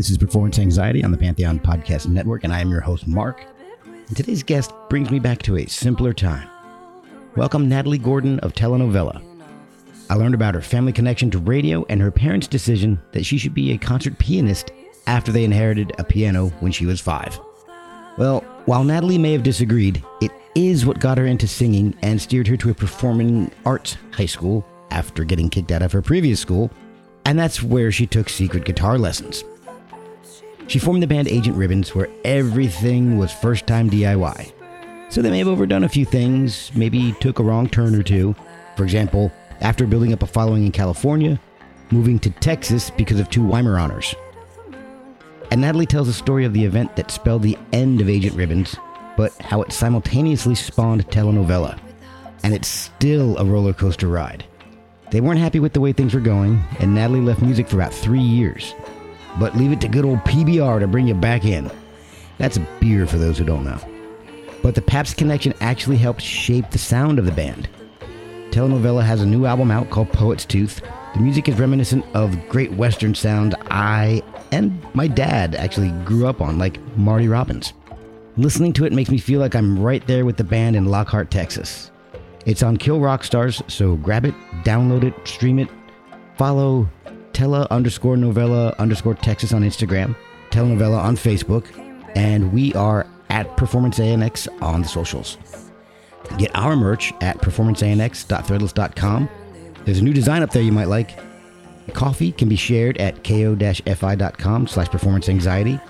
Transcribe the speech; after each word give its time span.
This 0.00 0.08
is 0.08 0.16
Performance 0.16 0.58
Anxiety 0.58 1.04
on 1.04 1.10
the 1.10 1.18
Pantheon 1.18 1.60
Podcast 1.60 2.08
Network, 2.08 2.42
and 2.42 2.54
I 2.54 2.60
am 2.60 2.70
your 2.70 2.80
host, 2.80 3.06
Mark. 3.06 3.44
And 3.84 4.16
today's 4.16 4.42
guest 4.42 4.72
brings 4.88 5.10
me 5.10 5.18
back 5.18 5.42
to 5.42 5.58
a 5.58 5.66
simpler 5.66 6.14
time. 6.14 6.48
Welcome, 7.36 7.68
Natalie 7.68 7.98
Gordon 7.98 8.38
of 8.38 8.54
Tele 8.54 8.78
Novella. 8.78 9.20
I 10.08 10.14
learned 10.14 10.34
about 10.34 10.54
her 10.54 10.62
family 10.62 10.94
connection 10.94 11.30
to 11.32 11.38
radio 11.38 11.84
and 11.90 12.00
her 12.00 12.10
parents' 12.10 12.46
decision 12.46 12.98
that 13.12 13.26
she 13.26 13.36
should 13.36 13.52
be 13.52 13.72
a 13.72 13.76
concert 13.76 14.18
pianist 14.18 14.72
after 15.06 15.32
they 15.32 15.44
inherited 15.44 15.92
a 15.98 16.04
piano 16.04 16.48
when 16.60 16.72
she 16.72 16.86
was 16.86 16.98
five. 16.98 17.38
Well, 18.16 18.40
while 18.64 18.84
Natalie 18.84 19.18
may 19.18 19.32
have 19.32 19.42
disagreed, 19.42 20.02
it 20.22 20.32
is 20.54 20.86
what 20.86 20.98
got 20.98 21.18
her 21.18 21.26
into 21.26 21.46
singing 21.46 21.94
and 22.00 22.18
steered 22.18 22.48
her 22.48 22.56
to 22.56 22.70
a 22.70 22.74
performing 22.74 23.52
arts 23.66 23.98
high 24.12 24.24
school 24.24 24.66
after 24.92 25.24
getting 25.24 25.50
kicked 25.50 25.72
out 25.72 25.82
of 25.82 25.92
her 25.92 26.00
previous 26.00 26.40
school, 26.40 26.70
and 27.26 27.38
that's 27.38 27.62
where 27.62 27.92
she 27.92 28.06
took 28.06 28.30
secret 28.30 28.64
guitar 28.64 28.96
lessons. 28.96 29.44
She 30.70 30.78
formed 30.78 31.02
the 31.02 31.08
band 31.08 31.26
Agent 31.26 31.56
Ribbons, 31.56 31.96
where 31.96 32.08
everything 32.24 33.18
was 33.18 33.32
first 33.32 33.66
time 33.66 33.90
DIY. 33.90 34.52
So 35.08 35.20
they 35.20 35.28
may 35.28 35.38
have 35.38 35.48
overdone 35.48 35.82
a 35.82 35.88
few 35.88 36.04
things, 36.04 36.70
maybe 36.76 37.12
took 37.18 37.40
a 37.40 37.42
wrong 37.42 37.68
turn 37.68 37.96
or 37.96 38.04
two. 38.04 38.36
For 38.76 38.84
example, 38.84 39.32
after 39.60 39.84
building 39.84 40.12
up 40.12 40.22
a 40.22 40.28
following 40.28 40.64
in 40.64 40.70
California, 40.70 41.40
moving 41.90 42.20
to 42.20 42.30
Texas 42.30 42.88
because 42.88 43.18
of 43.18 43.28
two 43.28 43.40
Weimaraners. 43.40 44.14
And 45.50 45.60
Natalie 45.60 45.86
tells 45.86 46.06
a 46.06 46.12
story 46.12 46.44
of 46.44 46.52
the 46.52 46.64
event 46.64 46.94
that 46.94 47.10
spelled 47.10 47.42
the 47.42 47.58
end 47.72 48.00
of 48.00 48.08
Agent 48.08 48.36
Ribbons, 48.36 48.76
but 49.16 49.36
how 49.42 49.62
it 49.62 49.72
simultaneously 49.72 50.54
spawned 50.54 51.10
Tele 51.10 51.32
Novella. 51.32 51.80
And 52.44 52.54
it's 52.54 52.68
still 52.68 53.36
a 53.38 53.44
roller 53.44 53.72
coaster 53.72 54.06
ride. 54.06 54.44
They 55.10 55.20
weren't 55.20 55.40
happy 55.40 55.58
with 55.58 55.72
the 55.72 55.80
way 55.80 55.92
things 55.92 56.14
were 56.14 56.20
going, 56.20 56.62
and 56.78 56.94
Natalie 56.94 57.22
left 57.22 57.42
music 57.42 57.66
for 57.66 57.74
about 57.74 57.92
three 57.92 58.20
years 58.20 58.72
but 59.38 59.56
leave 59.56 59.72
it 59.72 59.80
to 59.82 59.88
good 59.88 60.04
old 60.04 60.18
PBR 60.20 60.80
to 60.80 60.88
bring 60.88 61.06
you 61.06 61.14
back 61.14 61.44
in. 61.44 61.70
That's 62.38 62.58
beer 62.80 63.06
for 63.06 63.18
those 63.18 63.38
who 63.38 63.44
don't 63.44 63.64
know. 63.64 63.80
But 64.62 64.74
the 64.74 64.82
Pabst 64.82 65.16
connection 65.16 65.54
actually 65.60 65.96
helped 65.96 66.22
shape 66.22 66.70
the 66.70 66.78
sound 66.78 67.18
of 67.18 67.24
the 67.24 67.32
band. 67.32 67.68
Tele 68.50 68.68
Novella 68.68 69.02
has 69.02 69.22
a 69.22 69.26
new 69.26 69.46
album 69.46 69.70
out 69.70 69.90
called 69.90 70.12
Poet's 70.12 70.44
Tooth. 70.44 70.80
The 71.14 71.20
music 71.20 71.48
is 71.48 71.58
reminiscent 71.58 72.04
of 72.14 72.48
great 72.48 72.72
Western 72.72 73.14
sound 73.14 73.54
I 73.70 74.22
and 74.52 74.82
my 74.94 75.06
dad 75.06 75.54
actually 75.54 75.90
grew 76.04 76.26
up 76.26 76.40
on, 76.40 76.58
like 76.58 76.80
Marty 76.96 77.28
Robbins. 77.28 77.72
Listening 78.36 78.72
to 78.74 78.84
it 78.84 78.92
makes 78.92 79.10
me 79.10 79.18
feel 79.18 79.40
like 79.40 79.54
I'm 79.54 79.78
right 79.78 80.04
there 80.06 80.24
with 80.24 80.36
the 80.36 80.44
band 80.44 80.76
in 80.76 80.86
Lockhart, 80.86 81.30
Texas. 81.30 81.90
It's 82.46 82.62
on 82.62 82.76
Kill 82.76 83.00
Rock 83.00 83.22
Stars, 83.22 83.62
so 83.68 83.96
grab 83.96 84.24
it, 84.24 84.34
download 84.64 85.04
it, 85.04 85.14
stream 85.28 85.58
it, 85.58 85.68
follow 86.36 86.88
Tele 87.32 87.66
underscore 87.70 88.16
novella 88.16 88.74
underscore 88.78 89.14
Texas 89.14 89.52
on 89.52 89.62
Instagram, 89.62 90.16
Tele 90.50 90.68
Novella 90.68 90.98
on 90.98 91.16
Facebook, 91.16 91.66
and 92.14 92.52
we 92.52 92.74
are 92.74 93.06
at 93.28 93.56
Performance 93.56 93.98
ANX 93.98 94.48
on 94.62 94.82
the 94.82 94.88
socials. 94.88 95.38
Get 96.38 96.50
our 96.54 96.76
merch 96.76 97.12
at 97.20 97.38
performanceanx.threadless.com. 97.38 99.28
There's 99.84 99.98
a 99.98 100.04
new 100.04 100.12
design 100.12 100.42
up 100.42 100.50
there 100.50 100.62
you 100.62 100.72
might 100.72 100.88
like. 100.88 101.18
Coffee 101.94 102.32
can 102.32 102.48
be 102.48 102.56
shared 102.56 102.98
at 102.98 103.24
ko-fi.com 103.24 104.66
slash 104.66 104.88
performance 104.88 105.28
anxiety. 105.28 105.80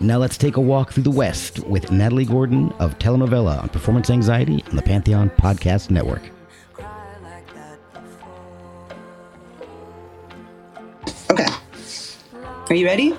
Now 0.00 0.18
let's 0.18 0.36
take 0.36 0.56
a 0.56 0.60
walk 0.60 0.92
through 0.92 1.04
the 1.04 1.10
West 1.10 1.60
with 1.60 1.92
Natalie 1.92 2.24
Gordon 2.24 2.72
of 2.78 2.98
Tele 2.98 3.18
Novella 3.18 3.58
on 3.58 3.68
Performance 3.68 4.10
Anxiety 4.10 4.64
on 4.70 4.76
the 4.76 4.82
Pantheon 4.82 5.30
Podcast 5.30 5.90
Network. 5.90 6.31
Are 12.72 12.74
you 12.74 12.86
ready? 12.86 13.14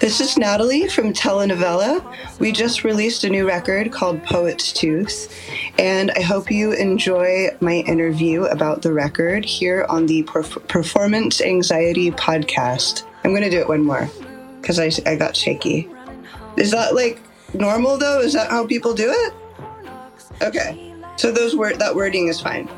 This 0.00 0.20
is 0.20 0.36
Natalie 0.36 0.86
from 0.86 1.14
Tele 1.14 1.46
Novella. 1.46 2.14
We 2.38 2.52
just 2.52 2.84
released 2.84 3.24
a 3.24 3.30
new 3.30 3.48
record 3.48 3.90
called 3.90 4.22
Poet's 4.22 4.70
Tooth, 4.70 5.34
and 5.78 6.10
I 6.10 6.20
hope 6.20 6.50
you 6.50 6.72
enjoy 6.72 7.48
my 7.62 7.76
interview 7.76 8.44
about 8.44 8.82
the 8.82 8.92
record 8.92 9.46
here 9.46 9.86
on 9.88 10.04
the 10.04 10.24
Perf- 10.24 10.68
Performance 10.68 11.40
Anxiety 11.40 12.10
podcast. 12.10 13.04
I'm 13.24 13.30
going 13.30 13.44
to 13.44 13.50
do 13.50 13.60
it 13.60 13.66
one 13.66 13.82
more 13.82 14.10
because 14.60 14.78
I, 14.78 14.90
I 15.10 15.16
got 15.16 15.34
shaky. 15.34 15.88
Is 16.58 16.70
that 16.72 16.94
like 16.94 17.22
normal 17.54 17.96
though? 17.96 18.20
Is 18.20 18.34
that 18.34 18.50
how 18.50 18.66
people 18.66 18.92
do 18.92 19.10
it? 19.10 20.42
Okay. 20.42 20.94
So 21.16 21.32
those 21.32 21.56
word 21.56 21.78
that 21.78 21.94
wording 21.94 22.28
is 22.28 22.42
fine. 22.42 22.68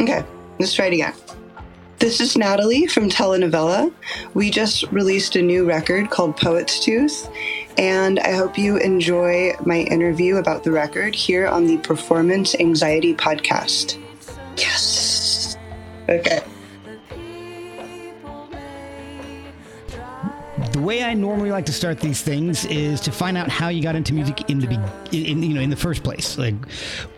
Okay. 0.00 0.24
Let's 0.58 0.74
try 0.74 0.86
it 0.86 0.94
again. 0.94 1.14
This 1.98 2.20
is 2.20 2.36
Natalie 2.36 2.86
from 2.86 3.08
Tele 3.08 3.38
Novella. 3.38 3.90
We 4.34 4.50
just 4.50 4.82
released 4.92 5.34
a 5.34 5.40
new 5.40 5.64
record 5.64 6.10
called 6.10 6.36
Poet's 6.36 6.78
Tooth, 6.78 7.26
and 7.78 8.18
I 8.20 8.32
hope 8.32 8.58
you 8.58 8.76
enjoy 8.76 9.54
my 9.64 9.78
interview 9.78 10.36
about 10.36 10.62
the 10.62 10.72
record 10.72 11.14
here 11.14 11.46
on 11.46 11.66
the 11.66 11.78
Performance 11.78 12.54
Anxiety 12.60 13.14
Podcast. 13.14 13.98
Yes. 14.58 15.56
Okay. 16.08 16.42
The 20.76 20.82
way 20.82 21.02
I 21.02 21.14
normally 21.14 21.50
like 21.50 21.64
to 21.66 21.72
start 21.72 22.00
these 22.00 22.20
things 22.20 22.66
is 22.66 23.00
to 23.00 23.10
find 23.10 23.38
out 23.38 23.48
how 23.48 23.68
you 23.68 23.82
got 23.82 23.96
into 23.96 24.12
music 24.12 24.50
in 24.50 24.58
the 24.58 24.66
be- 24.66 25.30
in, 25.30 25.42
you 25.42 25.54
know 25.54 25.62
in 25.62 25.70
the 25.70 25.76
first 25.76 26.04
place. 26.04 26.36
Like, 26.36 26.54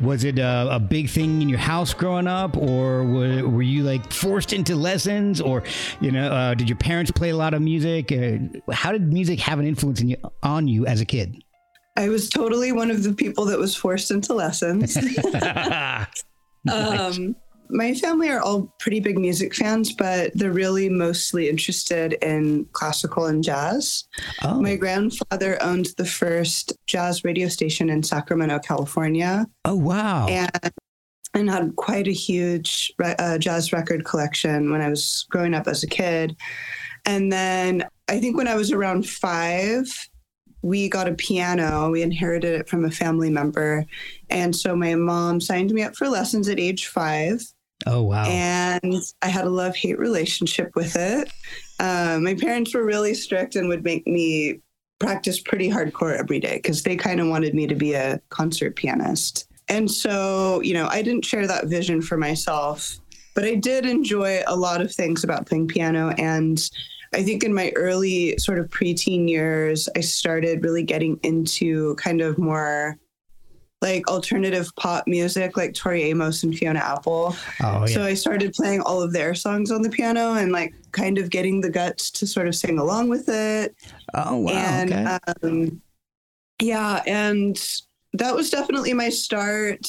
was 0.01 0.23
it 0.23 0.39
a, 0.39 0.69
a 0.77 0.79
big 0.79 1.11
thing 1.11 1.43
in 1.43 1.49
your 1.49 1.59
house 1.59 1.93
growing 1.93 2.29
up, 2.29 2.57
or 2.57 3.03
were, 3.03 3.49
were 3.49 3.63
you 3.63 3.83
like 3.83 4.13
forced 4.13 4.53
into 4.53 4.77
lessons, 4.77 5.41
or 5.41 5.65
you 6.01 6.13
know, 6.13 6.31
uh, 6.31 6.55
did 6.55 6.69
your 6.69 6.79
parents 6.79 7.11
play 7.11 7.31
a 7.31 7.37
lot 7.37 7.53
of 7.53 7.61
music? 7.61 8.13
Uh, 8.13 8.39
how 8.73 8.93
did 8.93 9.13
music 9.13 9.41
have 9.41 9.59
an 9.59 9.67
influence 9.67 10.01
in 10.01 10.11
you, 10.11 10.17
on 10.45 10.69
you 10.69 10.87
as 10.87 11.01
a 11.01 11.05
kid? 11.05 11.43
I 11.97 12.11
was 12.11 12.29
totally 12.29 12.71
one 12.71 12.93
of 12.93 13.03
the 13.03 13.13
people 13.13 13.45
that 13.47 13.59
was 13.59 13.75
forced 13.75 14.13
into 14.13 14.35
lessons. 14.35 14.97
um, 16.73 17.35
my 17.71 17.95
family 17.95 18.29
are 18.31 18.41
all 18.41 18.75
pretty 18.79 19.01
big 19.01 19.19
music 19.19 19.55
fans, 19.55 19.93
but 19.93 20.33
they're 20.35 20.53
really 20.53 20.89
mostly 20.89 21.49
interested 21.49 22.15
in 22.23 22.65
classical 22.73 23.27
and 23.27 23.45
jazz. 23.45 24.05
Oh. 24.43 24.61
My 24.61 24.77
grandfather 24.77 25.63
owned 25.63 25.89
the 25.97 26.05
first 26.05 26.73
jazz 26.87 27.25
radio 27.25 27.49
station 27.49 27.91
in 27.91 28.03
Sacramento, 28.03 28.59
California. 28.61 29.47
Oh 29.65 29.77
wow! 29.77 30.27
And 30.29 30.51
and 31.35 31.51
had 31.51 31.77
quite 31.77 32.09
a 32.09 32.13
huge 32.13 32.93
uh, 33.03 33.39
jazz 33.39 33.73
record 33.73 34.05
collection 34.05 34.71
when 34.71 34.81
I 34.81 34.89
was 34.89 35.27
growing 35.31 35.55
up 35.55 35.67
as 35.67 35.83
a 35.83 35.87
kid. 35.87 36.37
And 37.05 37.31
then 37.31 37.87
I 38.09 38.19
think 38.19 38.37
when 38.37 38.49
I 38.49 38.55
was 38.55 38.73
around 38.73 39.09
five, 39.09 39.87
we 40.63 40.89
got 40.89 41.09
a 41.09 41.15
piano. 41.15 41.91
We 41.91 42.03
inherited 42.03 42.61
it 42.61 42.69
from 42.69 42.85
a 42.85 42.91
family 42.91 43.31
member. 43.31 43.87
And 44.31 44.55
so 44.55 44.75
my 44.75 44.95
mom 44.95 45.41
signed 45.41 45.71
me 45.71 45.83
up 45.83 45.97
for 45.97 46.09
lessons 46.09 46.49
at 46.49 46.59
age 46.59 46.87
five. 46.87 47.43
Oh, 47.87 48.03
wow. 48.03 48.25
And 48.25 48.95
I 49.23 49.29
had 49.29 49.45
a 49.45 49.51
love 49.51 49.77
hate 49.77 49.99
relationship 49.99 50.75
with 50.75 50.97
it. 50.97 51.31
Um, 51.81 52.25
my 52.25 52.35
parents 52.35 52.75
were 52.75 52.85
really 52.85 53.15
strict 53.15 53.57
and 53.57 53.69
would 53.69 53.85
make 53.85 54.07
me 54.07 54.61
practice 54.99 55.41
pretty 55.41 55.71
hardcore 55.71 56.17
every 56.17 56.41
day 56.41 56.57
because 56.57 56.83
they 56.83 56.97
kind 56.97 57.21
of 57.21 57.29
wanted 57.29 57.55
me 57.55 57.67
to 57.67 57.75
be 57.75 57.95
a 57.95 58.21
concert 58.31 58.75
pianist. 58.75 59.49
And 59.69 59.91
so, 59.91 60.61
you 60.63 60.75
know, 60.75 60.89
I 60.89 61.03
didn't 61.03 61.25
share 61.25 61.47
that 61.47 61.67
vision 61.67 62.03
for 62.03 62.17
myself, 62.17 62.99
but 63.35 63.45
I 63.45 63.55
did 63.55 63.87
enjoy 63.87 64.43
a 64.47 64.57
lot 64.57 64.81
of 64.81 64.93
things 64.93 65.23
about 65.23 65.47
playing 65.47 65.69
piano. 65.69 66.11
And 66.19 66.59
I 67.15 67.23
think 67.23 67.45
in 67.45 67.55
my 67.55 67.73
early 67.77 68.37
sort 68.39 68.59
of 68.59 68.69
preteen 68.69 69.29
years, 69.29 69.89
I 69.95 70.01
started 70.01 70.65
really 70.65 70.83
getting 70.83 71.21
into 71.23 71.95
kind 71.97 72.21
of 72.21 72.39
more 72.39 72.99
like 73.81 74.09
alternative 74.09 74.71
pop 74.77 75.07
music 75.07 75.57
like 75.57 75.73
Tori 75.75 76.03
Amos 76.05 76.43
and 76.43 76.57
Fiona 76.57 76.81
Apple. 76.81 77.37
Oh, 77.63 77.81
yeah. 77.81 77.87
So 77.87 78.03
I 78.03 78.15
started 78.15 78.53
playing 78.53 78.81
all 78.81 79.01
of 79.03 79.13
their 79.13 79.35
songs 79.35 79.71
on 79.71 79.83
the 79.83 79.91
piano 79.91 80.35
and 80.35 80.51
like 80.51 80.75
kind 80.93 81.19
of 81.19 81.31
getting 81.31 81.61
the 81.61 81.71
guts 81.71 82.11
to 82.13 82.27
sort 82.27 82.49
of 82.49 82.55
sing 82.55 82.79
along 82.79 83.09
with 83.09 83.29
it. 83.29 83.77
Oh, 84.15 84.39
wow. 84.39 84.53
And 84.53 84.93
okay. 84.93 85.19
um, 85.43 85.83
yeah, 86.61 87.03
and 87.07 87.57
that 88.15 88.35
was 88.35 88.51
definitely 88.51 88.95
my 88.95 89.11
start. 89.11 89.87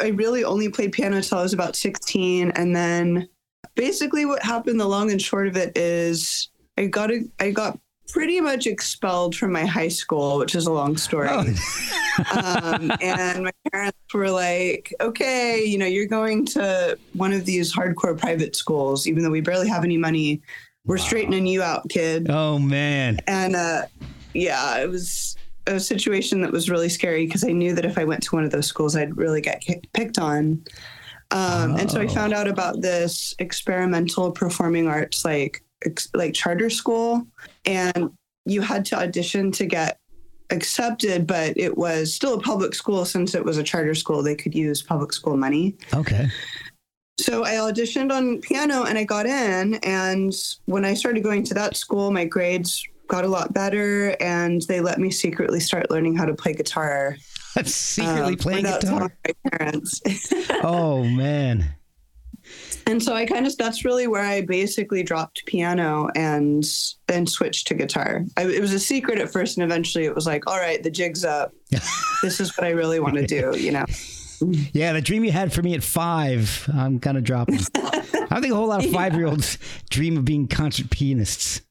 I 0.00 0.08
really 0.08 0.44
only 0.44 0.68
played 0.68 0.92
piano 0.92 1.16
until 1.16 1.38
I 1.38 1.42
was 1.42 1.52
about 1.52 1.74
16. 1.74 2.52
And 2.52 2.76
then 2.76 3.28
basically 3.74 4.24
what 4.24 4.42
happened, 4.42 4.78
the 4.78 4.86
long 4.86 5.10
and 5.10 5.20
short 5.20 5.48
of 5.48 5.56
it 5.56 5.76
is 5.76 6.48
I 6.76 6.86
got 6.86 7.10
a, 7.10 7.24
I 7.40 7.50
got 7.50 7.78
pretty 8.08 8.40
much 8.40 8.66
expelled 8.66 9.34
from 9.34 9.52
my 9.52 9.64
high 9.64 9.88
school, 9.88 10.38
which 10.38 10.54
is 10.54 10.66
a 10.66 10.72
long 10.72 10.96
story. 10.96 11.28
Oh. 11.30 11.40
um, 12.32 12.92
and 13.00 13.44
my 13.44 13.52
parents 13.72 13.98
were 14.14 14.30
like, 14.30 14.94
okay, 15.00 15.64
you 15.64 15.78
know, 15.78 15.86
you're 15.86 16.06
going 16.06 16.46
to 16.46 16.98
one 17.12 17.32
of 17.32 17.44
these 17.44 17.74
hardcore 17.74 18.18
private 18.18 18.56
schools, 18.56 19.06
even 19.06 19.22
though 19.22 19.30
we 19.30 19.40
barely 19.40 19.68
have 19.68 19.84
any 19.84 19.98
money. 19.98 20.40
We're 20.84 20.98
wow. 20.98 21.04
straightening 21.04 21.46
you 21.46 21.62
out, 21.62 21.88
kid. 21.88 22.28
Oh, 22.30 22.58
man. 22.58 23.18
And 23.26 23.56
uh, 23.56 23.82
yeah, 24.34 24.78
it 24.78 24.88
was 24.88 25.36
a 25.66 25.80
situation 25.80 26.40
that 26.42 26.52
was 26.52 26.70
really 26.70 26.88
scary 26.88 27.26
because 27.26 27.44
I 27.44 27.50
knew 27.52 27.74
that 27.74 27.84
if 27.84 27.98
I 27.98 28.04
went 28.04 28.22
to 28.24 28.34
one 28.34 28.44
of 28.44 28.50
those 28.50 28.66
schools, 28.66 28.96
I'd 28.96 29.16
really 29.16 29.40
get 29.40 29.64
picked 29.92 30.18
on. 30.18 30.64
Um, 31.32 31.72
oh. 31.72 31.76
And 31.76 31.90
so 31.90 32.00
I 32.00 32.06
found 32.06 32.32
out 32.32 32.46
about 32.46 32.80
this 32.82 33.34
experimental 33.38 34.30
performing 34.30 34.86
arts, 34.86 35.24
like 35.24 35.62
like 36.14 36.32
charter 36.32 36.70
school, 36.70 37.26
and 37.66 38.10
you 38.44 38.62
had 38.62 38.84
to 38.86 38.98
audition 38.98 39.50
to 39.52 39.66
get 39.66 39.98
accepted, 40.50 41.26
but 41.26 41.56
it 41.56 41.76
was 41.76 42.14
still 42.14 42.34
a 42.34 42.40
public 42.40 42.74
school 42.74 43.04
since 43.04 43.34
it 43.34 43.44
was 43.44 43.58
a 43.58 43.62
charter 43.62 43.94
school. 43.94 44.22
They 44.22 44.36
could 44.36 44.54
use 44.54 44.82
public 44.82 45.12
school 45.12 45.36
money. 45.36 45.74
Okay. 45.92 46.28
So 47.18 47.44
I 47.44 47.54
auditioned 47.54 48.12
on 48.12 48.40
piano 48.40 48.84
and 48.84 48.96
I 48.96 49.04
got 49.04 49.26
in. 49.26 49.74
And 49.82 50.32
when 50.66 50.84
I 50.84 50.94
started 50.94 51.24
going 51.24 51.42
to 51.44 51.54
that 51.54 51.76
school, 51.76 52.10
my 52.12 52.24
grades 52.24 52.86
got 53.08 53.24
a 53.24 53.28
lot 53.28 53.52
better 53.52 54.16
and 54.20 54.62
they 54.62 54.80
let 54.80 54.98
me 54.98 55.10
secretly 55.10 55.60
start 55.60 55.90
learning 55.90 56.16
how 56.16 56.24
to 56.24 56.34
play 56.34 56.52
guitar. 56.52 57.16
I'm 57.56 57.64
secretly 57.66 58.34
um, 58.34 58.36
playing 58.36 58.64
guitar? 58.64 59.12
My 59.26 59.50
parents. 59.50 60.00
oh, 60.62 61.02
man 61.04 61.74
and 62.86 63.02
so 63.02 63.14
I 63.14 63.26
kind 63.26 63.46
of 63.46 63.56
that's 63.56 63.84
really 63.84 64.06
where 64.06 64.22
I 64.22 64.42
basically 64.42 65.02
dropped 65.02 65.44
piano 65.46 66.08
and 66.14 66.64
then 67.06 67.26
switched 67.26 67.66
to 67.68 67.74
guitar. 67.74 68.24
I, 68.36 68.44
it 68.44 68.60
was 68.60 68.72
a 68.72 68.78
secret 68.78 69.18
at 69.18 69.30
first, 69.30 69.56
and 69.56 69.64
eventually 69.64 70.04
it 70.04 70.14
was 70.14 70.26
like, 70.26 70.46
all 70.46 70.58
right, 70.58 70.82
the 70.82 70.90
jig's 70.90 71.24
up. 71.24 71.52
this 72.22 72.40
is 72.40 72.56
what 72.56 72.66
I 72.66 72.70
really 72.70 73.00
want 73.00 73.14
to 73.16 73.26
do, 73.26 73.58
you 73.58 73.72
know. 73.72 73.84
Yeah, 74.72 74.92
the 74.92 75.00
dream 75.00 75.24
you 75.24 75.32
had 75.32 75.52
for 75.52 75.62
me 75.62 75.74
at 75.74 75.82
five, 75.82 76.68
I'm 76.72 77.00
kind 77.00 77.16
of 77.16 77.24
dropping. 77.24 77.60
I 78.30 78.40
think 78.40 78.52
a 78.52 78.56
whole 78.56 78.68
lot 78.68 78.84
of 78.84 78.90
five 78.90 79.14
year 79.14 79.26
olds 79.26 79.58
yeah. 79.60 79.80
dream 79.90 80.16
of 80.18 80.24
being 80.24 80.46
concert 80.46 80.90
pianists. 80.90 81.62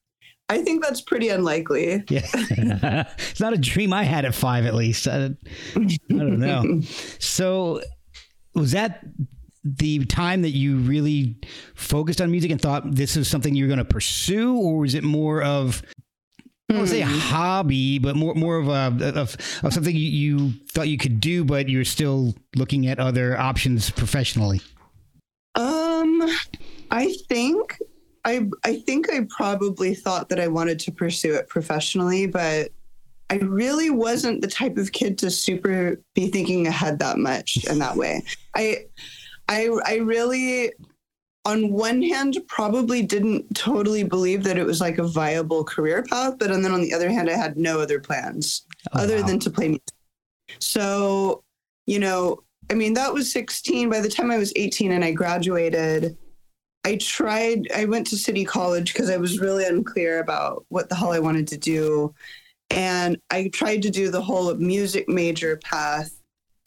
I 0.50 0.62
think 0.62 0.84
that's 0.84 1.02
pretty 1.02 1.30
unlikely. 1.30 2.04
Yeah. 2.10 2.22
it's 3.18 3.40
not 3.40 3.54
a 3.54 3.58
dream 3.58 3.94
I 3.94 4.04
had 4.04 4.26
at 4.26 4.36
five, 4.36 4.66
at 4.66 4.76
least. 4.76 5.08
I, 5.08 5.32
I 5.76 5.98
don't 6.10 6.40
know. 6.40 6.82
So, 7.20 7.82
was 8.54 8.72
that 8.72 9.04
the 9.66 10.06
time 10.06 10.44
that 10.44 10.52
you 10.52 10.78
really 10.78 11.36
focused 11.74 12.22
on 12.22 12.30
music 12.30 12.52
and 12.52 12.62
thought 12.62 12.84
this 12.94 13.18
is 13.18 13.28
something 13.28 13.56
you're 13.56 13.68
going 13.68 13.80
to 13.80 13.86
pursue, 13.86 14.56
or 14.56 14.78
was 14.78 14.94
it 14.94 15.04
more 15.04 15.42
of 15.42 15.82
I 16.70 16.74
don't 16.74 16.88
say 16.88 17.02
a 17.02 17.06
hmm. 17.06 17.18
hobby, 17.18 18.00
but 18.00 18.16
more 18.16 18.34
more 18.34 18.58
of 18.58 18.68
a 18.70 19.20
of, 19.20 19.36
of 19.64 19.74
something 19.74 19.96
you, 19.96 20.10
you 20.10 20.52
thought 20.72 20.88
you 20.88 20.98
could 20.98 21.20
do, 21.20 21.44
but 21.44 21.70
you're 21.70 21.86
still 21.86 22.36
looking 22.56 22.88
at 22.88 23.00
other 23.00 23.38
options 23.38 23.90
professionally? 23.90 24.62
Um, 25.56 26.24
I 26.92 27.16
think 27.28 27.78
I 28.24 28.48
I 28.64 28.78
think 28.78 29.14
I 29.14 29.28
probably 29.30 29.94
thought 29.94 30.30
that 30.30 30.40
I 30.40 30.48
wanted 30.48 30.80
to 30.80 30.92
pursue 30.92 31.36
it 31.36 31.50
professionally, 31.50 32.26
but 32.26 32.72
I 33.30 33.36
really 33.38 33.90
wasn't 33.90 34.42
the 34.42 34.48
type 34.48 34.78
of 34.78 34.92
kid 34.92 35.18
to 35.20 35.32
super 35.32 36.00
be 36.14 36.28
thinking 36.28 36.68
ahead 36.68 37.00
that 37.00 37.18
much 37.18 37.64
in 37.66 37.80
that 37.80 37.96
way. 37.96 38.24
I 38.56 38.86
I 39.48 39.70
I 39.86 39.96
really 39.98 40.72
on 41.46 41.72
one 41.72 42.02
hand 42.02 42.38
probably 42.48 43.04
didn't 43.04 43.56
totally 43.56 44.04
believe 44.04 44.44
that 44.44 44.58
it 44.58 44.66
was 44.66 44.82
like 44.82 44.98
a 44.98 45.08
viable 45.08 45.64
career 45.64 46.04
path, 46.04 46.36
but 46.40 46.52
and 46.52 46.66
then 46.66 46.72
on 46.72 46.82
the 46.82 46.94
other 46.94 47.10
hand 47.10 47.30
I 47.30 47.38
had 47.38 47.58
no 47.58 47.80
other 47.80 48.00
plans 48.00 48.66
oh, 48.94 49.02
other 49.02 49.22
wow. 49.22 49.28
than 49.28 49.40
to 49.40 49.50
play 49.50 49.68
music. 49.68 49.84
So, 50.60 51.44
you 51.86 52.00
know, 52.00 52.40
I 52.70 52.74
mean 52.74 52.94
that 52.96 53.14
was 53.14 53.32
16 53.32 53.90
by 53.90 54.00
the 54.00 54.10
time 54.10 54.32
I 54.32 54.38
was 54.38 54.52
18 54.56 54.92
and 54.92 55.04
I 55.04 55.12
graduated 55.12 56.18
I 56.84 56.98
tried 56.98 57.68
I 57.76 57.86
went 57.86 58.08
to 58.08 58.18
City 58.18 58.44
College 58.44 58.94
because 58.94 59.10
I 59.10 59.18
was 59.18 59.40
really 59.40 59.66
unclear 59.66 60.20
about 60.20 60.66
what 60.70 60.90
the 60.90 60.96
hell 60.96 61.12
I 61.12 61.20
wanted 61.20 61.48
to 61.50 61.58
do 61.58 62.14
and 62.72 63.18
I 63.30 63.50
tried 63.54 63.84
to 63.84 63.92
do 63.92 64.10
the 64.10 64.22
whole 64.22 64.54
music 64.56 65.08
major 65.08 65.58
path 65.58 66.12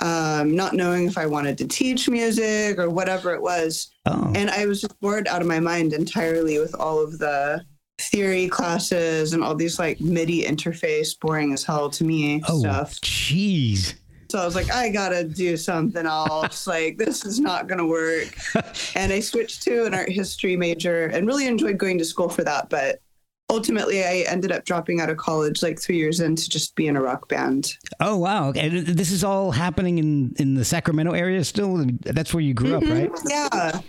um, 0.00 0.54
not 0.54 0.74
knowing 0.74 1.06
if 1.06 1.18
I 1.18 1.26
wanted 1.26 1.58
to 1.58 1.66
teach 1.66 2.08
music 2.08 2.78
or 2.78 2.88
whatever 2.90 3.34
it 3.34 3.42
was. 3.42 3.90
Oh. 4.06 4.32
And 4.34 4.50
I 4.50 4.66
was 4.66 4.80
just 4.80 4.98
bored 5.00 5.26
out 5.28 5.40
of 5.40 5.48
my 5.48 5.60
mind 5.60 5.92
entirely 5.92 6.58
with 6.58 6.74
all 6.74 7.02
of 7.02 7.18
the 7.18 7.64
theory 8.00 8.48
classes 8.48 9.32
and 9.32 9.42
all 9.42 9.54
these 9.54 9.78
like 9.78 10.00
MIDI 10.00 10.44
interface, 10.44 11.18
boring 11.18 11.52
as 11.52 11.64
hell 11.64 11.90
to 11.90 12.04
me 12.04 12.42
oh, 12.48 12.60
stuff. 12.60 12.94
Jeez. 13.00 13.94
So 14.30 14.38
I 14.38 14.44
was 14.44 14.54
like, 14.54 14.70
I 14.70 14.90
gotta 14.90 15.24
do 15.24 15.56
something 15.56 16.06
else. 16.06 16.66
like, 16.66 16.98
this 16.98 17.24
is 17.24 17.40
not 17.40 17.66
gonna 17.66 17.86
work. 17.86 18.36
and 18.94 19.12
I 19.12 19.20
switched 19.20 19.62
to 19.62 19.86
an 19.86 19.94
art 19.94 20.10
history 20.10 20.54
major 20.54 21.06
and 21.06 21.26
really 21.26 21.46
enjoyed 21.46 21.78
going 21.78 21.98
to 21.98 22.04
school 22.04 22.28
for 22.28 22.44
that. 22.44 22.68
But 22.68 23.00
ultimately 23.50 24.04
I 24.04 24.24
ended 24.28 24.52
up 24.52 24.64
dropping 24.64 25.00
out 25.00 25.10
of 25.10 25.16
college 25.16 25.62
like 25.62 25.80
three 25.80 25.96
years 25.96 26.20
in 26.20 26.36
to 26.36 26.48
just 26.48 26.74
be 26.74 26.86
in 26.86 26.96
a 26.96 27.02
rock 27.02 27.28
band. 27.28 27.74
Oh 28.00 28.16
wow! 28.16 28.48
Okay, 28.48 28.68
this 28.68 29.10
is 29.10 29.24
all 29.24 29.50
happening 29.50 29.98
in 29.98 30.34
in 30.38 30.54
the 30.54 30.64
Sacramento 30.64 31.12
area 31.12 31.42
still. 31.44 31.84
That's 32.02 32.34
where 32.34 32.42
you 32.42 32.54
grew 32.54 32.72
mm-hmm. 32.72 32.92
up, 32.92 33.12
right? 33.12 33.20
Yeah. 33.28 33.80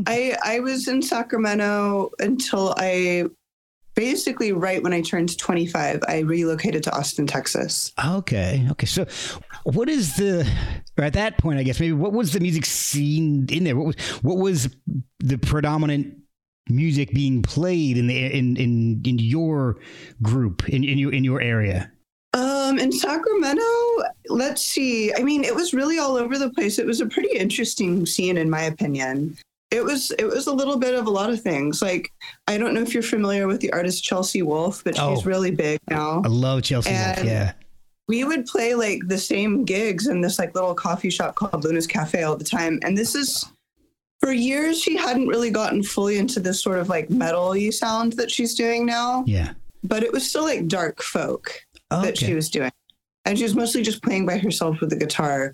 Okay. 0.00 0.36
I 0.42 0.56
I 0.56 0.60
was 0.60 0.88
in 0.88 1.02
Sacramento 1.02 2.10
until 2.18 2.74
I 2.76 3.26
basically 3.94 4.52
right 4.52 4.82
when 4.82 4.92
I 4.92 5.00
turned 5.00 5.36
25, 5.38 6.02
I 6.06 6.20
relocated 6.20 6.82
to 6.84 6.94
Austin, 6.94 7.26
Texas. 7.26 7.92
Okay. 8.04 8.66
Okay. 8.72 8.86
So 8.86 9.06
what 9.64 9.88
is 9.88 10.16
the 10.16 10.48
at 10.98 11.14
that 11.14 11.38
point, 11.38 11.58
I 11.58 11.62
guess 11.62 11.80
maybe 11.80 11.92
what 11.92 12.12
was 12.12 12.32
the 12.32 12.40
music 12.40 12.66
scene 12.66 13.46
in 13.50 13.64
there? 13.64 13.76
What 13.76 13.86
was 13.86 13.96
what 14.22 14.38
was 14.38 14.68
the 15.20 15.38
predominant 15.38 16.18
music 16.68 17.12
being 17.12 17.42
played 17.42 17.96
in 17.96 18.06
the 18.06 18.16
in 18.16 18.56
in 18.56 19.02
in 19.04 19.18
your 19.18 19.78
group 20.22 20.68
in 20.68 20.84
in 20.84 20.98
your 20.98 21.12
in 21.12 21.24
your 21.24 21.40
area? 21.40 21.90
Um, 22.36 22.78
in 22.78 22.92
Sacramento, 22.92 23.62
let's 24.28 24.60
see. 24.60 25.14
I 25.14 25.22
mean, 25.22 25.42
it 25.42 25.54
was 25.54 25.72
really 25.72 25.98
all 25.98 26.16
over 26.16 26.36
the 26.36 26.50
place. 26.50 26.78
It 26.78 26.84
was 26.84 27.00
a 27.00 27.06
pretty 27.06 27.34
interesting 27.34 28.04
scene, 28.04 28.36
in 28.36 28.50
my 28.50 28.62
opinion. 28.62 29.38
It 29.70 29.82
was 29.82 30.10
it 30.12 30.24
was 30.24 30.46
a 30.46 30.52
little 30.52 30.76
bit 30.76 30.94
of 30.94 31.06
a 31.06 31.10
lot 31.10 31.30
of 31.30 31.40
things. 31.40 31.80
Like 31.80 32.12
I 32.46 32.58
don't 32.58 32.74
know 32.74 32.82
if 32.82 32.92
you're 32.92 33.02
familiar 33.02 33.46
with 33.46 33.60
the 33.60 33.72
artist 33.72 34.04
Chelsea 34.04 34.42
Wolfe, 34.42 34.84
but 34.84 34.98
oh, 34.98 35.14
she's 35.14 35.24
really 35.26 35.50
big 35.50 35.80
now. 35.88 36.22
I 36.24 36.28
love 36.28 36.62
Chelsea 36.62 36.90
and 36.90 37.16
Wolfe. 37.16 37.26
Yeah. 37.26 37.52
We 38.08 38.22
would 38.22 38.46
play 38.46 38.74
like 38.74 39.00
the 39.06 39.18
same 39.18 39.64
gigs 39.64 40.06
in 40.06 40.20
this 40.20 40.38
like 40.38 40.54
little 40.54 40.74
coffee 40.74 41.10
shop 41.10 41.34
called 41.34 41.64
Luna's 41.64 41.86
Cafe 41.86 42.22
all 42.22 42.36
the 42.36 42.44
time. 42.44 42.78
And 42.82 42.96
this 42.96 43.14
is 43.16 43.44
for 44.26 44.32
years 44.32 44.82
she 44.82 44.96
hadn't 44.96 45.28
really 45.28 45.50
gotten 45.50 45.84
fully 45.84 46.18
into 46.18 46.40
this 46.40 46.60
sort 46.60 46.80
of 46.80 46.88
like 46.88 47.08
metal-y 47.10 47.70
sound 47.70 48.14
that 48.14 48.28
she's 48.28 48.56
doing 48.56 48.84
now. 48.84 49.22
Yeah. 49.24 49.52
But 49.84 50.02
it 50.02 50.12
was 50.12 50.28
still 50.28 50.42
like 50.42 50.66
dark 50.66 51.00
folk 51.00 51.64
that 51.90 52.18
she 52.18 52.34
was 52.34 52.50
doing. 52.50 52.72
And 53.24 53.38
she 53.38 53.44
was 53.44 53.54
mostly 53.54 53.82
just 53.82 54.02
playing 54.02 54.26
by 54.26 54.38
herself 54.38 54.80
with 54.80 54.90
the 54.90 54.96
guitar. 54.96 55.52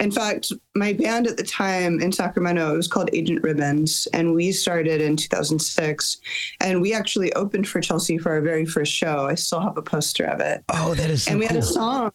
In 0.00 0.10
fact, 0.10 0.50
my 0.74 0.94
band 0.94 1.26
at 1.26 1.36
the 1.36 1.42
time 1.42 2.00
in 2.00 2.10
Sacramento, 2.10 2.72
it 2.72 2.76
was 2.76 2.88
called 2.88 3.10
Agent 3.12 3.42
Ribbons, 3.42 4.08
and 4.14 4.34
we 4.34 4.50
started 4.50 5.02
in 5.02 5.16
2006. 5.16 6.16
And 6.60 6.80
we 6.80 6.94
actually 6.94 7.34
opened 7.34 7.68
for 7.68 7.82
Chelsea 7.82 8.16
for 8.16 8.32
our 8.32 8.40
very 8.40 8.64
first 8.64 8.92
show. 8.92 9.26
I 9.26 9.34
still 9.34 9.60
have 9.60 9.76
a 9.76 9.82
poster 9.82 10.24
of 10.24 10.40
it. 10.40 10.64
Oh, 10.70 10.94
that 10.94 11.10
is 11.10 11.24
so 11.24 11.32
And 11.32 11.40
we 11.40 11.46
cool. 11.48 11.56
had 11.56 11.62
a 11.62 11.66
song 11.66 12.12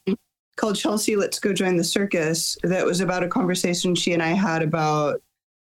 called 0.56 0.76
Chelsea, 0.78 1.16
Let's 1.16 1.40
Go 1.40 1.54
Join 1.54 1.78
the 1.78 1.84
Circus 1.84 2.58
that 2.64 2.86
was 2.86 3.02
about 3.02 3.24
a 3.24 3.28
conversation 3.28 3.94
she 3.94 4.14
and 4.14 4.24
I 4.24 4.30
had 4.30 4.64
about 4.64 5.22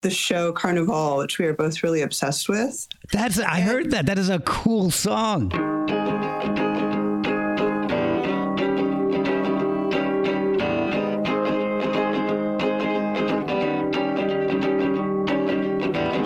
the 0.02 0.10
show 0.10 0.52
Carnival, 0.52 1.18
which 1.18 1.38
we 1.38 1.46
are 1.46 1.54
both 1.54 1.82
really 1.82 2.02
obsessed 2.02 2.48
with. 2.48 2.88
That's 3.12 3.38
I 3.38 3.58
and, 3.58 3.64
heard 3.64 3.90
that. 3.92 4.06
That 4.06 4.18
is 4.18 4.28
a 4.28 4.40
cool 4.40 4.90
song. 4.90 5.50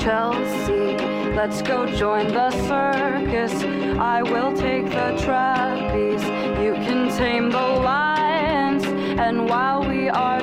Chelsea, 0.01 0.97
let's 1.35 1.63
go 1.63 1.87
join 1.97 2.29
the 2.29 2.51
circus. 2.51 3.53
I 3.99 4.23
will 4.23 4.57
take 4.57 4.87
the 4.87 5.21
trapeze. 5.23 6.25
You 6.63 6.75
can 6.75 7.17
tame 7.17 7.51
the 7.51 7.59
lions, 7.59 8.85
and 8.85 9.49
while 9.49 9.87
we 9.87 10.09
are 10.09 10.41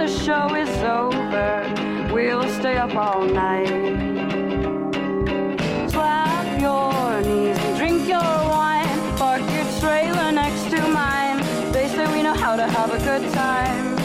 the 0.00 0.08
show 0.08 0.54
is 0.54 0.70
over. 0.82 2.10
We'll 2.10 2.48
stay 2.48 2.78
up 2.78 2.94
all 2.96 3.22
night. 3.22 3.68
Slap 5.90 6.58
your 6.58 7.20
knees 7.20 7.58
and 7.58 7.76
drink 7.76 8.08
your 8.08 8.18
wine. 8.18 9.16
Park 9.18 9.42
your 9.42 9.66
trailer 9.78 10.32
next 10.32 10.70
to 10.74 10.80
mine. 10.88 11.38
They 11.72 11.86
say 11.88 12.10
we 12.14 12.22
know 12.22 12.32
how 12.32 12.56
to 12.56 12.66
have 12.66 12.94
a 12.94 12.98
good 13.04 13.30
time. 13.34 13.98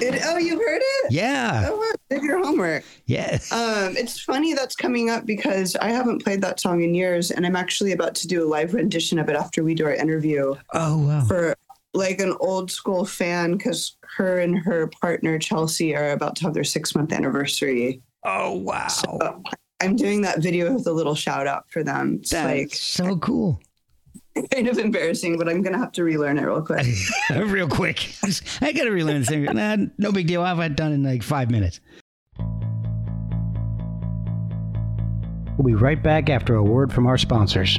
It, 0.00 0.22
oh, 0.24 0.38
you 0.38 0.56
heard 0.56 0.82
it? 0.84 1.10
Yeah. 1.12 1.70
Oh, 1.72 1.92
did 2.08 2.22
your 2.22 2.38
homework. 2.44 2.84
Yeah. 3.06 3.38
Um, 3.50 3.96
it's 3.96 4.20
funny 4.20 4.54
that's 4.54 4.76
coming 4.76 5.10
up 5.10 5.26
because 5.26 5.74
I 5.76 5.88
haven't 5.88 6.22
played 6.22 6.42
that 6.42 6.60
song 6.60 6.82
in 6.82 6.94
years, 6.94 7.32
and 7.32 7.44
I'm 7.44 7.56
actually 7.56 7.90
about 7.90 8.14
to 8.16 8.28
do 8.28 8.44
a 8.44 8.48
live 8.48 8.72
rendition 8.72 9.18
of 9.18 9.28
it 9.28 9.34
after 9.34 9.64
we 9.64 9.74
do 9.74 9.84
our 9.86 9.94
interview 9.94 10.54
Oh 10.74 10.98
wow. 10.98 11.24
for 11.24 11.56
like 11.94 12.20
an 12.20 12.34
old 12.40 12.70
school 12.70 13.04
fan 13.04 13.52
because 13.52 13.96
her 14.16 14.40
and 14.40 14.58
her 14.58 14.88
partner 14.88 15.38
Chelsea 15.38 15.94
are 15.94 16.10
about 16.10 16.36
to 16.36 16.44
have 16.44 16.54
their 16.54 16.64
six 16.64 16.94
month 16.94 17.12
anniversary. 17.12 18.02
Oh 18.24 18.52
wow. 18.52 18.88
So 18.88 19.42
I'm 19.80 19.96
doing 19.96 20.22
that 20.22 20.40
video 20.42 20.72
with 20.74 20.86
a 20.86 20.92
little 20.92 21.14
shout 21.14 21.46
out 21.46 21.70
for 21.70 21.82
them. 21.82 22.18
It's 22.20 22.30
That's 22.30 22.46
like 22.46 22.74
so 22.74 23.16
cool. 23.18 23.60
kind 24.52 24.68
of 24.68 24.78
embarrassing, 24.78 25.38
but 25.38 25.48
I'm 25.48 25.62
gonna 25.62 25.78
have 25.78 25.92
to 25.92 26.04
relearn 26.04 26.38
it 26.38 26.42
real 26.42 26.62
quick. 26.62 26.86
Real 27.30 27.68
quick. 27.68 28.14
I 28.60 28.72
gotta 28.72 28.90
relearn 28.90 29.20
this 29.20 29.28
thing. 29.28 29.44
Nah, 29.44 29.76
no 29.98 30.10
big 30.10 30.26
deal. 30.26 30.42
I've 30.42 30.58
had 30.58 30.76
done 30.76 30.92
in 30.92 31.02
like 31.02 31.22
five 31.22 31.50
minutes. 31.50 31.80
We'll 35.56 35.66
be 35.66 35.74
right 35.74 36.02
back 36.02 36.30
after 36.30 36.56
a 36.56 36.62
word 36.64 36.92
from 36.92 37.06
our 37.06 37.16
sponsors. 37.16 37.78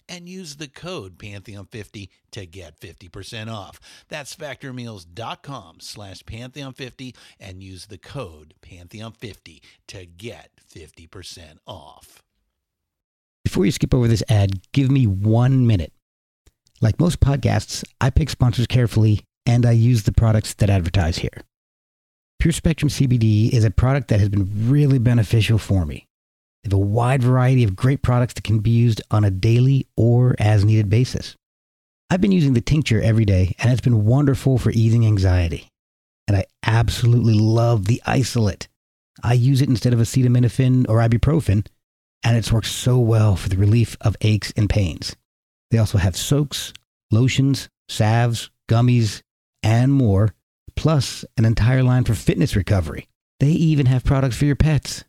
and 0.11 0.27
use 0.27 0.57
the 0.57 0.67
code 0.67 1.17
pantheon50 1.17 2.09
to 2.31 2.45
get 2.45 2.77
50% 2.81 3.49
off. 3.49 3.79
That's 4.09 4.35
factormeals.com 4.35 5.77
slash 5.79 6.23
pantheon50 6.23 7.15
and 7.39 7.63
use 7.63 7.85
the 7.85 7.97
code 7.97 8.53
pantheon50 8.61 9.61
to 9.87 10.05
get 10.05 10.51
50% 10.69 11.59
off. 11.65 12.21
Before 13.45 13.65
you 13.65 13.71
skip 13.71 13.93
over 13.93 14.09
this 14.09 14.23
ad, 14.27 14.59
give 14.73 14.91
me 14.91 15.07
one 15.07 15.65
minute. 15.65 15.93
Like 16.81 16.99
most 16.99 17.21
podcasts, 17.21 17.85
I 18.01 18.09
pick 18.09 18.29
sponsors 18.29 18.67
carefully 18.67 19.21
and 19.45 19.65
I 19.65 19.71
use 19.71 20.03
the 20.03 20.11
products 20.11 20.53
that 20.55 20.69
advertise 20.69 21.19
here. 21.19 21.41
Pure 22.39 22.51
Spectrum 22.51 22.89
CBD 22.89 23.49
is 23.51 23.63
a 23.63 23.71
product 23.71 24.09
that 24.09 24.19
has 24.19 24.27
been 24.27 24.69
really 24.69 24.99
beneficial 24.99 25.57
for 25.57 25.85
me. 25.85 26.07
They 26.63 26.67
have 26.67 26.73
a 26.73 26.77
wide 26.77 27.23
variety 27.23 27.63
of 27.63 27.75
great 27.75 28.01
products 28.01 28.33
that 28.35 28.43
can 28.43 28.59
be 28.59 28.71
used 28.71 29.01
on 29.09 29.23
a 29.23 29.31
daily 29.31 29.87
or 29.97 30.35
as 30.37 30.63
needed 30.63 30.89
basis. 30.89 31.35
I've 32.09 32.21
been 32.21 32.31
using 32.31 32.53
the 32.53 32.61
tincture 32.61 33.01
every 33.01 33.25
day 33.25 33.55
and 33.59 33.71
it's 33.71 33.81
been 33.81 34.05
wonderful 34.05 34.57
for 34.57 34.71
easing 34.71 35.05
anxiety. 35.05 35.67
And 36.27 36.37
I 36.37 36.45
absolutely 36.65 37.33
love 37.33 37.85
the 37.85 38.01
isolate. 38.05 38.67
I 39.23 39.33
use 39.33 39.61
it 39.61 39.69
instead 39.69 39.93
of 39.93 39.99
acetaminophen 39.99 40.87
or 40.87 40.97
ibuprofen 40.97 41.65
and 42.23 42.37
it's 42.37 42.51
worked 42.51 42.67
so 42.67 42.99
well 42.99 43.35
for 43.35 43.49
the 43.49 43.57
relief 43.57 43.97
of 44.01 44.15
aches 44.21 44.53
and 44.55 44.69
pains. 44.69 45.15
They 45.71 45.77
also 45.77 45.97
have 45.97 46.15
soaks, 46.15 46.73
lotions, 47.11 47.69
salves, 47.89 48.51
gummies, 48.69 49.21
and 49.63 49.91
more, 49.91 50.33
plus 50.75 51.25
an 51.37 51.45
entire 51.45 51.83
line 51.83 52.03
for 52.03 52.13
fitness 52.13 52.55
recovery. 52.55 53.07
They 53.39 53.49
even 53.49 53.87
have 53.87 54.03
products 54.03 54.37
for 54.37 54.45
your 54.45 54.55
pets. 54.55 55.03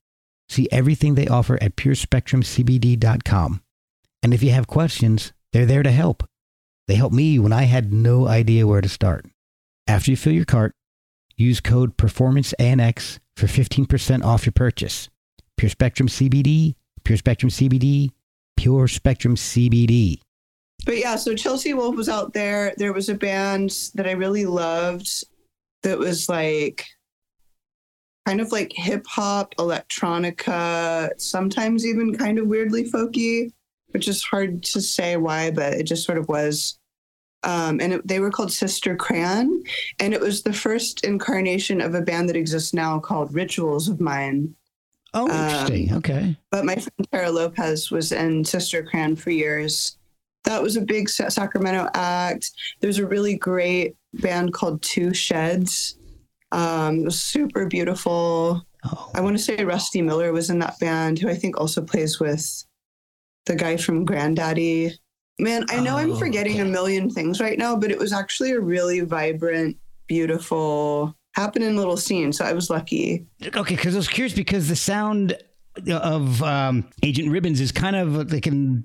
See 0.53 0.69
everything 0.71 1.15
they 1.15 1.29
offer 1.29 1.59
at 1.63 1.77
purespectrumcbd.com. 1.77 3.63
And 4.23 4.35
if 4.35 4.43
you 4.43 4.51
have 4.51 4.67
questions, 4.67 5.33
they're 5.55 5.65
there 5.65 5.83
to 5.83 5.91
help. 5.91 6.29
They 6.87 6.97
helped 6.97 7.15
me 7.15 7.39
when 7.39 7.55
I 7.55 7.63
had 7.63 7.91
no 7.91 8.29
idea 8.29 8.67
where 8.67 8.83
to 8.83 8.89
start. 8.91 9.25
After 9.87 10.11
you 10.11 10.17
fill 10.19 10.35
your 10.35 10.45
cart, 10.45 10.75
use 11.39 11.63
code 11.63 11.97
PERFORMANCEANX 11.97 13.19
for 13.35 13.47
15% 13.47 14.23
off 14.23 14.45
your 14.45 14.53
purchase. 14.53 15.09
Pure 15.57 15.71
Spectrum 15.71 16.09
CBD, 16.11 16.75
Pure 17.03 17.17
Spectrum 17.17 17.49
CBD, 17.49 18.11
Pure 18.59 18.89
Spectrum 18.89 19.37
CBD. 19.37 20.21
But 20.85 20.99
yeah, 20.99 21.17
so 21.17 21.35
Chelsea 21.35 21.73
Wolfe 21.73 21.97
was 21.97 22.11
out 22.11 22.35
there. 22.35 22.75
There 22.77 22.93
was 22.93 23.09
a 23.09 23.15
band 23.15 23.73
that 23.95 24.07
I 24.07 24.13
really 24.13 24.45
loved 24.45 25.09
that 25.83 25.99
was 25.99 26.29
like 26.29 26.85
kind 28.27 28.41
of 28.41 28.53
like 28.53 28.73
hip 28.75 29.05
hop, 29.07 29.55
electronica, 29.57 31.11
sometimes 31.21 31.87
even 31.87 32.17
kind 32.17 32.39
of 32.39 32.47
weirdly 32.47 32.91
folky, 32.91 33.53
which 33.89 34.09
is 34.09 34.23
hard 34.23 34.63
to 34.63 34.81
say 34.81 35.17
why, 35.17 35.51
but 35.51 35.75
it 35.75 35.85
just 35.85 36.05
sort 36.05 36.19
of 36.19 36.29
was. 36.29 36.79
Um, 37.45 37.81
and 37.81 37.95
it, 37.95 38.07
they 38.07 38.21
were 38.21 38.31
called 38.31 38.53
Sister 38.53 38.95
Crayon, 38.95 39.65
and 39.99 40.15
it 40.15 40.21
was 40.21 40.43
the 40.43 40.53
first 40.53 41.05
incarnation 41.05 41.81
of 41.81 41.95
a 41.95 42.01
band 42.01 42.29
that 42.29 42.37
exists 42.37 42.73
now 42.73 43.01
called 43.01 43.35
Rituals 43.35 43.89
of 43.89 44.01
Mine. 44.01 44.55
Oh, 45.13 45.27
interesting. 45.27 45.93
okay. 45.95 46.37
But 46.51 46.65
my 46.65 46.75
friend 46.77 47.09
Terra 47.11 47.31
Lopez 47.31 47.91
was 47.91 48.13
in 48.13 48.45
Sister 48.45 48.85
Crayon 48.85 49.17
for 49.17 49.31
years. 49.31 49.99
That 50.45 50.63
was 50.63 50.77
a 50.77 50.81
big 50.81 51.09
Sacramento 51.09 51.89
act. 51.95 52.51
There's 52.81 52.99
a 52.99 53.07
really 53.07 53.37
great 53.37 53.97
band 54.15 54.53
called 54.53 54.81
Two 54.83 55.13
Sheds. 55.13 55.99
Um, 56.53 57.01
it 57.01 57.05
was 57.05 57.21
super 57.21 57.67
beautiful. 57.67 58.65
Oh, 58.85 59.11
I 59.15 59.21
want 59.21 59.37
to 59.37 59.43
say 59.43 59.65
Rusty 59.65 60.03
Miller 60.03 60.33
was 60.33 60.51
in 60.51 60.59
that 60.61 60.79
band, 60.81 61.19
who 61.19 61.29
I 61.29 61.35
think 61.35 61.59
also 61.59 61.83
plays 61.83 62.21
with 62.21 62.65
the 63.47 63.57
guy 63.57 63.77
from 63.77 64.05
Grandaddy. 64.07 64.93
Man, 65.39 65.65
I 65.71 65.81
know 65.81 65.97
I'm 65.97 66.13
Oh, 66.13 66.17
forgetting 66.17 66.61
a 66.61 66.65
million 66.65 67.09
things 67.11 67.41
right 67.41 67.59
now, 67.59 67.75
but 67.77 67.91
it 67.91 67.99
was 67.99 68.13
actually 68.13 68.53
a 68.53 68.61
really 68.61 69.01
vibrant, 69.01 69.77
beautiful, 70.07 71.17
happening 71.35 71.77
little 71.77 71.97
scene. 71.97 72.33
So 72.33 72.45
I 72.45 72.53
was 72.53 72.71
lucky. 72.71 73.27
okay. 73.57 73.75
Because 73.77 73.95
I 73.95 73.99
was 73.99 74.09
curious 74.09 74.35
because 74.35 74.69
the 74.69 74.77
sound 74.77 75.37
of 75.91 76.43
um, 76.43 76.89
Agent 77.03 77.31
Ribbons 77.31 77.61
is 77.61 77.73
kind 77.73 77.97
of 77.97 78.31
like 78.31 78.47
an 78.47 78.85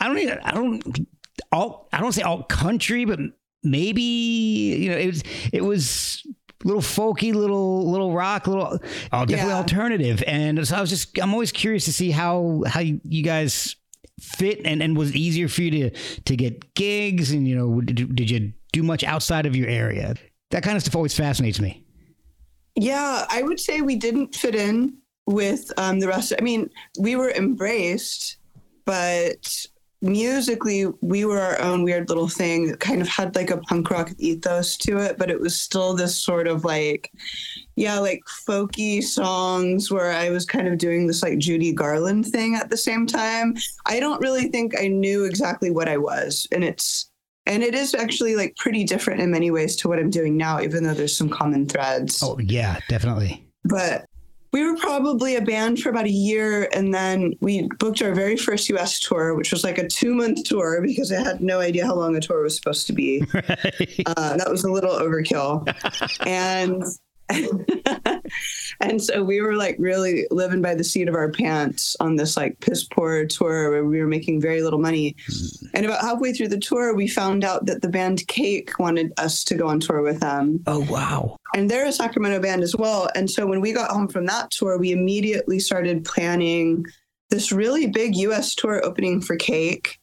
I 0.00 0.06
don't 0.06 0.18
even, 0.18 0.38
I 0.44 0.50
don't 0.52 1.08
all 1.50 1.88
I 1.92 2.00
don't 2.00 2.12
say 2.12 2.22
alt 2.22 2.48
country, 2.48 3.04
but 3.04 3.18
maybe 3.62 4.02
you 4.02 4.90
know 4.90 4.96
it 4.96 5.06
was 5.06 5.22
it 5.52 5.64
was 5.64 6.22
little 6.64 6.82
folky, 6.82 7.32
little 7.34 7.90
little 7.90 8.12
rock, 8.12 8.46
little 8.46 8.78
oh, 9.12 9.24
definitely 9.24 9.50
Yeah. 9.50 9.56
alternative. 9.56 10.24
And 10.26 10.66
so 10.66 10.76
I 10.76 10.80
was 10.80 10.90
just 10.90 11.18
I'm 11.20 11.32
always 11.32 11.52
curious 11.52 11.84
to 11.84 11.92
see 11.92 12.10
how 12.10 12.62
how 12.66 12.80
you 12.80 13.00
you 13.04 13.22
guys 13.22 13.76
fit 14.20 14.60
and 14.64 14.82
and 14.82 14.96
was 14.96 15.10
it 15.10 15.16
easier 15.16 15.48
for 15.48 15.62
you 15.62 15.70
to 15.70 15.90
to 16.24 16.36
get 16.36 16.74
gigs 16.74 17.30
and 17.32 17.46
you 17.46 17.54
know 17.56 17.80
did, 17.80 18.14
did 18.16 18.30
you 18.30 18.52
do 18.72 18.82
much 18.82 19.04
outside 19.04 19.46
of 19.46 19.54
your 19.54 19.68
area? 19.68 20.14
That 20.50 20.62
kind 20.62 20.76
of 20.76 20.82
stuff 20.82 20.96
always 20.96 21.14
fascinates 21.16 21.60
me. 21.60 21.84
Yeah, 22.76 23.24
I 23.28 23.42
would 23.42 23.60
say 23.60 23.80
we 23.82 23.96
didn't 23.96 24.34
fit 24.34 24.54
in 24.54 24.96
with 25.26 25.70
um, 25.78 26.00
the 26.00 26.08
rest. 26.08 26.32
Of, 26.32 26.38
I 26.40 26.44
mean, 26.44 26.70
we 26.98 27.14
were 27.16 27.30
embraced, 27.30 28.36
but 28.84 29.66
musically, 30.04 30.86
we 31.00 31.24
were 31.24 31.40
our 31.40 31.60
own 31.60 31.82
weird 31.82 32.08
little 32.08 32.28
thing 32.28 32.68
that 32.68 32.80
kind 32.80 33.00
of 33.00 33.08
had 33.08 33.34
like 33.34 33.50
a 33.50 33.56
punk 33.58 33.90
rock 33.90 34.10
ethos 34.18 34.76
to 34.78 34.98
it, 34.98 35.18
but 35.18 35.30
it 35.30 35.40
was 35.40 35.58
still 35.60 35.94
this 35.94 36.16
sort 36.16 36.46
of 36.46 36.64
like, 36.64 37.10
yeah, 37.76 37.98
like 37.98 38.22
folky 38.46 39.02
songs 39.02 39.90
where 39.90 40.12
I 40.12 40.30
was 40.30 40.44
kind 40.44 40.68
of 40.68 40.78
doing 40.78 41.06
this 41.06 41.22
like 41.22 41.38
Judy 41.38 41.72
Garland 41.72 42.26
thing 42.26 42.54
at 42.54 42.70
the 42.70 42.76
same 42.76 43.06
time. 43.06 43.54
I 43.86 43.98
don't 43.98 44.20
really 44.20 44.48
think 44.48 44.78
I 44.78 44.88
knew 44.88 45.24
exactly 45.24 45.70
what 45.70 45.88
I 45.88 45.96
was. 45.96 46.46
And 46.52 46.62
it's, 46.62 47.10
and 47.46 47.62
it 47.62 47.74
is 47.74 47.94
actually 47.94 48.36
like 48.36 48.56
pretty 48.56 48.84
different 48.84 49.20
in 49.20 49.30
many 49.30 49.50
ways 49.50 49.74
to 49.76 49.88
what 49.88 49.98
I'm 49.98 50.10
doing 50.10 50.36
now, 50.36 50.60
even 50.60 50.84
though 50.84 50.94
there's 50.94 51.16
some 51.16 51.28
common 51.28 51.66
threads 51.66 52.22
Oh 52.22 52.38
yeah, 52.38 52.78
definitely. 52.88 53.46
but 53.64 54.04
we 54.54 54.64
were 54.64 54.76
probably 54.76 55.34
a 55.34 55.40
band 55.40 55.80
for 55.80 55.88
about 55.88 56.04
a 56.04 56.10
year 56.10 56.68
and 56.72 56.94
then 56.94 57.34
we 57.40 57.68
booked 57.80 58.00
our 58.00 58.14
very 58.14 58.36
first 58.36 58.68
US 58.68 59.00
tour, 59.00 59.34
which 59.34 59.50
was 59.50 59.64
like 59.64 59.78
a 59.78 59.88
two 59.88 60.14
month 60.14 60.44
tour 60.44 60.80
because 60.80 61.10
I 61.10 61.20
had 61.24 61.40
no 61.40 61.58
idea 61.58 61.84
how 61.84 61.96
long 61.96 62.14
a 62.14 62.20
tour 62.20 62.40
was 62.40 62.54
supposed 62.54 62.86
to 62.86 62.92
be. 62.92 63.24
Uh, 64.06 64.36
that 64.36 64.50
was 64.50 64.64
a 64.64 64.70
little 64.70 64.92
overkill. 64.92 65.66
and 66.26 66.82
and 68.80 69.02
so 69.02 69.22
we 69.22 69.40
were 69.40 69.54
like 69.54 69.76
really 69.78 70.26
living 70.30 70.60
by 70.60 70.74
the 70.74 70.84
seat 70.84 71.08
of 71.08 71.14
our 71.14 71.30
pants 71.30 71.96
on 72.00 72.16
this 72.16 72.36
like 72.36 72.58
piss 72.60 72.84
poor 72.84 73.26
tour 73.26 73.70
where 73.70 73.84
we 73.84 74.00
were 74.00 74.06
making 74.06 74.40
very 74.40 74.62
little 74.62 74.78
money. 74.78 75.14
Mm. 75.30 75.70
And 75.74 75.86
about 75.86 76.02
halfway 76.02 76.32
through 76.32 76.48
the 76.48 76.58
tour, 76.58 76.94
we 76.94 77.08
found 77.08 77.44
out 77.44 77.66
that 77.66 77.82
the 77.82 77.88
band 77.88 78.26
Cake 78.28 78.78
wanted 78.78 79.12
us 79.16 79.44
to 79.44 79.54
go 79.54 79.68
on 79.68 79.80
tour 79.80 80.02
with 80.02 80.20
them. 80.20 80.62
Oh 80.66 80.80
wow. 80.90 81.36
And 81.54 81.70
they're 81.70 81.86
a 81.86 81.92
Sacramento 81.92 82.40
band 82.40 82.62
as 82.62 82.74
well. 82.76 83.08
And 83.14 83.30
so 83.30 83.46
when 83.46 83.60
we 83.60 83.72
got 83.72 83.90
home 83.90 84.08
from 84.08 84.26
that 84.26 84.50
tour, 84.50 84.78
we 84.78 84.92
immediately 84.92 85.58
started 85.58 86.04
planning 86.04 86.84
this 87.30 87.52
really 87.52 87.86
big 87.86 88.16
US 88.16 88.54
tour 88.54 88.84
opening 88.84 89.20
for 89.20 89.36
Cake. 89.36 89.98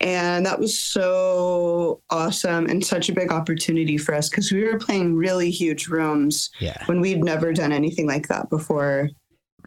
And 0.00 0.46
that 0.46 0.60
was 0.60 0.78
so 0.78 2.00
awesome 2.10 2.66
and 2.66 2.84
such 2.84 3.08
a 3.08 3.12
big 3.12 3.32
opportunity 3.32 3.98
for 3.98 4.14
us 4.14 4.28
because 4.28 4.52
we 4.52 4.62
were 4.64 4.78
playing 4.78 5.16
really 5.16 5.50
huge 5.50 5.88
rooms 5.88 6.50
Yeah. 6.60 6.84
when 6.86 7.00
we'd 7.00 7.24
never 7.24 7.52
done 7.52 7.72
anything 7.72 8.06
like 8.06 8.28
that 8.28 8.48
before. 8.48 9.10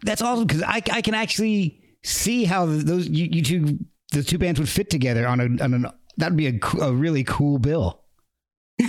That's 0.04 0.22
awesome 0.22 0.46
because 0.46 0.62
I, 0.62 0.82
I 0.90 1.02
can 1.02 1.14
actually 1.14 1.80
see 2.02 2.44
how 2.44 2.64
those 2.66 3.08
you, 3.08 3.28
you 3.30 3.42
two 3.42 3.78
the 4.12 4.22
two 4.22 4.38
bands 4.38 4.58
would 4.58 4.68
fit 4.68 4.88
together 4.90 5.26
on 5.26 5.40
a 5.40 5.62
on 5.62 5.74
an 5.74 5.86
that'd 6.16 6.36
be 6.36 6.46
a, 6.48 6.58
a 6.80 6.92
really 6.92 7.24
cool 7.24 7.58
bill. 7.58 8.00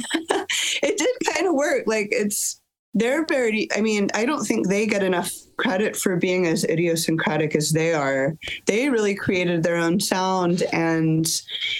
It 0.85 0.97
did 0.97 1.33
kind 1.33 1.47
of 1.47 1.53
work. 1.55 1.83
Like 1.87 2.09
it's 2.11 2.59
they're 2.93 3.25
very 3.25 3.67
I 3.75 3.81
mean, 3.81 4.09
I 4.13 4.25
don't 4.25 4.45
think 4.45 4.67
they 4.67 4.85
get 4.85 5.03
enough 5.03 5.31
credit 5.57 5.95
for 5.95 6.15
being 6.15 6.45
as 6.47 6.63
idiosyncratic 6.63 7.55
as 7.55 7.71
they 7.71 7.93
are. 7.93 8.35
They 8.65 8.89
really 8.89 9.15
created 9.15 9.63
their 9.63 9.77
own 9.77 9.99
sound 9.99 10.63
and 10.73 11.25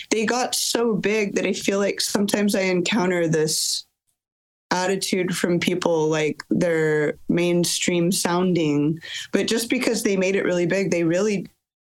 they 0.09 0.25
got 0.25 0.55
so 0.55 0.95
big 0.95 1.35
that 1.35 1.45
I 1.45 1.53
feel 1.53 1.79
like 1.79 2.01
sometimes 2.01 2.55
I 2.55 2.61
encounter 2.61 3.27
this 3.27 3.85
attitude 4.71 5.35
from 5.35 5.59
people 5.59 6.07
like 6.07 6.43
they're 6.49 7.13
mainstream 7.29 8.11
sounding, 8.11 8.99
but 9.31 9.47
just 9.47 9.69
because 9.69 10.01
they 10.01 10.17
made 10.17 10.35
it 10.35 10.45
really 10.45 10.65
big, 10.65 10.89
they 10.89 11.03
really 11.03 11.47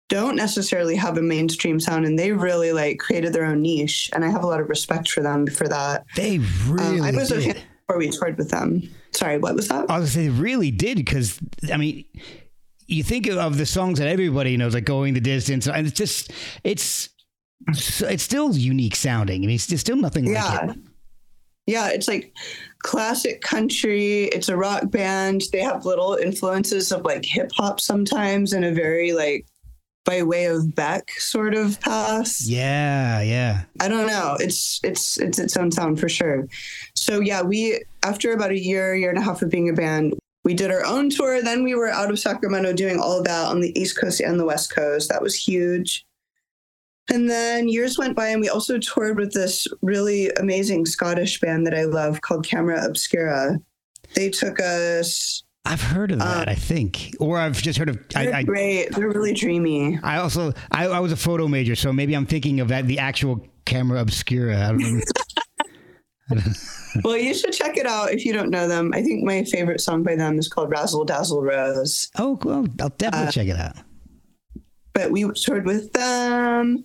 don't 0.08 0.36
necessarily 0.36 0.96
have 0.96 1.16
a 1.16 1.22
mainstream 1.22 1.80
sound 1.80 2.04
and 2.04 2.18
they 2.18 2.32
really 2.32 2.72
like 2.72 2.98
created 2.98 3.32
their 3.32 3.44
own 3.44 3.62
niche 3.62 4.10
and 4.12 4.24
I 4.24 4.28
have 4.28 4.44
a 4.44 4.46
lot 4.46 4.60
of 4.60 4.68
respect 4.68 5.08
for 5.08 5.22
them 5.22 5.46
for 5.46 5.68
that. 5.68 6.04
They 6.16 6.38
really 6.66 7.00
Um, 7.00 7.02
I 7.02 7.10
was 7.12 7.30
a 7.30 7.40
fan 7.40 7.62
before 7.86 7.98
we 7.98 8.10
toured 8.10 8.36
with 8.36 8.50
them. 8.50 8.82
Sorry, 9.14 9.38
what 9.38 9.54
was 9.54 9.68
that? 9.68 9.90
I 9.90 9.98
was 9.98 10.12
say 10.12 10.24
they 10.24 10.28
really 10.30 10.70
did 10.70 10.98
because 10.98 11.38
I 11.72 11.76
mean, 11.76 12.04
you 12.86 13.02
think 13.02 13.26
of 13.28 13.56
the 13.56 13.66
songs 13.66 13.98
that 13.98 14.08
everybody 14.08 14.56
knows, 14.56 14.74
like 14.74 14.84
"Going 14.84 15.14
the 15.14 15.20
Distance," 15.20 15.66
and 15.66 15.86
it's 15.86 15.96
just 15.96 16.32
it's 16.64 17.08
it's 18.00 18.22
still 18.22 18.54
unique 18.56 18.96
sounding. 18.96 19.42
I 19.42 19.46
mean, 19.46 19.54
it's, 19.54 19.80
still 19.80 19.96
nothing 19.96 20.26
like 20.26 20.34
Yeah. 20.34 20.70
it. 20.72 20.78
Yeah, 21.66 21.88
it's 21.88 22.08
like 22.08 22.34
classic 22.82 23.40
country. 23.40 24.24
It's 24.24 24.50
a 24.50 24.56
rock 24.56 24.90
band. 24.90 25.44
They 25.50 25.60
have 25.60 25.86
little 25.86 26.14
influences 26.14 26.92
of 26.92 27.04
like 27.06 27.24
hip 27.24 27.50
hop 27.54 27.80
sometimes 27.80 28.52
in 28.52 28.64
a 28.64 28.72
very 28.72 29.12
like 29.14 29.46
by 30.04 30.22
way 30.22 30.44
of 30.44 30.74
Beck 30.74 31.10
sort 31.12 31.54
of 31.54 31.80
pass. 31.80 32.46
Yeah, 32.46 33.22
yeah. 33.22 33.62
I 33.80 33.88
don't 33.88 34.06
know. 34.06 34.36
It's 34.38 34.78
it's 34.84 35.18
it's 35.18 35.38
its 35.38 35.56
own 35.56 35.72
sound 35.72 35.98
for 35.98 36.10
sure. 36.10 36.46
So 37.04 37.20
yeah, 37.20 37.42
we 37.42 37.84
after 38.02 38.32
about 38.32 38.50
a 38.50 38.58
year, 38.58 38.94
year 38.94 39.10
and 39.10 39.18
a 39.18 39.22
half 39.22 39.42
of 39.42 39.50
being 39.50 39.68
a 39.68 39.74
band, 39.74 40.14
we 40.42 40.54
did 40.54 40.70
our 40.70 40.86
own 40.86 41.10
tour. 41.10 41.42
Then 41.42 41.62
we 41.62 41.74
were 41.74 41.90
out 41.90 42.10
of 42.10 42.18
Sacramento 42.18 42.72
doing 42.72 42.98
all 42.98 43.18
of 43.18 43.24
that 43.24 43.46
on 43.46 43.60
the 43.60 43.78
East 43.78 44.00
Coast 44.00 44.20
and 44.20 44.40
the 44.40 44.46
West 44.46 44.74
Coast. 44.74 45.10
That 45.10 45.20
was 45.20 45.34
huge. 45.34 46.06
And 47.10 47.28
then 47.28 47.68
years 47.68 47.98
went 47.98 48.16
by, 48.16 48.28
and 48.28 48.40
we 48.40 48.48
also 48.48 48.78
toured 48.78 49.18
with 49.18 49.34
this 49.34 49.66
really 49.82 50.30
amazing 50.40 50.86
Scottish 50.86 51.38
band 51.40 51.66
that 51.66 51.74
I 51.74 51.84
love 51.84 52.22
called 52.22 52.46
Camera 52.46 52.82
Obscura. 52.82 53.58
They 54.14 54.30
took 54.30 54.58
us. 54.58 55.42
I've 55.66 55.82
heard 55.82 56.10
of 56.10 56.20
that. 56.20 56.48
Um, 56.48 56.52
I 56.52 56.54
think, 56.54 57.14
or 57.20 57.36
I've 57.36 57.60
just 57.60 57.78
heard 57.78 57.90
of. 57.90 57.98
I, 58.16 58.24
They're 58.24 58.34
I, 58.34 58.42
great. 58.44 58.92
They're 58.92 59.10
really 59.10 59.34
dreamy. 59.34 59.98
I 60.02 60.16
also 60.16 60.54
I, 60.70 60.86
I 60.86 61.00
was 61.00 61.12
a 61.12 61.16
photo 61.16 61.48
major, 61.48 61.74
so 61.74 61.92
maybe 61.92 62.14
I'm 62.14 62.24
thinking 62.24 62.60
of 62.60 62.68
that 62.68 62.86
the 62.86 62.98
actual 62.98 63.46
camera 63.66 64.00
obscura. 64.00 64.78
I 66.30 66.34
don't 66.34 66.46
know. 66.46 66.52
Well, 67.04 67.16
you 67.16 67.34
should 67.34 67.52
check 67.52 67.76
it 67.76 67.86
out 67.86 68.12
if 68.12 68.24
you 68.24 68.32
don't 68.32 68.50
know 68.50 68.68
them. 68.68 68.92
I 68.94 69.02
think 69.02 69.24
my 69.24 69.44
favorite 69.44 69.80
song 69.80 70.02
by 70.04 70.14
them 70.16 70.38
is 70.38 70.48
called 70.48 70.70
Razzle 70.70 71.04
Dazzle 71.04 71.42
Rose. 71.42 72.08
oh, 72.18 72.38
well, 72.44 72.66
I'll 72.80 72.88
definitely 72.90 73.28
Uh, 73.28 73.32
check 73.32 73.48
it 73.48 73.56
out. 73.58 73.76
but 74.92 75.10
we 75.10 75.28
toured 75.34 75.66
with 75.66 75.92
them. 75.92 76.84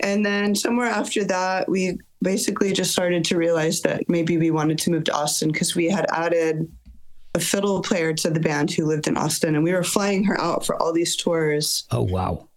And 0.00 0.26
then 0.26 0.54
somewhere 0.54 0.88
after 0.88 1.24
that, 1.24 1.68
we 1.68 1.98
basically 2.22 2.72
just 2.72 2.90
started 2.92 3.24
to 3.26 3.36
realize 3.38 3.82
that 3.82 4.02
maybe 4.08 4.36
we 4.36 4.50
wanted 4.50 4.78
to 4.78 4.90
move 4.90 5.04
to 5.04 5.12
Austin 5.14 5.52
because 5.52 5.74
we 5.76 5.88
had 5.88 6.06
added 6.12 6.68
a 7.34 7.40
fiddle 7.40 7.80
player 7.82 8.12
to 8.14 8.30
the 8.30 8.40
band 8.40 8.70
who 8.72 8.84
lived 8.84 9.06
in 9.06 9.16
Austin 9.16 9.54
and 9.54 9.62
we 9.62 9.72
were 9.72 9.84
flying 9.84 10.24
her 10.24 10.38
out 10.40 10.66
for 10.66 10.74
all 10.82 10.92
these 10.92 11.14
tours. 11.16 11.84
Oh 11.92 12.02
wow. 12.02 12.48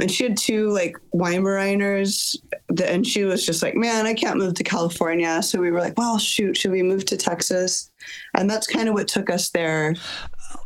And 0.00 0.10
she 0.10 0.24
had 0.24 0.36
two 0.36 0.70
like 0.70 0.96
Weimaraners 1.14 2.36
and 2.84 3.06
she 3.06 3.24
was 3.24 3.46
just 3.46 3.62
like, 3.62 3.76
man, 3.76 4.06
I 4.06 4.14
can't 4.14 4.38
move 4.38 4.54
to 4.54 4.64
California. 4.64 5.40
So 5.42 5.60
we 5.60 5.70
were 5.70 5.80
like, 5.80 5.96
well, 5.96 6.18
shoot, 6.18 6.56
should 6.56 6.72
we 6.72 6.82
move 6.82 7.04
to 7.06 7.16
Texas? 7.16 7.92
And 8.36 8.50
that's 8.50 8.66
kind 8.66 8.88
of 8.88 8.94
what 8.94 9.06
took 9.06 9.30
us 9.30 9.50
there. 9.50 9.94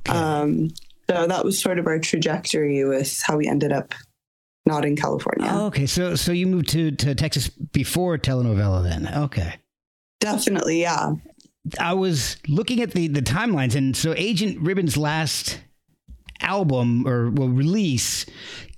Okay. 0.09 0.19
Um, 0.19 0.71
so 1.11 1.27
that 1.27 1.45
was 1.45 1.59
sort 1.61 1.79
of 1.79 1.87
our 1.87 1.99
trajectory 1.99 2.85
with 2.85 3.23
how 3.23 3.37
we 3.37 3.47
ended 3.47 3.73
up 3.73 3.95
not 4.67 4.85
in 4.85 4.97
California. 4.97 5.49
Oh, 5.51 5.67
okay, 5.67 5.87
so 5.87 6.15
so 6.15 6.31
you 6.31 6.47
moved 6.47 6.69
to 6.71 6.91
to 6.93 7.15
Texas 7.15 7.49
before 7.49 8.19
Tele 8.19 8.45
Novella, 8.45 8.83
then? 8.83 9.09
Okay. 9.09 9.57
Definitely, 10.21 10.83
yeah. 10.83 11.15
I 11.81 11.95
was 11.95 12.37
looking 12.47 12.83
at 12.83 12.93
the 12.93 13.09
the 13.09 13.23
timelines, 13.23 13.75
and 13.75 13.97
so 13.97 14.15
Agent 14.17 14.61
Ribbon's 14.61 14.97
last 14.97 15.61
album 16.41 17.07
or 17.07 17.31
well 17.31 17.49
release 17.49 18.27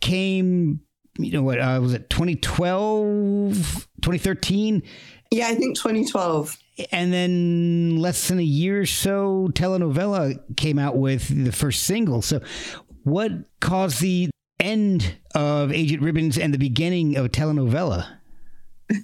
came. 0.01 0.81
You 1.19 1.33
know 1.33 1.43
what? 1.43 1.59
Uh, 1.59 1.79
was 1.83 1.93
it 1.93 2.09
2012, 2.09 3.89
2013? 4.03 4.83
Yeah, 5.31 5.49
I 5.49 5.55
think 5.55 5.77
2012. 5.77 6.57
And 6.93 7.13
then 7.13 7.99
less 7.99 8.29
than 8.29 8.39
a 8.39 8.43
year 8.43 8.81
or 8.81 8.87
so, 8.87 9.49
Tele 9.55 9.79
Novella 9.79 10.35
came 10.57 10.79
out 10.79 10.97
with 10.97 11.45
the 11.45 11.53
first 11.53 11.83
single. 11.83 12.23
So, 12.23 12.41
what 13.05 13.33
caused 13.61 14.01
the 14.01 14.31
end 14.59 15.17
of 15.35 15.73
Agent 15.73 16.03
Ribbons 16.03 16.39
and 16.39 16.55
the 16.55 16.59
beginning 16.59 17.17
of 17.17 17.31
Tele 17.33 17.53
Novella? 17.53 18.19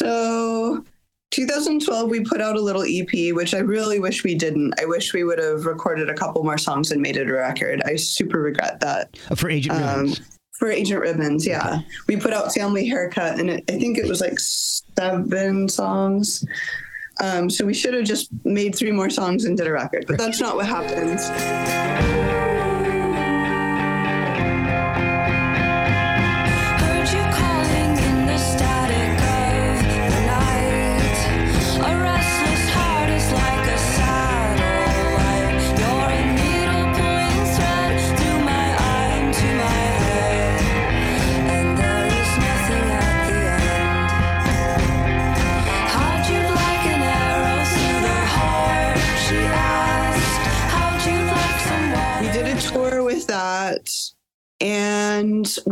So 0.00 0.84
2012, 1.30 2.10
we 2.10 2.20
put 2.20 2.40
out 2.40 2.56
a 2.56 2.60
little 2.60 2.82
EP, 2.82 3.34
which 3.34 3.54
I 3.54 3.58
really 3.58 4.00
wish 4.00 4.24
we 4.24 4.34
didn't. 4.34 4.74
I 4.80 4.84
wish 4.84 5.12
we 5.14 5.22
would 5.24 5.38
have 5.38 5.64
recorded 5.66 6.10
a 6.10 6.14
couple 6.14 6.42
more 6.42 6.58
songs 6.58 6.90
and 6.90 7.00
made 7.00 7.16
it 7.16 7.28
a 7.28 7.32
record. 7.32 7.80
I 7.84 7.96
super 7.96 8.40
regret 8.40 8.80
that. 8.80 9.16
Uh, 9.30 9.34
For 9.36 9.48
Agent 9.48 9.76
Um, 9.80 10.00
Ribbons. 10.00 10.20
for 10.58 10.70
Agent 10.70 11.00
Ribbons, 11.00 11.46
yeah. 11.46 11.80
We 12.08 12.16
put 12.16 12.32
out 12.32 12.52
Family 12.52 12.86
Haircut, 12.86 13.38
and 13.38 13.48
it, 13.50 13.64
I 13.70 13.78
think 13.78 13.96
it 13.98 14.08
was 14.08 14.20
like 14.20 14.38
seven 14.40 15.68
songs. 15.68 16.44
Um, 17.22 17.48
so 17.50 17.64
we 17.66 17.74
should 17.74 17.94
have 17.94 18.04
just 18.04 18.30
made 18.44 18.74
three 18.74 18.92
more 18.92 19.10
songs 19.10 19.44
and 19.44 19.56
did 19.56 19.66
a 19.66 19.72
record, 19.72 20.06
but 20.08 20.18
that's 20.18 20.40
not 20.40 20.56
what 20.56 20.66
happened. 20.66 22.39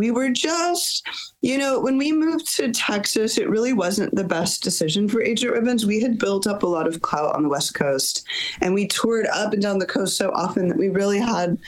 We 0.09 0.13
were 0.13 0.31
just 0.31 1.07
you 1.43 1.59
know 1.59 1.79
when 1.79 1.99
we 1.99 2.13
moved 2.13 2.57
to 2.57 2.73
texas 2.73 3.37
it 3.37 3.49
really 3.49 3.75
wasn't 3.75 4.15
the 4.15 4.25
best 4.25 4.63
decision 4.63 5.07
for 5.07 5.21
agent 5.21 5.53
ribbons 5.53 5.85
we 5.85 6.01
had 6.01 6.19
built 6.19 6.47
up 6.47 6.63
a 6.63 6.67
lot 6.67 6.87
of 6.87 7.03
clout 7.03 7.35
on 7.35 7.43
the 7.43 7.49
west 7.49 7.75
coast 7.75 8.27
and 8.63 8.73
we 8.73 8.87
toured 8.87 9.27
up 9.27 9.53
and 9.53 9.61
down 9.61 9.79
the 9.79 9.87
coast 9.87 10.17
so 10.17 10.31
often 10.31 10.67
that 10.67 10.79
we 10.79 10.89
really 10.89 11.19
had 11.19 11.59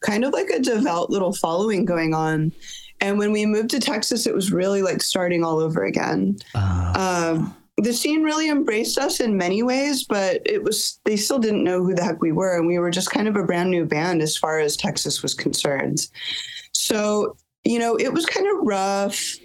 kind 0.00 0.24
of 0.24 0.32
like 0.32 0.48
a 0.48 0.58
devout 0.58 1.10
little 1.10 1.34
following 1.34 1.84
going 1.84 2.14
on. 2.14 2.50
And 3.02 3.18
when 3.18 3.32
we 3.32 3.44
moved 3.44 3.68
to 3.70 3.80
texas 3.80 4.26
it 4.26 4.34
was 4.34 4.50
really 4.50 4.80
like 4.80 5.02
starting 5.02 5.44
all 5.44 5.58
over 5.58 5.84
again. 5.84 6.36
Uh, 6.54 7.34
um, 7.36 7.56
the 7.76 7.92
scene 7.92 8.22
really 8.22 8.48
embraced 8.48 8.98
us 8.98 9.20
in 9.20 9.36
many 9.36 9.62
ways, 9.62 10.04
but 10.04 10.42
it 10.44 10.62
was 10.62 11.00
they 11.04 11.16
still 11.16 11.38
didn't 11.38 11.64
know 11.64 11.82
who 11.82 11.94
the 11.94 12.04
heck 12.04 12.20
we 12.20 12.30
were, 12.32 12.58
and 12.58 12.66
we 12.66 12.78
were 12.78 12.90
just 12.90 13.10
kind 13.10 13.26
of 13.26 13.36
a 13.36 13.44
brand 13.44 13.70
new 13.70 13.86
band 13.86 14.20
as 14.20 14.36
far 14.36 14.58
as 14.58 14.76
Texas 14.76 15.22
was 15.22 15.32
concerned. 15.32 16.08
So 16.72 17.36
you 17.64 17.78
know, 17.78 17.96
it 17.96 18.12
was 18.12 18.26
kind 18.26 18.46
of 18.46 18.66
rough, 18.66 19.36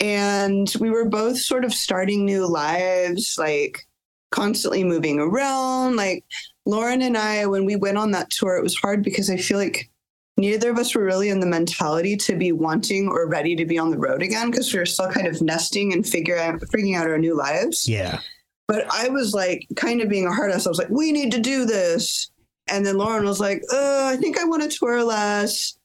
and 0.00 0.72
we 0.80 0.90
were 0.90 1.08
both 1.08 1.38
sort 1.38 1.64
of 1.64 1.72
starting 1.72 2.24
new 2.24 2.46
lives, 2.46 3.36
like 3.38 3.86
constantly 4.30 4.84
moving 4.84 5.18
around. 5.18 5.96
Like 5.96 6.24
Lauren 6.66 7.02
and 7.02 7.16
I, 7.16 7.46
when 7.46 7.64
we 7.64 7.76
went 7.76 7.98
on 7.98 8.10
that 8.12 8.30
tour, 8.30 8.56
it 8.56 8.62
was 8.62 8.76
hard 8.76 9.02
because 9.02 9.30
I 9.30 9.36
feel 9.36 9.58
like 9.58 9.90
neither 10.36 10.70
of 10.70 10.78
us 10.78 10.94
were 10.94 11.04
really 11.04 11.30
in 11.30 11.40
the 11.40 11.46
mentality 11.46 12.16
to 12.16 12.36
be 12.36 12.52
wanting 12.52 13.08
or 13.08 13.26
ready 13.26 13.56
to 13.56 13.64
be 13.64 13.78
on 13.78 13.90
the 13.90 13.98
road 13.98 14.22
again 14.22 14.50
because 14.50 14.72
we 14.72 14.78
were 14.78 14.86
still 14.86 15.10
kind 15.10 15.26
of 15.26 15.40
nesting 15.40 15.92
and 15.92 16.06
figure 16.06 16.36
out, 16.36 16.60
figuring 16.70 16.94
out 16.94 17.08
our 17.08 17.18
new 17.18 17.36
lives. 17.36 17.88
Yeah. 17.88 18.20
But 18.68 18.86
I 18.92 19.08
was 19.08 19.32
like 19.32 19.66
kind 19.76 20.00
of 20.00 20.08
being 20.08 20.26
a 20.26 20.32
hard 20.32 20.50
ass. 20.50 20.66
I 20.66 20.70
was 20.70 20.78
like, 20.78 20.90
we 20.90 21.12
need 21.12 21.32
to 21.32 21.40
do 21.40 21.64
this. 21.64 22.30
And 22.68 22.84
then 22.84 22.98
Lauren 22.98 23.24
was 23.24 23.40
like, 23.40 23.62
oh, 23.70 24.08
I 24.08 24.16
think 24.16 24.38
I 24.38 24.44
want 24.44 24.62
to 24.62 24.68
tour 24.68 25.04
less. 25.04 25.75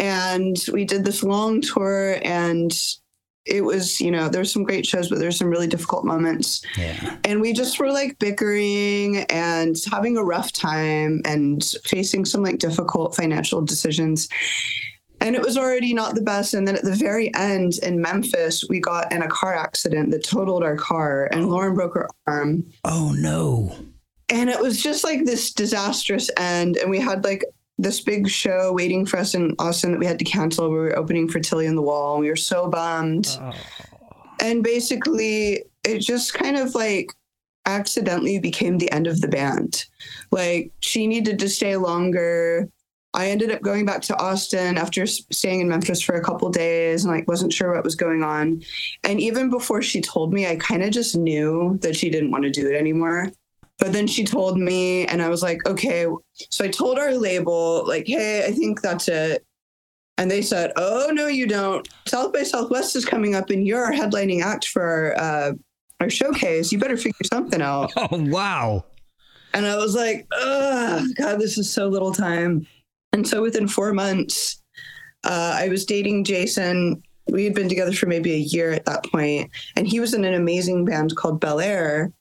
And 0.00 0.56
we 0.72 0.84
did 0.84 1.04
this 1.04 1.22
long 1.22 1.60
tour 1.60 2.18
and 2.22 2.72
it 3.46 3.62
was, 3.62 4.00
you 4.00 4.10
know, 4.10 4.28
there's 4.28 4.52
some 4.52 4.64
great 4.64 4.86
shows, 4.86 5.08
but 5.08 5.18
there's 5.18 5.36
some 5.36 5.48
really 5.48 5.66
difficult 5.66 6.04
moments. 6.04 6.62
Yeah. 6.76 7.16
And 7.24 7.40
we 7.40 7.52
just 7.52 7.78
were 7.78 7.90
like 7.90 8.18
bickering 8.18 9.24
and 9.24 9.76
having 9.90 10.16
a 10.16 10.24
rough 10.24 10.52
time 10.52 11.20
and 11.24 11.62
facing 11.84 12.24
some 12.24 12.42
like 12.42 12.58
difficult 12.58 13.14
financial 13.14 13.62
decisions. 13.62 14.28
And 15.20 15.36
it 15.36 15.42
was 15.42 15.58
already 15.58 15.92
not 15.92 16.14
the 16.14 16.22
best. 16.22 16.54
And 16.54 16.66
then 16.66 16.76
at 16.76 16.84
the 16.84 16.94
very 16.94 17.34
end 17.34 17.74
in 17.82 18.00
Memphis, 18.00 18.64
we 18.68 18.80
got 18.80 19.12
in 19.12 19.22
a 19.22 19.28
car 19.28 19.54
accident 19.54 20.10
that 20.12 20.24
totaled 20.24 20.62
our 20.62 20.76
car 20.76 21.28
and 21.32 21.50
Lauren 21.50 21.74
broke 21.74 21.94
her 21.94 22.08
arm. 22.26 22.64
Oh 22.84 23.14
no. 23.16 23.74
And 24.30 24.48
it 24.48 24.60
was 24.60 24.82
just 24.82 25.02
like 25.02 25.24
this 25.24 25.52
disastrous 25.52 26.30
end. 26.36 26.76
And 26.76 26.90
we 26.90 27.00
had 27.00 27.24
like 27.24 27.44
this 27.82 28.00
big 28.00 28.28
show 28.28 28.72
waiting 28.72 29.06
for 29.06 29.18
us 29.18 29.34
in 29.34 29.54
Austin 29.58 29.92
that 29.92 29.98
we 29.98 30.06
had 30.06 30.18
to 30.18 30.24
cancel. 30.24 30.68
We 30.68 30.76
were 30.76 30.98
opening 30.98 31.28
for 31.28 31.40
Tilly 31.40 31.66
and 31.66 31.76
the 31.76 31.82
Wall. 31.82 32.14
And 32.14 32.22
we 32.22 32.30
were 32.30 32.36
so 32.36 32.68
bummed. 32.68 33.38
Oh. 33.40 33.52
And 34.40 34.62
basically, 34.62 35.64
it 35.84 35.98
just 35.98 36.34
kind 36.34 36.56
of 36.56 36.74
like 36.74 37.12
accidentally 37.66 38.38
became 38.38 38.78
the 38.78 38.90
end 38.92 39.06
of 39.06 39.20
the 39.20 39.28
band. 39.28 39.84
Like 40.30 40.72
she 40.80 41.06
needed 41.06 41.38
to 41.38 41.48
stay 41.48 41.76
longer. 41.76 42.68
I 43.12 43.28
ended 43.28 43.50
up 43.50 43.60
going 43.60 43.86
back 43.86 44.02
to 44.02 44.18
Austin 44.18 44.78
after 44.78 45.04
staying 45.06 45.60
in 45.60 45.68
Memphis 45.68 46.00
for 46.00 46.14
a 46.14 46.22
couple 46.22 46.48
days 46.48 47.04
and 47.04 47.12
like 47.12 47.26
wasn't 47.26 47.52
sure 47.52 47.74
what 47.74 47.82
was 47.82 47.96
going 47.96 48.22
on. 48.22 48.62
And 49.02 49.20
even 49.20 49.50
before 49.50 49.82
she 49.82 50.00
told 50.00 50.32
me, 50.32 50.46
I 50.46 50.56
kind 50.56 50.82
of 50.82 50.90
just 50.90 51.16
knew 51.16 51.76
that 51.82 51.96
she 51.96 52.08
didn't 52.08 52.30
want 52.30 52.44
to 52.44 52.50
do 52.50 52.68
it 52.68 52.76
anymore. 52.76 53.32
But 53.80 53.92
then 53.94 54.06
she 54.06 54.24
told 54.24 54.58
me, 54.58 55.06
and 55.06 55.22
I 55.22 55.28
was 55.28 55.42
like, 55.42 55.66
okay. 55.66 56.06
So 56.50 56.64
I 56.64 56.68
told 56.68 56.98
our 56.98 57.14
label, 57.14 57.86
like, 57.86 58.06
hey, 58.06 58.44
I 58.46 58.52
think 58.52 58.82
that's 58.82 59.08
it. 59.08 59.44
And 60.18 60.30
they 60.30 60.42
said, 60.42 60.72
oh, 60.76 61.10
no, 61.12 61.28
you 61.28 61.46
don't. 61.46 61.88
South 62.06 62.32
by 62.32 62.42
Southwest 62.42 62.94
is 62.94 63.06
coming 63.06 63.34
up, 63.34 63.48
and 63.48 63.66
you're 63.66 63.82
our 63.82 63.92
headlining 63.92 64.42
act 64.42 64.68
for 64.68 64.82
our, 64.82 65.18
uh, 65.18 65.52
our 66.00 66.10
showcase. 66.10 66.70
You 66.70 66.78
better 66.78 66.98
figure 66.98 67.24
something 67.24 67.62
out. 67.62 67.92
Oh 67.96 68.08
wow. 68.28 68.84
And 69.54 69.66
I 69.66 69.76
was 69.76 69.94
like, 69.94 70.26
oh, 70.32 71.06
God, 71.16 71.40
this 71.40 71.58
is 71.58 71.72
so 71.72 71.88
little 71.88 72.12
time. 72.12 72.66
And 73.12 73.26
so 73.26 73.42
within 73.42 73.66
four 73.66 73.92
months, 73.92 74.62
uh, 75.24 75.56
I 75.58 75.68
was 75.68 75.84
dating 75.84 76.24
Jason. 76.24 77.02
We 77.28 77.44
had 77.44 77.54
been 77.54 77.68
together 77.68 77.92
for 77.92 78.06
maybe 78.06 78.32
a 78.32 78.36
year 78.36 78.72
at 78.72 78.84
that 78.84 79.04
point, 79.04 79.50
and 79.76 79.88
he 79.88 80.00
was 80.00 80.14
in 80.14 80.24
an 80.24 80.34
amazing 80.34 80.84
band 80.84 81.16
called 81.16 81.40
Bel 81.40 81.60
Air. 81.60 82.12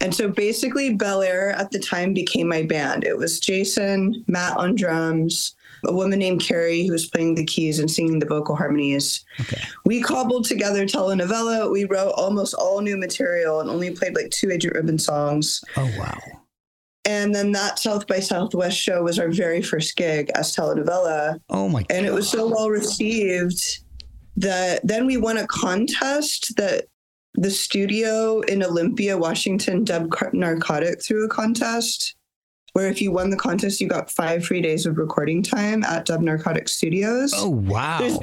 And 0.00 0.14
so 0.14 0.28
basically, 0.28 0.94
Bel 0.94 1.22
Air 1.22 1.50
at 1.50 1.70
the 1.70 1.78
time 1.78 2.12
became 2.12 2.48
my 2.48 2.62
band. 2.62 3.04
It 3.04 3.16
was 3.16 3.40
Jason, 3.40 4.24
Matt 4.26 4.56
on 4.56 4.74
drums, 4.74 5.54
a 5.84 5.92
woman 5.92 6.18
named 6.18 6.40
Carrie 6.40 6.86
who 6.86 6.92
was 6.92 7.06
playing 7.06 7.34
the 7.34 7.44
keys 7.44 7.78
and 7.78 7.90
singing 7.90 8.18
the 8.18 8.26
vocal 8.26 8.56
harmonies. 8.56 9.24
Okay. 9.40 9.60
We 9.84 10.02
cobbled 10.02 10.44
together 10.44 10.86
Tele 10.86 11.16
Novella. 11.16 11.70
We 11.70 11.84
wrote 11.84 12.12
almost 12.12 12.54
all 12.54 12.80
new 12.80 12.96
material 12.96 13.60
and 13.60 13.70
only 13.70 13.90
played 13.90 14.14
like 14.14 14.30
two 14.30 14.50
Agent 14.50 14.74
Ribbon 14.74 14.98
songs. 14.98 15.62
Oh 15.76 15.90
wow. 15.98 16.18
And 17.04 17.34
then 17.34 17.50
that 17.52 17.80
South 17.80 18.06
by 18.06 18.20
Southwest 18.20 18.78
show 18.78 19.02
was 19.02 19.18
our 19.18 19.28
very 19.28 19.60
first 19.60 19.96
gig 19.96 20.30
as 20.36 20.54
Tele 20.54 20.76
Novella. 20.76 21.40
Oh 21.50 21.68
my 21.68 21.80
God. 21.80 21.86
And 21.90 22.06
it 22.06 22.12
was 22.12 22.28
so 22.28 22.46
well 22.46 22.70
received 22.70 23.80
that 24.36 24.86
then 24.86 25.06
we 25.06 25.16
won 25.16 25.36
a 25.36 25.46
contest 25.48 26.54
that 26.56 26.86
the 27.34 27.50
studio 27.50 28.40
in 28.42 28.62
Olympia, 28.62 29.16
Washington 29.16 29.84
Dub 29.84 30.12
Narcotic 30.32 31.02
through 31.04 31.24
a 31.24 31.28
contest 31.28 32.14
where 32.74 32.88
if 32.88 33.02
you 33.02 33.12
won 33.12 33.28
the 33.30 33.36
contest, 33.36 33.80
you 33.80 33.88
got 33.88 34.10
five 34.10 34.44
free 34.44 34.62
days 34.62 34.86
of 34.86 34.96
recording 34.96 35.42
time 35.42 35.84
at 35.84 36.06
Dub 36.06 36.20
Narcotic 36.22 36.68
Studios. 36.68 37.32
Oh 37.36 37.48
wow. 37.50 37.98
There's- 37.98 38.18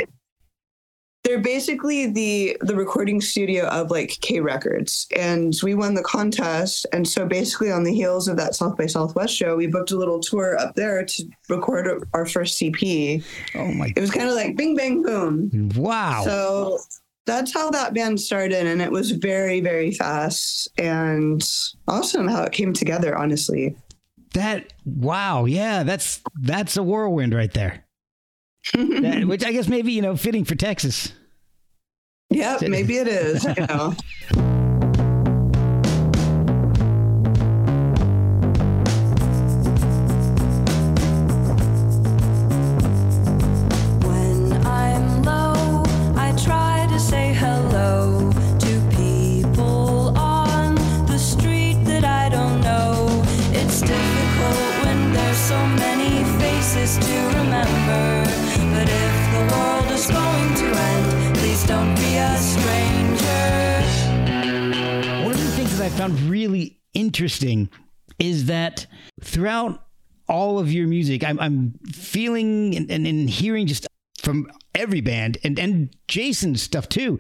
they're 1.26 1.38
basically 1.42 2.08
the 2.08 2.58
the 2.62 2.76
recording 2.76 3.20
studio 3.22 3.66
of 3.68 3.92
like 3.92 4.18
K 4.22 4.40
Records, 4.40 5.06
and 5.16 5.54
we 5.62 5.76
won 5.76 5.94
the 5.94 6.02
contest. 6.02 6.88
And 6.94 7.08
so 7.08 7.28
basically, 7.28 7.72
on 7.72 7.84
the 7.84 7.94
heels 7.94 8.28
of 8.28 8.38
that 8.38 8.56
South 8.56 8.78
by 8.78 8.86
Southwest 8.88 9.36
show, 9.36 9.56
we 9.58 9.68
booked 9.68 9.92
a 9.92 9.98
little 9.98 10.20
tour 10.22 10.58
up 10.58 10.74
there 10.76 11.04
to 11.06 11.24
record 11.50 12.04
our 12.14 12.26
first 12.26 12.58
CP. 12.60 13.22
Oh 13.54 13.68
my 13.74 13.94
It 13.96 14.00
was 14.00 14.10
kind 14.12 14.30
of 14.30 14.34
like 14.36 14.56
bing 14.56 14.76
bang 14.76 15.04
boom. 15.04 15.70
wow. 15.76 16.24
So 16.24 16.80
that's 17.30 17.54
how 17.54 17.70
that 17.72 17.94
band 17.94 18.20
started, 18.20 18.66
and 18.66 18.82
it 18.82 18.92
was 18.92 19.12
very 19.12 19.62
very 19.62 19.92
fast 19.92 20.68
and 20.78 21.42
awesome 21.88 22.28
how 22.28 22.44
it 22.44 22.52
came 22.52 22.74
together. 22.74 23.16
Honestly, 23.18 23.76
that 24.34 24.74
wow, 24.86 25.46
yeah, 25.46 25.84
that's 25.84 26.22
that's 26.42 26.76
a 26.78 26.84
whirlwind 26.84 27.34
right 27.34 27.54
there. 27.54 27.86
That- 28.74 29.26
which 29.28 29.44
I 29.46 29.52
guess 29.52 29.68
maybe, 29.68 29.94
you 29.94 30.02
know, 30.02 30.16
fitting 30.18 30.44
for 30.46 30.56
Texas. 30.56 31.14
yeah, 32.30 32.58
maybe 32.62 32.98
it 32.98 33.08
is. 33.08 33.46
You 33.46 33.68
know. 33.68 33.96
interesting 67.30 67.70
is 68.18 68.48
that 68.48 68.88
throughout 69.22 69.86
all 70.28 70.58
of 70.60 70.72
your 70.72 70.88
music, 70.88 71.24
I'm, 71.24 71.40
I'm 71.40 71.74
feeling 71.92 72.76
and, 72.76 72.90
and, 72.90 73.06
and 73.06 73.30
hearing 73.30 73.68
just 73.68 73.88
from 74.20 74.52
every 74.74 75.02
band 75.02 75.38
and, 75.44 75.60
and 75.60 75.96
Jason's 76.08 76.62
stuff 76.62 76.90
too. 76.90 77.20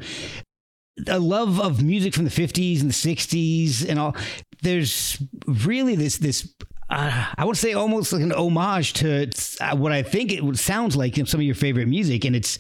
A 1.08 1.20
love 1.20 1.62
of 1.62 1.84
music 1.84 2.14
from 2.14 2.26
the 2.26 2.32
50s 2.32 2.82
and 2.82 2.90
the 2.90 2.94
60s 2.94 3.88
and 3.88 4.00
all. 4.00 4.16
There's 4.62 5.22
really 5.46 5.96
this, 5.96 6.18
this 6.18 6.54
uh, 6.90 7.28
I 7.38 7.46
would 7.46 7.56
say 7.56 7.74
almost 7.74 8.12
like 8.12 8.24
an 8.24 8.34
homage 8.34 8.94
to 8.94 9.30
uh, 9.62 9.78
what 9.78 9.92
I 9.92 10.02
think 10.02 10.34
it 10.34 10.58
sounds 10.58 10.96
like 10.96 11.18
in 11.18 11.26
some 11.26 11.40
of 11.40 11.46
your 11.46 11.56
favorite 11.56 11.88
music. 11.88 12.26
And 12.26 12.36
it's 12.36 12.58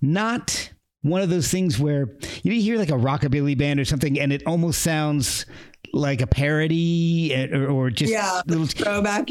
not 0.00 0.70
one 1.00 1.22
of 1.22 1.30
those 1.30 1.48
things 1.50 1.78
where 1.78 2.16
you 2.42 2.52
hear 2.52 2.78
like 2.78 2.90
a 2.90 2.92
rockabilly 2.92 3.56
band 3.56 3.80
or 3.80 3.84
something 3.84 4.18
and 4.20 4.32
it 4.32 4.42
almost 4.46 4.82
sounds 4.82 5.46
like 5.94 6.20
a 6.20 6.26
parody 6.26 7.34
uh, 7.34 7.56
or, 7.56 7.66
or 7.70 7.90
just 7.90 8.12
Yeah, 8.12 8.42
little, 8.46 8.66
throwback. 8.66 9.30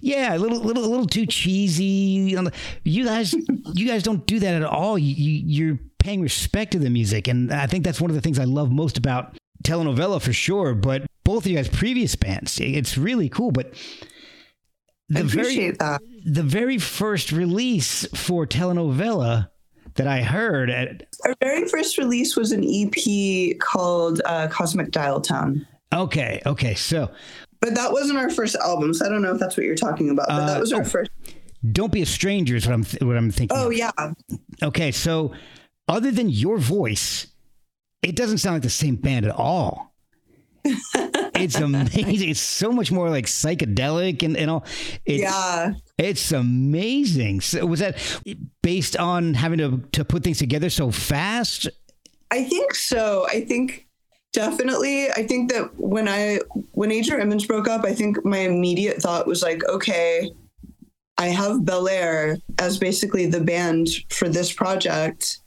yeah, 0.00 0.36
a 0.36 0.38
little, 0.38 0.58
little, 0.58 0.84
a 0.84 0.86
little 0.86 1.06
too 1.06 1.26
cheesy. 1.26 2.38
You, 2.84 3.04
guys, 3.04 3.32
you 3.74 3.86
guys 3.86 4.02
don't 4.02 4.26
do 4.26 4.38
that 4.40 4.54
at 4.54 4.64
all. 4.64 4.98
You, 4.98 5.14
you, 5.14 5.42
you're 5.66 5.78
paying 5.98 6.20
respect 6.22 6.72
to 6.72 6.78
the 6.78 6.90
music, 6.90 7.28
and 7.28 7.52
I 7.52 7.66
think 7.66 7.84
that's 7.84 8.00
one 8.00 8.10
of 8.10 8.14
the 8.14 8.20
things 8.22 8.38
I 8.38 8.44
love 8.44 8.70
most 8.70 8.98
about 8.98 9.36
Tele 9.64 9.84
Novella 9.84 10.20
for 10.20 10.32
sure. 10.32 10.74
But 10.74 11.06
both 11.24 11.44
of 11.46 11.50
you 11.50 11.56
guys' 11.56 11.68
previous 11.68 12.14
bands, 12.16 12.58
it's 12.60 12.98
really 12.98 13.28
cool. 13.28 13.50
But 13.52 13.74
I 15.14 15.20
the 15.20 15.24
very, 15.24 15.42
appreciate 15.42 15.78
that. 15.78 16.00
the 16.24 16.42
very 16.42 16.78
first 16.78 17.32
release 17.32 18.06
for 18.14 18.46
Tele 18.46 18.74
Novella 18.74 19.50
that 19.94 20.06
I 20.06 20.22
heard 20.22 20.70
at 20.70 21.04
Our 21.26 21.34
very 21.40 21.68
first 21.68 21.98
release 21.98 22.34
was 22.34 22.50
an 22.50 22.64
EP 22.64 23.58
called 23.58 24.22
uh, 24.24 24.48
Cosmic 24.48 24.90
Dial 24.90 25.20
Tone. 25.20 25.66
Okay, 25.92 26.40
okay, 26.46 26.74
so 26.74 27.10
But 27.60 27.74
that 27.74 27.92
wasn't 27.92 28.18
our 28.18 28.30
first 28.30 28.56
album, 28.56 28.92
so 28.94 29.06
I 29.06 29.08
don't 29.08 29.22
know 29.22 29.32
if 29.32 29.38
that's 29.38 29.56
what 29.56 29.66
you're 29.66 29.74
talking 29.74 30.10
about. 30.10 30.28
But 30.28 30.42
Uh, 30.42 30.46
that 30.46 30.60
was 30.60 30.72
our 30.72 30.82
oh. 30.82 30.84
first. 30.84 31.10
don't 31.72 31.92
be 31.92 32.02
a 32.02 32.06
stranger 32.06 32.56
is 32.56 32.66
what 32.66 32.74
I'm 32.74 32.84
th- 32.84 33.02
what 33.02 33.16
I'm 33.16 33.30
thinking. 33.30 33.56
Oh 33.56 33.68
of. 33.68 33.72
yeah, 33.72 33.90
Okay, 34.62 34.90
so 34.90 35.32
other 35.88 36.10
than 36.10 36.28
your 36.28 36.58
voice, 36.58 37.28
it 38.02 38.16
doesn't 38.16 38.38
sound 38.38 38.56
like 38.56 38.62
the 38.62 38.70
same 38.70 38.96
band 38.96 39.26
at 39.26 39.34
all. 39.34 39.92
it's 40.64 41.56
amazing. 41.56 42.28
It's 42.28 42.40
so 42.40 42.70
much 42.70 42.92
more 42.92 43.10
like 43.10 43.26
psychedelic 43.26 44.22
and, 44.22 44.36
and 44.36 44.50
all. 44.50 44.64
It's, 45.04 45.22
yeah. 45.22 45.74
It's 45.98 46.30
amazing. 46.32 47.40
So 47.40 47.66
was 47.66 47.80
that 47.80 47.98
based 48.62 48.96
on 48.96 49.34
having 49.34 49.58
to, 49.58 49.82
to 49.92 50.04
put 50.04 50.22
things 50.22 50.38
together 50.38 50.70
so 50.70 50.90
fast? 50.90 51.68
I 52.30 52.44
think 52.44 52.74
so. 52.74 53.26
I 53.28 53.44
think 53.44 53.88
definitely. 54.32 55.10
I 55.10 55.26
think 55.26 55.50
that 55.52 55.78
when 55.78 56.08
I 56.08 56.40
when 56.72 56.90
Agent 56.90 57.18
Ribbons 57.18 57.46
broke 57.46 57.68
up, 57.68 57.84
I 57.84 57.94
think 57.94 58.24
my 58.24 58.38
immediate 58.38 59.00
thought 59.00 59.26
was 59.26 59.42
like, 59.42 59.62
okay, 59.68 60.30
I 61.18 61.26
have 61.26 61.64
Bel 61.64 61.88
Air 61.88 62.38
as 62.58 62.78
basically 62.78 63.26
the 63.26 63.40
band 63.40 63.88
for 64.10 64.28
this 64.28 64.52
project. 64.52 65.38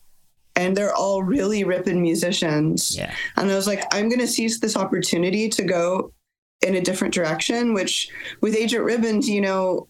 And 0.56 0.76
they're 0.76 0.94
all 0.94 1.22
really 1.22 1.66
ripping 1.66 2.02
musicians. 2.02 2.96
Yeah. 2.96 3.14
And 3.36 3.52
I 3.52 3.56
was 3.56 3.68
like, 3.68 3.84
I'm 3.94 4.08
going 4.08 4.22
to 4.22 4.28
seize 4.28 4.62
this 4.62 4.78
opportunity 4.78 5.50
to 5.50 5.64
go 5.64 6.14
in 6.62 6.76
a 6.76 6.82
different 6.82 7.14
direction, 7.14 7.74
which 7.74 8.08
with 8.40 8.56
Agent 8.56 8.86
Ribbons, 8.86 9.28
you 9.28 9.42
know, 9.42 9.90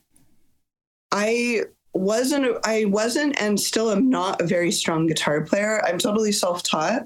I 1.11 1.65
wasn't, 1.93 2.57
I 2.65 2.85
wasn't 2.85 3.39
and 3.39 3.59
still 3.59 3.91
am 3.91 4.09
not 4.09 4.41
a 4.41 4.47
very 4.47 4.71
strong 4.71 5.05
guitar 5.05 5.41
player. 5.41 5.85
I'm 5.85 5.99
totally 5.99 6.31
self 6.31 6.63
taught. 6.63 7.03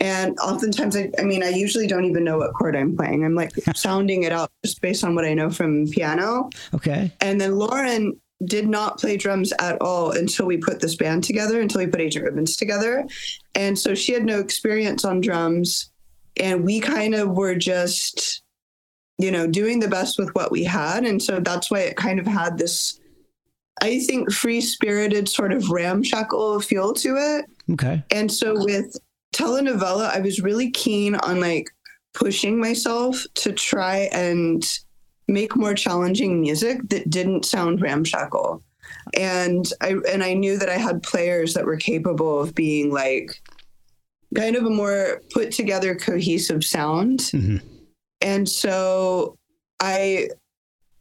And 0.00 0.38
oftentimes, 0.38 0.96
I, 0.96 1.10
I 1.18 1.22
mean, 1.22 1.42
I 1.42 1.50
usually 1.50 1.86
don't 1.86 2.06
even 2.06 2.24
know 2.24 2.38
what 2.38 2.54
chord 2.54 2.74
I'm 2.74 2.96
playing. 2.96 3.24
I'm 3.24 3.34
like 3.34 3.52
sounding 3.76 4.22
it 4.22 4.32
out 4.32 4.50
just 4.64 4.80
based 4.80 5.04
on 5.04 5.14
what 5.14 5.26
I 5.26 5.34
know 5.34 5.50
from 5.50 5.86
piano. 5.88 6.48
Okay. 6.74 7.12
And 7.20 7.40
then 7.40 7.56
Lauren 7.56 8.18
did 8.46 8.66
not 8.66 8.98
play 8.98 9.18
drums 9.18 9.52
at 9.58 9.80
all 9.82 10.12
until 10.12 10.46
we 10.46 10.56
put 10.56 10.80
this 10.80 10.96
band 10.96 11.22
together, 11.22 11.60
until 11.60 11.82
we 11.82 11.86
put 11.86 12.00
Agent 12.00 12.24
Ribbons 12.24 12.56
together. 12.56 13.06
And 13.54 13.78
so 13.78 13.94
she 13.94 14.12
had 14.12 14.24
no 14.24 14.40
experience 14.40 15.04
on 15.04 15.20
drums. 15.20 15.90
And 16.38 16.64
we 16.64 16.80
kind 16.80 17.14
of 17.14 17.30
were 17.30 17.54
just, 17.54 18.42
you 19.18 19.30
know, 19.30 19.46
doing 19.46 19.80
the 19.80 19.88
best 19.88 20.18
with 20.18 20.30
what 20.34 20.50
we 20.50 20.64
had. 20.64 21.04
And 21.04 21.22
so 21.22 21.40
that's 21.40 21.70
why 21.70 21.80
it 21.80 21.96
kind 21.96 22.18
of 22.18 22.26
had 22.26 22.56
this, 22.56 22.98
I 23.82 24.00
think, 24.00 24.32
free 24.32 24.62
spirited 24.62 25.28
sort 25.28 25.52
of 25.52 25.70
ramshackle 25.70 26.60
feel 26.60 26.94
to 26.94 27.16
it. 27.16 27.44
Okay. 27.72 28.02
And 28.10 28.32
so 28.32 28.54
with 28.54 28.96
Tele 29.32 29.62
Novella, 29.62 30.10
I 30.12 30.20
was 30.20 30.40
really 30.40 30.70
keen 30.70 31.14
on 31.16 31.40
like 31.40 31.70
pushing 32.14 32.58
myself 32.58 33.24
to 33.34 33.52
try 33.52 34.08
and 34.12 34.66
make 35.28 35.56
more 35.56 35.74
challenging 35.74 36.40
music 36.40 36.80
that 36.88 37.08
didn't 37.08 37.44
sound 37.44 37.80
ramshackle. 37.80 38.62
And 39.16 39.72
I 39.80 39.94
and 40.08 40.22
I 40.22 40.34
knew 40.34 40.58
that 40.58 40.68
I 40.68 40.76
had 40.76 41.02
players 41.02 41.54
that 41.54 41.64
were 41.64 41.76
capable 41.76 42.40
of 42.40 42.54
being 42.54 42.92
like 42.92 43.40
kind 44.36 44.56
of 44.56 44.64
a 44.64 44.70
more 44.70 45.20
put 45.32 45.52
together 45.52 45.94
cohesive 45.94 46.64
sound. 46.64 47.20
Mhm. 47.20 47.62
And 48.20 48.48
so 48.48 49.36
I 49.80 50.30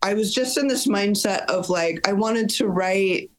I 0.01 0.13
was 0.13 0.33
just 0.33 0.57
in 0.57 0.67
this 0.67 0.87
mindset 0.87 1.45
of 1.45 1.69
like 1.69 2.07
I 2.07 2.13
wanted 2.13 2.49
to 2.51 2.67
write 2.67 3.31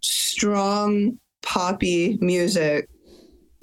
strong 0.00 1.18
poppy 1.42 2.18
music 2.20 2.88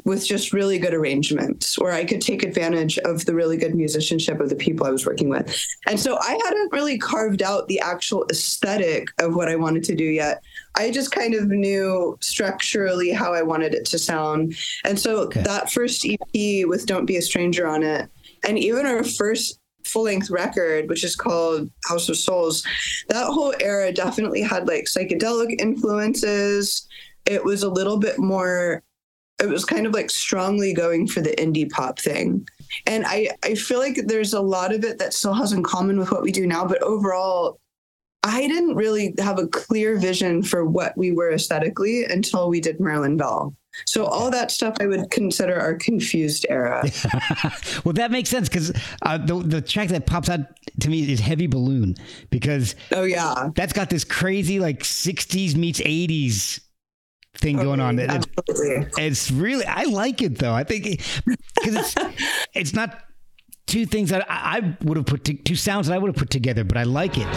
with 0.06 0.26
just 0.26 0.54
really 0.54 0.80
good 0.80 0.94
arrangements 0.94 1.78
where 1.78 1.92
I 1.92 2.06
could 2.06 2.22
take 2.22 2.44
advantage 2.44 2.98
of 3.00 3.26
the 3.26 3.36
really 3.36 3.58
good 3.58 3.76
musicianship 3.76 4.40
of 4.40 4.50
the 4.50 4.56
people 4.56 4.88
I 4.88 4.92
was 4.92 5.06
working 5.06 5.30
with. 5.30 5.56
And 5.88 6.00
so 6.00 6.18
I 6.20 6.40
hadn't 6.46 6.72
really 6.72 6.98
carved 6.98 7.42
out 7.42 7.68
the 7.68 7.80
actual 7.80 8.26
aesthetic 8.32 9.10
of 9.20 9.36
what 9.36 9.50
I 9.50 9.56
wanted 9.56 9.84
to 9.86 9.96
do 9.96 10.06
yet. 10.06 10.42
I 10.76 10.92
just 10.92 11.12
kind 11.12 11.34
of 11.36 11.48
knew 11.48 12.18
structurally 12.22 13.12
how 13.12 13.34
I 13.34 13.42
wanted 13.42 13.74
it 13.74 13.86
to 13.86 14.00
sound. 14.00 14.56
And 14.86 15.00
so 15.00 15.20
Okay. 15.20 15.42
that 15.42 15.72
first 15.72 16.06
EP 16.06 16.66
with 16.66 16.86
Don't 16.86 17.06
Be 17.06 17.18
a 17.18 17.22
Stranger 17.22 17.68
on 17.68 17.84
it, 17.84 18.10
and 18.48 18.58
even 18.58 18.86
our 18.86 19.04
first 19.04 19.60
full 19.86 20.04
length 20.04 20.30
record, 20.30 20.88
which 20.88 21.04
is 21.04 21.16
called 21.16 21.70
House 21.86 22.10
of 22.10 22.18
Souls, 22.18 22.64
that 23.10 23.26
whole 23.26 23.54
era 23.60 23.92
definitely 23.92 24.42
had 24.42 24.68
like 24.68 24.86
psychedelic 24.86 25.60
influences. 25.60 26.88
It 27.26 27.44
was 27.44 27.64
a 27.64 27.70
little 27.70 27.98
bit 27.98 28.18
more 28.20 28.82
it 29.40 29.50
was 29.50 29.66
kind 29.66 29.86
of 29.86 29.94
like 29.94 30.10
strongly 30.10 30.74
going 30.74 31.08
for 31.08 31.22
the 31.22 31.32
indie 31.32 31.70
pop 31.70 32.00
thing. 32.00 32.48
And 32.86 33.06
I, 33.06 33.30
I 33.44 33.56
feel 33.56 33.80
like 33.80 34.00
there's 34.06 34.34
a 34.34 34.42
lot 34.42 34.74
of 34.74 34.84
it 34.84 35.00
that 35.00 35.14
still 35.14 35.34
has 35.34 35.54
in 35.54 35.64
common 35.64 35.98
with 36.00 36.12
what 36.12 36.22
we 36.22 36.32
do 36.32 36.46
now, 36.46 36.66
but 36.66 36.82
overall, 36.84 37.60
I 38.24 38.48
didn't 38.48 38.76
really 38.76 39.14
have 39.20 39.40
a 39.40 39.48
clear 39.48 39.98
vision 39.98 40.44
for 40.44 40.66
what 40.66 40.98
we 40.98 41.12
were 41.12 41.32
aesthetically 41.32 42.04
until 42.04 42.50
we 42.50 42.60
did 42.60 42.80
Merlin 42.80 43.16
Bell. 43.16 43.56
So 43.86 44.06
all 44.06 44.30
that 44.32 44.52
stuff 44.52 44.76
I 44.82 44.88
would 44.88 45.10
consider 45.10 45.58
our 45.58 45.76
confused 45.76 46.46
era. 46.50 46.84
well, 47.86 47.94
that 47.94 48.12
makes 48.12 48.30
sense 48.30 48.50
because 48.50 48.74
uh, 49.04 49.18
the 49.20 49.36
the 49.36 49.62
track 49.62 49.90
that 49.90 50.06
pops 50.06 50.30
out 50.30 50.42
to 50.82 50.90
me 50.90 51.10
is 51.10 51.20
"Heavy 51.20 51.48
Balloon" 51.48 51.96
because 52.30 52.76
Oh 52.92 53.04
yeah. 53.04 53.50
that's 53.56 53.72
got 53.72 53.90
this 53.90 54.04
crazy 54.04 54.60
like 54.60 54.80
'60s 54.80 55.56
meets 55.56 55.80
'80s 55.80 56.60
thing 57.40 57.60
oh, 57.60 57.64
going 57.64 57.80
on. 57.80 58.00
It- 58.00 58.10
Absolutely. 58.10 58.88
It's 58.98 59.32
really 59.32 59.66
I 59.66 59.84
like 59.84 60.22
it 60.22 60.38
though. 60.38 60.54
I 60.54 60.64
think 60.64 61.02
because 61.26 61.76
it's 61.76 61.96
it's 62.54 62.74
not 62.74 63.04
two 63.68 63.86
things 63.86 64.10
that 64.10 64.30
I, 64.30 64.58
I 64.58 64.78
would 64.84 64.98
have 64.98 65.06
put 65.06 65.24
to, 65.26 65.34
two 65.34 65.56
sounds 65.56 65.88
that 65.88 65.94
I 65.94 65.98
would 65.98 66.10
have 66.10 66.18
put 66.18 66.30
together, 66.30 66.64
but 66.64 66.78
I 66.78 66.84
like 66.84 67.18
it. 67.18 67.28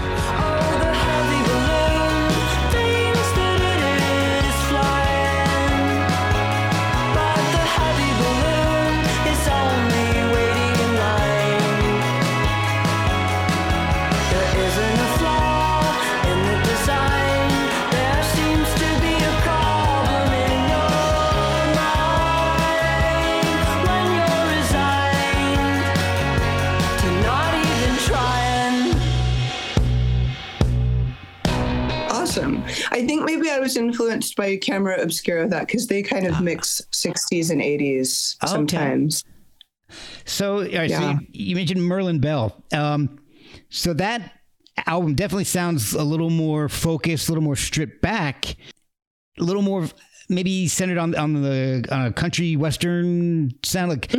I 33.03 33.07
think 33.07 33.25
maybe 33.25 33.51
I 33.51 33.59
was 33.59 33.77
influenced 33.77 34.37
by 34.37 34.57
Camera 34.57 35.03
Obscura 35.03 35.49
that 35.49 35.67
because 35.67 35.88
they 35.88 36.03
kind 36.03 36.25
of 36.25 36.41
mix 36.41 36.81
60s 36.93 37.51
and 37.51 37.61
80s 37.61 38.37
Okay. 38.43 38.53
sometimes. 38.53 39.25
So, 40.25 40.59
all 40.59 40.65
right, 40.73 40.91
so 40.91 41.11
you, 41.11 41.19
you 41.33 41.57
mentioned 41.57 41.83
Merlin 41.83 42.21
Bell. 42.21 42.62
Um, 42.73 43.19
so 43.71 43.93
that 43.95 44.33
album 44.87 45.15
definitely 45.15 45.45
sounds 45.45 45.95
a 45.95 46.05
little 46.05 46.31
more 46.31 46.69
focused, 46.69 47.29
a 47.29 47.33
little 47.33 47.43
more 47.43 47.57
stripped 47.57 48.01
back, 48.01 48.57
a 49.38 49.43
little 49.43 49.62
more 49.62 49.88
maybe 50.29 50.69
centered 50.69 50.97
on 50.99 51.15
on 51.17 51.43
the 51.43 51.85
uh, 51.91 52.11
country 52.12 52.55
western 52.57 53.51
sound, 53.65 53.91
like, 53.91 54.15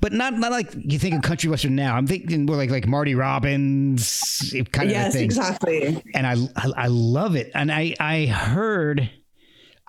but 0.00 0.12
not 0.12 0.34
not 0.34 0.50
like 0.52 0.72
you 0.76 0.98
think 0.98 1.14
of 1.14 1.22
country 1.22 1.50
western 1.50 1.74
now. 1.74 1.96
I'm 1.96 2.06
thinking 2.06 2.46
more 2.46 2.56
like 2.56 2.70
like 2.70 2.86
Marty 2.86 3.14
Robbins 3.14 4.54
kind 4.72 4.88
of 4.88 4.92
Yes, 4.96 5.12
thing. 5.14 5.24
exactly. 5.24 6.02
and 6.14 6.26
I, 6.26 6.34
I 6.56 6.72
I 6.76 6.86
love 6.88 7.36
it. 7.36 7.50
And 7.54 7.70
I 7.72 7.94
I 8.00 8.26
heard 8.26 9.10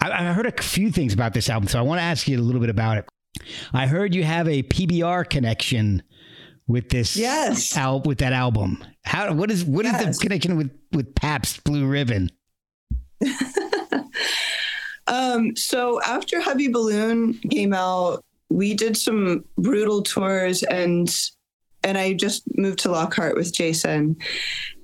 I, 0.02 0.12
I 0.12 0.34
heard 0.34 0.46
a 0.46 0.62
few 0.62 0.92
things 0.92 1.14
about 1.14 1.34
this 1.34 1.50
album, 1.50 1.68
so 1.68 1.78
I 1.80 1.82
want 1.82 2.00
to 2.00 2.04
ask 2.04 2.28
you 2.28 2.38
a 2.38 2.42
little 2.42 2.62
bit 2.62 2.70
about 2.70 2.98
it. 2.98 3.06
I 3.74 3.88
heard 3.88 4.16
you 4.16 4.24
have 4.24 4.48
a 4.48 4.64
PBR 4.64 5.30
connection 5.30 6.04
with 6.68 6.90
this 6.90 7.16
Yes. 7.18 7.76
al- 7.78 8.02
with 8.02 8.20
that 8.20 8.34
album. 8.34 8.84
How 9.04 9.34
what 9.34 9.52
is 9.52 9.64
what 9.66 9.86
is 9.86 9.92
Yes. 9.94 10.18
the 10.18 10.22
connection 10.24 10.58
with 10.58 10.72
with 10.94 11.14
Pabst 11.16 11.64
Blue 11.64 11.86
Ribbon? 11.88 12.30
Um, 15.08 15.56
so 15.56 16.00
after 16.04 16.40
Heavy 16.40 16.68
Balloon 16.68 17.34
came 17.50 17.74
out, 17.74 18.24
we 18.50 18.74
did 18.74 18.98
some 18.98 19.46
brutal 19.58 20.02
tours 20.02 20.64
and 20.64 21.14
and 21.84 21.98
I 21.98 22.14
just 22.14 22.44
moved 22.58 22.80
to 22.80 22.92
Lockhart 22.92 23.36
with 23.36 23.54
Jason. 23.54 24.18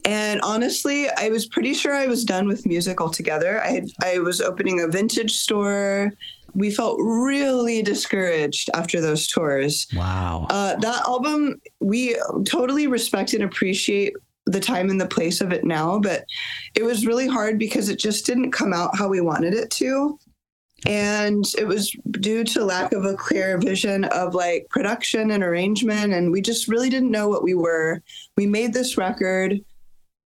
And 0.06 0.39
honestly, 0.41 1.10
I 1.10 1.28
was 1.28 1.45
pretty 1.45 1.73
sure 1.73 1.93
I 1.93 2.08
was 2.08 2.23
done 2.23 2.47
with 2.47 2.65
music 2.65 3.01
altogether. 3.01 3.62
I 3.62 3.67
had 3.71 3.89
I 4.04 4.19
was 4.19 4.39
opening 4.39 4.82
a 4.82 4.88
vintage 4.88 5.34
store. 5.36 6.13
We 6.54 6.71
felt 6.71 6.97
really 7.01 7.82
discouraged 7.82 8.69
after 8.73 9.01
those 9.01 9.28
tours. 9.28 9.88
Wow. 9.93 10.47
Uh, 10.49 10.75
that 10.78 11.01
album, 11.06 11.60
we 11.82 12.17
totally 12.45 12.88
respect 12.88 13.34
and 13.34 13.43
appreciate 13.43 14.13
the 14.45 14.60
time 14.60 14.89
and 14.89 15.01
the 15.01 15.08
place 15.08 15.41
of 15.41 15.51
it 15.51 15.65
now, 15.65 15.99
but 15.99 16.23
it 16.75 16.84
was 16.84 17.06
really 17.06 17.28
hard 17.28 17.58
because 17.60 17.89
it 17.89 17.99
just 17.99 18.25
didn't 18.25 18.51
come 18.51 18.73
out 18.73 18.95
how 18.97 19.08
we 19.08 19.19
wanted 19.19 19.54
it 19.54 19.69
to. 19.71 20.17
And 20.86 21.45
it 21.58 21.67
was 21.67 21.91
due 22.12 22.43
to 22.43 22.65
lack 22.65 22.93
of 22.93 23.06
a 23.06 23.15
clear 23.15 23.58
vision 23.58 24.06
of 24.06 24.36
like 24.36 24.67
production 24.69 25.32
and 25.32 25.43
arrangement. 25.43 26.13
And 26.13 26.32
we 26.32 26.41
just 26.41 26.67
really 26.67 26.89
didn't 26.89 27.12
know 27.12 27.28
what 27.28 27.43
we 27.43 27.54
were. 27.54 28.02
We 28.38 28.45
made 28.45 28.74
this 28.74 28.98
record. 28.98 29.60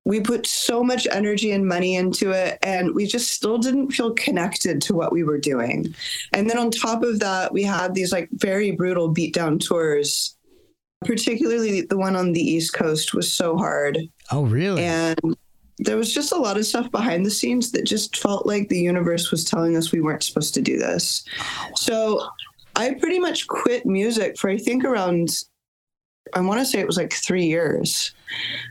We 0.04 0.20
put 0.20 0.46
so 0.46 0.82
much 0.82 1.06
energy 1.10 1.50
and 1.50 1.66
money 1.66 1.94
into 1.94 2.30
it, 2.30 2.58
and 2.62 2.94
we 2.94 3.06
just 3.06 3.30
still 3.30 3.58
didn't 3.58 3.90
feel 3.90 4.14
connected 4.14 4.80
to 4.82 4.94
what 4.94 5.12
we 5.12 5.22
were 5.22 5.36
doing. 5.36 5.94
And 6.32 6.48
then 6.48 6.56
on 6.56 6.70
top 6.70 7.02
of 7.02 7.20
that, 7.20 7.52
we 7.52 7.62
had 7.62 7.94
these 7.94 8.10
like 8.10 8.30
very 8.32 8.70
brutal 8.70 9.12
beatdown 9.12 9.60
tours 9.60 10.38
particularly 11.04 11.82
the 11.82 11.96
one 11.96 12.16
on 12.16 12.32
the 12.32 12.40
East 12.40 12.72
Coast 12.72 13.14
was 13.14 13.32
so 13.32 13.56
hard. 13.56 13.98
Oh, 14.30 14.44
really? 14.44 14.84
And 14.84 15.36
there 15.78 15.96
was 15.96 16.12
just 16.12 16.32
a 16.32 16.36
lot 16.36 16.56
of 16.56 16.66
stuff 16.66 16.90
behind 16.90 17.24
the 17.24 17.30
scenes 17.30 17.70
that 17.72 17.84
just 17.84 18.16
felt 18.16 18.46
like 18.46 18.68
the 18.68 18.78
universe 18.78 19.30
was 19.30 19.44
telling 19.44 19.76
us 19.76 19.92
we 19.92 20.00
weren't 20.00 20.22
supposed 20.22 20.54
to 20.54 20.60
do 20.60 20.76
this. 20.76 21.24
So 21.76 22.28
I 22.74 22.94
pretty 22.94 23.18
much 23.18 23.46
quit 23.46 23.86
music 23.86 24.38
for, 24.38 24.50
I 24.50 24.58
think, 24.58 24.84
around, 24.84 25.30
I 26.34 26.40
want 26.40 26.60
to 26.60 26.66
say 26.66 26.80
it 26.80 26.86
was 26.86 26.96
like 26.96 27.12
three 27.12 27.46
years. 27.46 28.12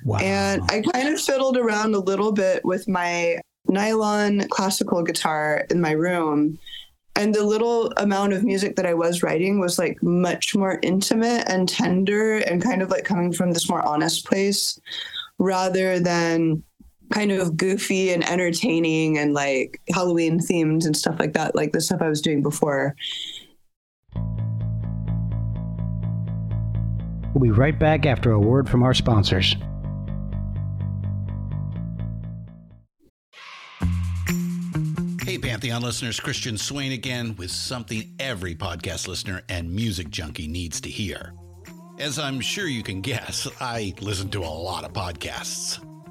wow. 0.03 0.17
And 0.19 0.61
I 0.69 0.81
kind 0.81 1.07
of 1.07 1.21
fiddled 1.21 1.57
around 1.57 1.95
a 1.95 1.99
little 1.99 2.31
bit 2.31 2.63
with 2.65 2.87
my 2.87 3.39
nylon 3.67 4.47
classical 4.49 5.03
guitar 5.03 5.65
in 5.69 5.79
my 5.79 5.91
room. 5.91 6.59
And 7.15 7.33
the 7.33 7.43
little 7.43 7.91
amount 7.97 8.33
of 8.33 8.43
music 8.43 8.75
that 8.75 8.85
I 8.85 8.93
was 8.93 9.23
writing 9.23 9.59
was 9.59 9.79
like 9.79 10.03
much 10.03 10.55
more 10.55 10.79
intimate 10.83 11.49
and 11.49 11.67
tender 11.67 12.37
and 12.39 12.61
kind 12.61 12.81
of 12.81 12.89
like 12.89 13.05
coming 13.05 13.33
from 13.33 13.53
this 13.53 13.67
more 13.67 13.81
honest 13.81 14.25
place 14.25 14.79
rather 15.39 15.99
than 15.99 16.63
kind 17.11 17.31
of 17.31 17.57
goofy 17.57 18.11
and 18.11 18.27
entertaining 18.27 19.17
and 19.17 19.33
like 19.33 19.81
Halloween 19.93 20.39
themed 20.39 20.85
and 20.85 20.95
stuff 20.95 21.19
like 21.19 21.33
that, 21.33 21.55
like 21.55 21.71
the 21.71 21.81
stuff 21.81 22.01
I 22.01 22.09
was 22.09 22.21
doing 22.21 22.41
before. 22.43 22.95
We'll 27.33 27.43
be 27.43 27.51
right 27.51 27.77
back 27.77 28.05
after 28.05 28.31
a 28.31 28.39
word 28.39 28.67
from 28.67 28.83
our 28.83 28.93
sponsors. 28.93 29.55
Hey, 35.23 35.37
Pantheon 35.37 35.81
listeners, 35.81 36.19
Christian 36.19 36.57
Swain 36.57 36.93
again 36.93 37.35
with 37.37 37.51
something 37.51 38.15
every 38.19 38.55
podcast 38.55 39.07
listener 39.07 39.43
and 39.49 39.71
music 39.71 40.09
junkie 40.09 40.47
needs 40.47 40.81
to 40.81 40.89
hear. 40.89 41.33
As 41.99 42.17
I'm 42.17 42.39
sure 42.39 42.67
you 42.67 42.81
can 42.81 43.01
guess, 43.01 43.47
I 43.59 43.93
listen 43.99 44.29
to 44.29 44.39
a 44.39 44.47
lot 44.47 44.83
of 44.83 44.93
podcasts. 44.93 45.86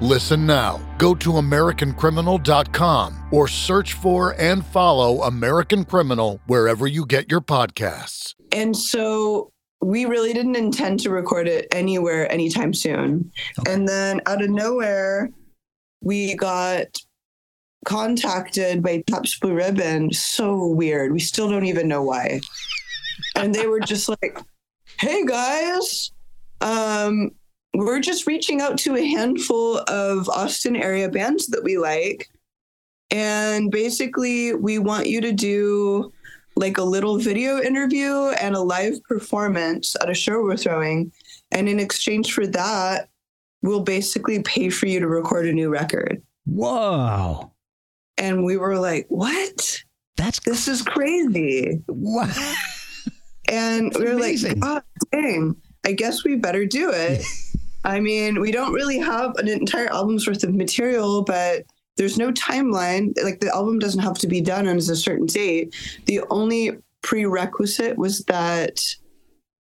Listen 0.00 0.44
now. 0.46 0.78
Go 0.98 1.14
to 1.14 1.30
AmericanCriminal.com 1.30 3.28
or 3.32 3.48
search 3.48 3.94
for 3.94 4.34
and 4.38 4.64
follow 4.66 5.22
American 5.22 5.84
Criminal 5.84 6.40
wherever 6.46 6.86
you 6.86 7.06
get 7.06 7.30
your 7.30 7.40
podcasts. 7.40 8.34
And 8.52 8.76
so 8.76 9.52
we 9.80 10.04
really 10.04 10.34
didn't 10.34 10.56
intend 10.56 11.00
to 11.00 11.10
record 11.10 11.48
it 11.48 11.66
anywhere 11.72 12.30
anytime 12.30 12.74
soon. 12.74 13.30
And 13.66 13.88
then 13.88 14.20
out 14.26 14.42
of 14.42 14.50
nowhere, 14.50 15.30
we 16.02 16.34
got 16.34 16.86
contacted 17.86 18.82
by 18.82 19.02
Pabst 19.10 19.40
Blue 19.40 19.54
Ribbon. 19.54 20.12
So 20.12 20.66
weird. 20.66 21.12
We 21.12 21.20
still 21.20 21.48
don't 21.48 21.66
even 21.66 21.88
know 21.88 22.02
why. 22.02 22.40
And 23.34 23.54
they 23.54 23.66
were 23.66 23.80
just 23.80 24.08
like, 24.08 24.38
hey 25.00 25.24
guys, 25.24 26.10
um, 26.60 27.30
we're 27.78 28.00
just 28.00 28.26
reaching 28.26 28.60
out 28.60 28.78
to 28.78 28.96
a 28.96 29.04
handful 29.04 29.78
of 29.88 30.28
Austin 30.28 30.76
area 30.76 31.08
bands 31.08 31.46
that 31.48 31.62
we 31.64 31.78
like. 31.78 32.28
And 33.10 33.70
basically, 33.70 34.54
we 34.54 34.78
want 34.78 35.06
you 35.06 35.20
to 35.20 35.32
do 35.32 36.12
like 36.56 36.78
a 36.78 36.82
little 36.82 37.18
video 37.18 37.60
interview 37.60 38.28
and 38.40 38.54
a 38.56 38.60
live 38.60 39.02
performance 39.04 39.94
at 40.00 40.10
a 40.10 40.14
show 40.14 40.42
we're 40.42 40.56
throwing. 40.56 41.12
And 41.52 41.68
in 41.68 41.78
exchange 41.78 42.32
for 42.32 42.46
that, 42.48 43.08
we'll 43.62 43.82
basically 43.82 44.42
pay 44.42 44.70
for 44.70 44.86
you 44.86 44.98
to 45.00 45.06
record 45.06 45.46
a 45.46 45.52
new 45.52 45.68
record. 45.68 46.22
Whoa. 46.46 47.52
And 48.18 48.44
we 48.44 48.56
were 48.56 48.78
like, 48.78 49.06
what? 49.08 49.82
That's 50.16 50.40
This 50.40 50.66
is 50.66 50.80
crazy. 50.82 51.82
what? 51.86 52.34
And 53.48 53.86
That's 53.92 53.98
we 53.98 54.04
were 54.06 54.12
amazing. 54.12 54.60
like, 54.60 54.82
oh, 54.82 55.06
dang, 55.12 55.56
I 55.84 55.92
guess 55.92 56.24
we 56.24 56.36
better 56.36 56.64
do 56.66 56.90
it. 56.92 57.22
I 57.86 58.00
mean, 58.00 58.40
we 58.40 58.50
don't 58.50 58.72
really 58.72 58.98
have 58.98 59.36
an 59.36 59.48
entire 59.48 59.86
album's 59.92 60.26
worth 60.26 60.42
of 60.42 60.54
material, 60.54 61.22
but 61.22 61.62
there's 61.96 62.18
no 62.18 62.32
timeline. 62.32 63.14
Like 63.22 63.40
the 63.40 63.54
album 63.54 63.78
doesn't 63.78 64.02
have 64.02 64.18
to 64.18 64.26
be 64.26 64.40
done 64.40 64.66
on 64.66 64.76
a 64.76 64.82
certain 64.82 65.26
date. 65.26 65.74
The 66.06 66.20
only 66.30 66.72
prerequisite 67.02 67.96
was 67.96 68.24
that 68.24 68.80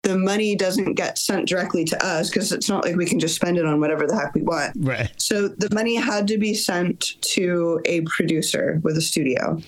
the 0.02 0.16
money 0.16 0.56
doesn't 0.56 0.94
get 0.94 1.18
sent 1.18 1.48
directly 1.48 1.84
to 1.84 2.04
us 2.06 2.28
because 2.28 2.52
it's 2.52 2.68
not 2.68 2.84
like 2.84 2.96
we 2.96 3.06
can 3.06 3.20
just 3.20 3.34
spend 3.34 3.58
it 3.58 3.66
on 3.66 3.80
whatever 3.80 4.06
the 4.06 4.16
heck 4.16 4.34
we 4.34 4.42
want. 4.42 4.72
Right. 4.78 5.12
So 5.16 5.48
the 5.48 5.72
money 5.72 5.96
had 5.96 6.26
to 6.28 6.38
be 6.38 6.54
sent 6.54 7.20
to 7.22 7.80
a 7.84 8.00
producer 8.02 8.80
with 8.82 8.96
a 8.96 9.00
studio. 9.00 9.60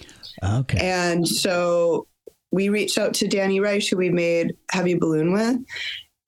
Okay. 0.43 0.79
And 0.79 1.27
so 1.27 2.07
we 2.51 2.69
reached 2.69 2.99
out 2.99 3.15
to 3.15 3.29
Danny 3.29 3.61
Reisch, 3.61 3.91
who 3.91 3.97
we 3.97 4.11
made 4.11 4.55
Heavy 4.71 4.95
Balloon 4.95 5.33
with, 5.33 5.59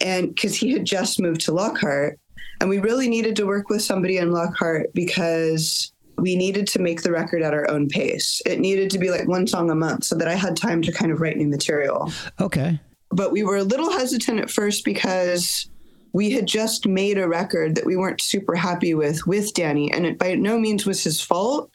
and 0.01 0.35
because 0.35 0.55
he 0.55 0.73
had 0.73 0.85
just 0.85 1.21
moved 1.21 1.43
to 1.43 1.53
Lockhart. 1.53 2.19
And 2.61 2.71
we 2.71 2.79
really 2.79 3.09
needed 3.09 3.37
to 3.37 3.47
work 3.47 3.69
with 3.69 3.83
somebody 3.83 4.17
in 4.17 4.33
Lockhart 4.33 4.95
because 4.95 5.93
we 6.19 6.37
needed 6.37 6.67
to 6.69 6.79
make 6.79 7.03
the 7.03 7.13
record 7.13 7.43
at 7.43 7.53
our 7.53 7.69
own 7.71 7.89
pace. 7.89 8.41
It 8.47 8.61
needed 8.61 8.91
to 8.91 8.99
be 8.99 9.11
like 9.11 9.29
one 9.29 9.47
song 9.47 9.71
a 9.71 9.75
month 9.75 10.05
so 10.05 10.15
that 10.17 10.29
I 10.29 10.35
had 10.35 10.57
time 10.57 10.81
to 10.83 10.93
kind 10.93 11.13
of 11.13 11.21
write 11.21 11.37
new 11.37 11.49
material. 11.49 12.11
Okay. 12.41 12.81
But 13.11 13.33
we 13.33 13.43
were 13.43 13.57
a 13.57 13.63
little 13.63 13.93
hesitant 13.93 14.41
at 14.41 14.51
first 14.51 14.85
because 14.85 15.69
we 16.13 16.31
had 16.31 16.47
just 16.47 16.87
made 16.87 17.19
a 17.19 17.29
record 17.29 17.75
that 17.75 17.85
we 17.85 17.97
weren't 17.97 18.23
super 18.23 18.55
happy 18.55 18.95
with 18.95 19.27
with 19.27 19.53
Danny. 19.53 19.93
And 19.93 20.07
it 20.07 20.19
by 20.19 20.35
no 20.35 20.59
means 20.59 20.87
was 20.87 21.05
his 21.05 21.21
fault. 21.21 21.71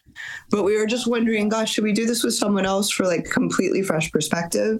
But 0.49 0.63
we 0.63 0.77
were 0.77 0.87
just 0.87 1.07
wondering, 1.07 1.49
gosh, 1.49 1.73
should 1.73 1.83
we 1.83 1.93
do 1.93 2.05
this 2.05 2.23
with 2.23 2.33
someone 2.33 2.65
else 2.65 2.89
for 2.89 3.05
like 3.05 3.25
completely 3.25 3.81
fresh 3.81 4.11
perspective? 4.11 4.79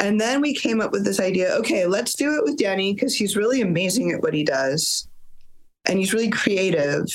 And 0.00 0.20
then 0.20 0.40
we 0.40 0.54
came 0.54 0.80
up 0.80 0.92
with 0.92 1.04
this 1.04 1.20
idea 1.20 1.54
okay, 1.56 1.86
let's 1.86 2.14
do 2.14 2.36
it 2.36 2.44
with 2.44 2.58
Danny 2.58 2.94
because 2.94 3.14
he's 3.14 3.36
really 3.36 3.60
amazing 3.60 4.10
at 4.10 4.22
what 4.22 4.34
he 4.34 4.42
does 4.42 5.08
and 5.86 5.98
he's 5.98 6.12
really 6.12 6.30
creative. 6.30 7.06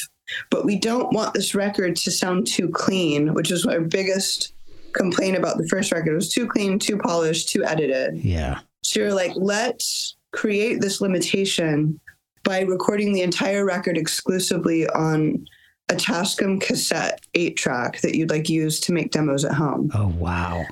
But 0.50 0.66
we 0.66 0.78
don't 0.78 1.14
want 1.14 1.34
this 1.34 1.54
record 1.54 1.96
to 1.98 2.12
sound 2.12 2.48
too 2.48 2.70
clean, 2.70 3.34
which 3.34 3.52
is 3.52 3.66
our 3.66 3.82
biggest 3.82 4.54
complaint 4.94 5.38
about 5.38 5.58
the 5.58 5.68
first 5.68 5.92
record. 5.92 6.14
It 6.14 6.16
was 6.16 6.30
too 6.30 6.48
clean, 6.48 6.80
too 6.80 6.98
polished, 6.98 7.50
too 7.50 7.64
edited. 7.64 8.18
Yeah. 8.24 8.60
So 8.84 9.02
you're 9.02 9.14
like, 9.14 9.34
let's 9.36 10.16
create 10.32 10.82
this 10.82 11.02
limitation 11.02 12.00
by 12.44 12.62
recording 12.62 13.14
the 13.14 13.22
entire 13.22 13.66
record 13.66 13.98
exclusively 13.98 14.88
on 14.90 15.46
a 15.90 15.96
Tascam 15.96 16.60
cassette 16.60 17.22
eight 17.36 17.58
track 17.58 18.02
that 18.02 18.16
you'd 18.16 18.30
like 18.30 18.50
use 18.50 18.80
to 18.82 18.94
make 18.94 19.12
demos 19.12 19.46
at 19.46 19.54
home. 19.54 19.92
Oh 19.94 20.08
wow. 20.18 20.66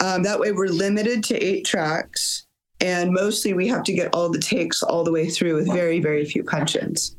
Um, 0.00 0.22
that 0.24 0.38
way, 0.38 0.52
we're 0.52 0.68
limited 0.68 1.24
to 1.24 1.36
eight 1.36 1.64
tracks, 1.64 2.46
and 2.80 3.12
mostly 3.12 3.54
we 3.54 3.66
have 3.68 3.82
to 3.84 3.92
get 3.92 4.14
all 4.14 4.28
the 4.28 4.38
takes 4.38 4.82
all 4.82 5.04
the 5.04 5.12
way 5.12 5.30
through 5.30 5.54
with 5.54 5.72
very, 5.72 6.00
very 6.00 6.24
few 6.24 6.44
punch-ins. 6.44 7.16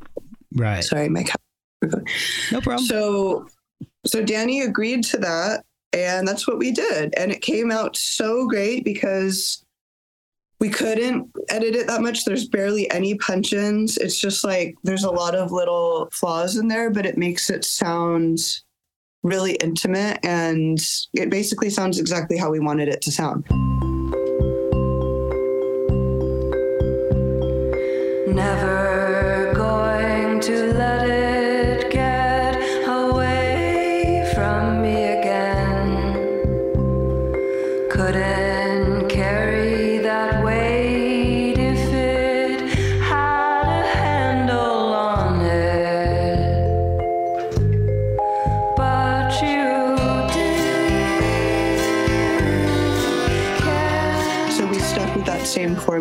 Right. 0.54 0.84
Sorry, 0.84 1.08
my 1.08 1.24
cat. 1.24 1.40
No 2.52 2.60
problem. 2.60 2.86
So, 2.86 3.46
so 4.06 4.24
Danny 4.24 4.62
agreed 4.62 5.04
to 5.04 5.18
that, 5.18 5.64
and 5.92 6.26
that's 6.26 6.46
what 6.46 6.58
we 6.58 6.70
did, 6.70 7.14
and 7.16 7.32
it 7.32 7.42
came 7.42 7.70
out 7.70 7.96
so 7.96 8.46
great 8.46 8.84
because 8.84 9.64
we 10.60 10.68
couldn't 10.68 11.30
edit 11.50 11.76
it 11.76 11.86
that 11.86 12.02
much. 12.02 12.24
There's 12.24 12.48
barely 12.48 12.90
any 12.90 13.14
punch-ins. 13.16 13.96
It's 13.96 14.18
just 14.18 14.44
like 14.44 14.74
there's 14.82 15.04
a 15.04 15.10
lot 15.10 15.34
of 15.36 15.52
little 15.52 16.08
flaws 16.12 16.56
in 16.56 16.68
there, 16.68 16.90
but 16.90 17.06
it 17.06 17.16
makes 17.16 17.48
it 17.48 17.64
sound 17.64 18.40
really 19.22 19.54
intimate, 19.54 20.20
and 20.24 20.78
it 21.14 21.30
basically 21.30 21.70
sounds 21.70 21.98
exactly 21.98 22.36
how 22.36 22.50
we 22.50 22.60
wanted 22.60 22.88
it 22.88 23.02
to 23.02 23.12
sound. 23.12 23.44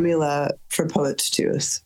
Formula 0.01 0.51
for 0.69 0.87
Poet's 0.87 1.29
Tooth. 1.29 1.81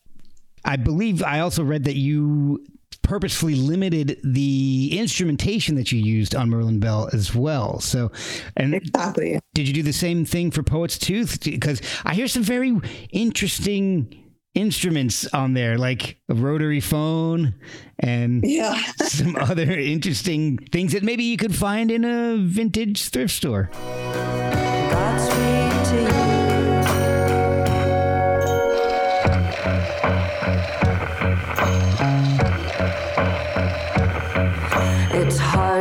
I 0.65 0.75
believe 0.75 1.23
I 1.23 1.39
also 1.39 1.63
read 1.63 1.85
that 1.85 1.95
you 1.95 2.63
purposefully 3.03 3.55
limited 3.55 4.19
the 4.23 4.89
instrumentation 4.99 5.75
that 5.75 5.91
you 5.93 5.99
used 5.99 6.35
on 6.35 6.49
Merlin 6.49 6.79
Bell 6.79 7.09
as 7.13 7.33
well. 7.33 7.79
So, 7.79 8.11
and 8.57 8.75
Exactly. 8.75 9.39
did 9.53 9.67
you 9.67 9.73
do 9.73 9.81
the 9.81 9.93
same 9.93 10.25
thing 10.25 10.51
for 10.51 10.61
Poet's 10.61 10.99
Tooth? 10.99 11.39
Because 11.43 11.81
I 12.05 12.13
hear 12.13 12.27
some 12.27 12.43
very 12.43 12.77
interesting 13.11 14.13
instruments 14.53 15.25
on 15.33 15.53
there, 15.53 15.77
like 15.77 16.17
a 16.29 16.33
rotary 16.35 16.81
phone 16.81 17.55
and 17.99 18.43
Yeah. 18.45 18.75
some 19.03 19.37
other 19.37 19.63
interesting 19.71 20.57
things 20.57 20.91
that 20.91 21.01
maybe 21.03 21.23
you 21.23 21.37
could 21.37 21.55
find 21.55 21.89
in 21.89 22.03
a 22.03 22.37
vintage 22.37 23.07
thrift 23.09 23.33
store. 23.33 23.69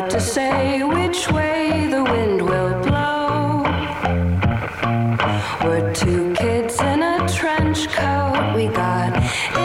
Hard 0.01 0.11
to 0.11 0.21
say 0.21 0.83
which 0.83 1.31
way 1.31 1.87
the 1.91 2.03
wind 2.03 2.41
will 2.41 2.83
blow. 2.83 3.63
We're 5.63 5.93
two 5.93 6.33
kids 6.35 6.81
in 6.81 7.03
a 7.03 7.29
trench 7.29 7.89
coat. 7.89 8.55
We 8.57 8.69
got 8.69 9.15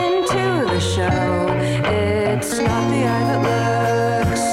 into 0.02 0.66
the 0.72 0.80
show. 0.80 1.46
It's 1.88 2.58
not 2.58 2.84
the 2.92 3.02
eye 3.14 3.24
that 3.30 3.40
looks. 3.48 4.44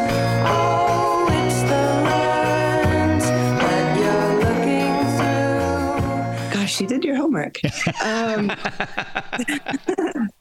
Oh, 0.47 1.27
it's 1.41 1.61
the 1.71 1.85
lens 2.07 3.25
that 3.63 3.87
you're 3.99 4.35
looking 4.45 4.95
through. 5.17 6.53
Gosh, 6.53 6.79
you 6.79 6.87
did 6.87 7.03
your 7.03 7.17
homework. 7.17 7.59
um, 8.03 8.51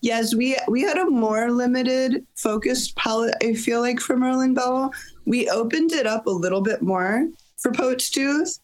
yes, 0.00 0.34
we 0.34 0.56
we 0.68 0.82
had 0.82 0.98
a 0.98 1.08
more 1.10 1.50
limited, 1.50 2.26
focused 2.36 2.96
palette. 2.96 3.34
I 3.42 3.54
feel 3.54 3.80
like 3.80 4.00
for 4.00 4.16
Merlin 4.16 4.54
Bell, 4.54 4.92
we 5.24 5.48
opened 5.48 5.92
it 5.92 6.06
up 6.06 6.26
a 6.26 6.30
little 6.30 6.60
bit 6.60 6.82
more 6.82 7.28
for 7.58 7.72
Poet's 7.72 8.10
Tooth. 8.10 8.58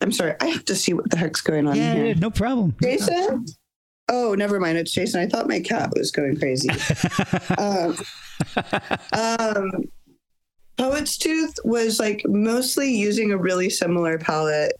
I'm 0.00 0.12
sorry, 0.12 0.34
I 0.40 0.46
have 0.48 0.64
to 0.66 0.74
see 0.74 0.92
what 0.92 1.10
the 1.10 1.16
heck's 1.16 1.40
going 1.40 1.66
on 1.66 1.74
Yeah, 1.76 1.94
here. 1.94 2.06
yeah, 2.06 2.14
no 2.14 2.30
problem. 2.30 2.74
Jason. 2.82 3.46
Oh, 4.08 4.34
never 4.34 4.60
mind. 4.60 4.78
It's 4.78 4.92
Jason. 4.92 5.20
I 5.20 5.26
thought 5.26 5.48
my 5.48 5.58
cat 5.58 5.90
was 5.96 6.12
going 6.12 6.38
crazy. 6.38 6.68
um, 7.58 7.96
um, 9.12 9.72
Poet's 10.76 11.16
Tooth 11.18 11.54
was 11.64 11.98
like 11.98 12.22
mostly 12.26 12.94
using 12.94 13.32
a 13.32 13.38
really 13.38 13.70
similar 13.70 14.18
palette, 14.18 14.74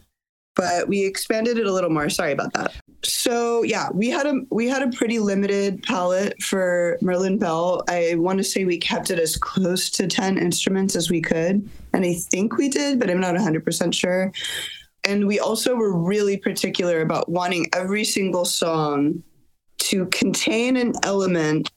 but 0.55 0.87
we 0.87 1.05
expanded 1.05 1.59
it 1.59 1.67
a 1.67 1.73
little 1.73 1.91
more. 1.91 2.09
Sorry 2.09 2.33
about 2.33 2.53
that. 2.53 2.75
So 3.05 3.63
yeah, 3.63 3.89
we 3.93 4.09
had 4.09 4.27
a 4.27 4.41
we 4.51 4.67
had 4.69 4.83
a 4.83 4.89
pretty 4.97 5.19
limited 5.19 5.83
palette 5.83 6.43
for 6.43 6.99
Merlin 7.03 7.39
Bell. 7.39 7.83
I 7.89 8.15
want 8.17 8.39
to 8.39 8.45
say 8.45 8.65
we 8.65 8.79
kept 8.79 9.11
it 9.11 9.19
as 9.19 9.37
close 9.37 9.91
to 9.91 10.07
ten 10.07 10.39
instruments 10.39 10.97
as 10.97 11.11
we 11.11 11.21
could, 11.21 11.69
and 11.93 12.05
I 12.05 12.15
think 12.15 12.57
we 12.57 12.69
did, 12.69 12.99
but 12.99 13.11
I'm 13.11 13.21
not 13.21 13.35
100 13.35 13.65
percent 13.65 13.95
sure. 13.95 14.33
And 15.05 15.27
we 15.29 15.39
also 15.39 15.77
were 15.77 15.97
really 15.97 16.37
particular 16.37 17.01
about 17.01 17.29
wanting 17.29 17.67
every 17.73 18.03
single 18.03 18.45
song 18.45 19.23
to 19.79 20.07
contain 20.07 20.77
an 20.77 20.95
element 21.05 21.71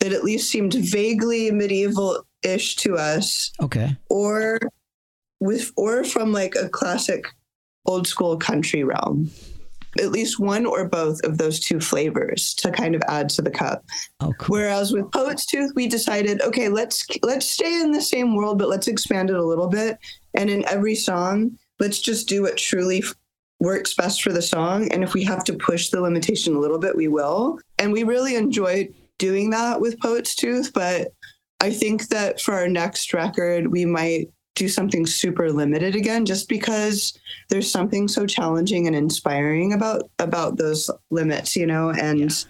that 0.00 0.12
at 0.12 0.24
least 0.24 0.50
seemed 0.50 0.72
vaguely 0.72 1.50
medieval 1.50 2.24
ish 2.42 2.76
to 2.76 2.96
us 2.96 3.52
Okay. 3.60 3.96
or 4.08 4.58
with 5.40 5.72
or 5.76 6.04
from 6.04 6.32
like 6.32 6.54
a 6.54 6.68
classic 6.70 7.26
old 7.86 8.06
school 8.06 8.36
country 8.38 8.82
realm 8.84 9.30
at 9.98 10.10
least 10.10 10.40
one 10.40 10.66
or 10.66 10.88
both 10.88 11.20
of 11.24 11.38
those 11.38 11.60
two 11.60 11.80
flavors 11.80 12.54
to 12.54 12.70
kind 12.70 12.94
of 12.94 13.02
add 13.08 13.28
to 13.30 13.42
the 13.42 13.50
cup. 13.50 13.84
Oh, 14.20 14.32
cool. 14.38 14.56
whereas 14.56 14.92
with 14.92 15.10
poet's 15.12 15.46
tooth 15.46 15.72
we 15.74 15.86
decided 15.86 16.40
okay 16.42 16.68
let's 16.68 17.06
let's 17.22 17.48
stay 17.48 17.80
in 17.80 17.92
the 17.92 18.02
same 18.02 18.34
world 18.34 18.58
but 18.58 18.68
let's 18.68 18.88
expand 18.88 19.30
it 19.30 19.36
a 19.36 19.44
little 19.44 19.68
bit. 19.68 19.98
And 20.34 20.50
in 20.50 20.66
every 20.68 20.94
song 20.94 21.58
let's 21.80 22.00
just 22.00 22.28
do 22.28 22.42
what 22.42 22.56
truly 22.56 23.02
works 23.60 23.94
best 23.94 24.22
for 24.22 24.32
the 24.32 24.42
song. 24.42 24.90
And 24.92 25.02
if 25.02 25.14
we 25.14 25.24
have 25.24 25.44
to 25.44 25.54
push 25.54 25.88
the 25.88 26.00
limitation 26.00 26.54
a 26.54 26.60
little 26.60 26.78
bit 26.78 26.96
we 26.96 27.08
will. 27.08 27.58
And 27.78 27.92
we 27.92 28.02
really 28.02 28.36
enjoyed 28.36 28.94
doing 29.18 29.50
that 29.50 29.80
with 29.80 30.00
poet's 30.00 30.34
tooth 30.34 30.72
but 30.74 31.08
i 31.60 31.70
think 31.70 32.08
that 32.08 32.40
for 32.40 32.52
our 32.52 32.68
next 32.68 33.14
record 33.14 33.68
we 33.68 33.84
might 33.84 34.28
do 34.54 34.68
something 34.68 35.04
super 35.06 35.50
limited 35.50 35.96
again 35.96 36.24
just 36.24 36.48
because 36.48 37.18
there's 37.50 37.70
something 37.70 38.06
so 38.08 38.26
challenging 38.26 38.86
and 38.86 38.94
inspiring 38.96 39.72
about 39.72 40.08
about 40.18 40.56
those 40.58 40.90
limits 41.10 41.56
you 41.56 41.66
know 41.66 41.90
and 41.90 42.46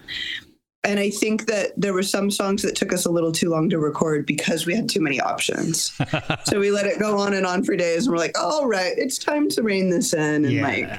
and 0.84 1.00
i 1.00 1.08
think 1.08 1.46
that 1.46 1.72
there 1.76 1.94
were 1.94 2.02
some 2.02 2.30
songs 2.30 2.60
that 2.62 2.76
took 2.76 2.92
us 2.92 3.06
a 3.06 3.10
little 3.10 3.32
too 3.32 3.48
long 3.48 3.70
to 3.70 3.78
record 3.78 4.26
because 4.26 4.66
we 4.66 4.74
had 4.74 4.88
too 4.88 5.00
many 5.00 5.20
options 5.20 5.98
so 6.44 6.60
we 6.60 6.70
let 6.70 6.86
it 6.86 6.98
go 6.98 7.18
on 7.18 7.32
and 7.34 7.46
on 7.46 7.64
for 7.64 7.74
days 7.76 8.06
and 8.06 8.12
we're 8.12 8.18
like 8.18 8.38
all 8.38 8.66
right 8.66 8.92
it's 8.98 9.16
time 9.18 9.48
to 9.48 9.62
rein 9.62 9.88
this 9.90 10.12
in 10.12 10.44
and 10.44 10.52
Yeah. 10.52 10.62
like 10.62 10.90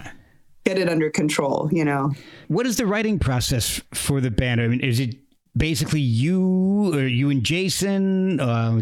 get 0.66 0.80
it 0.80 0.90
under 0.90 1.12
control 1.12 1.70
you 1.72 1.86
know 1.86 2.12
What 2.48 2.66
is 2.66 2.78
the 2.78 2.88
writing 2.88 3.20
process 3.20 3.80
for 3.94 4.20
the 4.22 4.32
band? 4.32 4.60
I 4.62 4.68
mean, 4.68 4.80
is 4.82 5.00
it 5.00 5.16
basically 5.56 6.02
you 6.02 6.94
or 6.94 7.06
you 7.08 7.30
and 7.30 7.44
Jason? 7.44 8.40
Uh, 8.40 8.82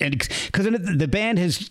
and 0.00 0.18
because 0.18 0.66
the 0.66 1.08
band 1.08 1.38
has 1.38 1.68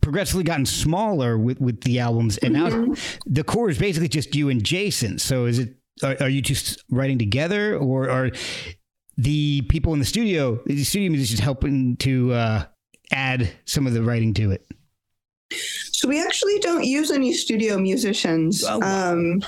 progressively 0.00 0.44
gotten 0.44 0.66
smaller 0.66 1.38
with, 1.38 1.60
with 1.60 1.82
the 1.82 1.98
albums, 1.98 2.38
and 2.38 2.54
now 2.54 2.94
the 3.26 3.44
core 3.44 3.70
is 3.70 3.78
basically 3.78 4.08
just 4.08 4.34
you 4.34 4.48
and 4.48 4.64
Jason. 4.64 5.18
So 5.18 5.46
is 5.46 5.58
it? 5.58 5.76
Are, 6.02 6.16
are 6.20 6.28
you 6.28 6.42
just 6.42 6.84
writing 6.90 7.18
together, 7.18 7.76
or 7.76 8.10
are 8.10 8.30
the 9.16 9.62
people 9.62 9.94
in 9.94 9.98
the 9.98 10.04
studio, 10.04 10.60
the 10.66 10.84
studio 10.84 11.10
musicians 11.10 11.40
helping 11.40 11.96
to 11.98 12.32
uh, 12.34 12.64
add 13.10 13.50
some 13.64 13.86
of 13.86 13.94
the 13.94 14.02
writing 14.02 14.34
to 14.34 14.50
it? 14.50 14.66
So 15.92 16.08
we 16.08 16.22
actually 16.22 16.58
don't 16.58 16.84
use 16.84 17.10
any 17.10 17.32
studio 17.32 17.78
musicians. 17.78 18.62
Oh, 18.62 18.78
wow. 18.78 19.12
Um, 19.12 19.42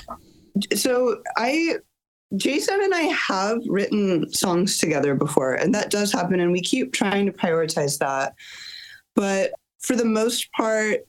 so 0.74 1.20
I, 1.36 1.76
Jason 2.36 2.80
and 2.82 2.94
I 2.94 3.02
have 3.02 3.58
written 3.66 4.30
songs 4.32 4.78
together 4.78 5.14
before, 5.14 5.54
and 5.54 5.74
that 5.74 5.90
does 5.90 6.12
happen, 6.12 6.40
and 6.40 6.52
we 6.52 6.60
keep 6.60 6.92
trying 6.92 7.26
to 7.26 7.32
prioritize 7.32 7.98
that. 7.98 8.34
But 9.14 9.52
for 9.80 9.96
the 9.96 10.04
most 10.04 10.52
part, 10.52 11.00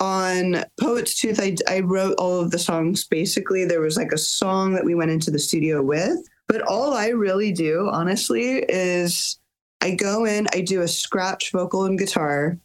on 0.00 0.64
Poet's 0.80 1.14
Tooth, 1.14 1.38
I, 1.40 1.56
I 1.68 1.80
wrote 1.80 2.14
all 2.18 2.40
of 2.40 2.50
the 2.50 2.58
songs. 2.58 3.06
Basically, 3.06 3.64
there 3.64 3.82
was 3.82 3.96
like 3.96 4.12
a 4.12 4.18
song 4.18 4.72
that 4.74 4.84
we 4.84 4.94
went 4.94 5.10
into 5.10 5.30
the 5.30 5.38
studio 5.38 5.82
with. 5.82 6.18
But 6.48 6.62
all 6.62 6.94
I 6.94 7.08
really 7.08 7.52
do, 7.52 7.88
honestly, 7.92 8.64
is 8.68 9.38
I 9.82 9.92
go 9.92 10.24
in, 10.24 10.48
I 10.52 10.62
do 10.62 10.80
a 10.80 10.88
scratch 10.88 11.52
vocal 11.52 11.84
and 11.84 11.98
guitar. 11.98 12.58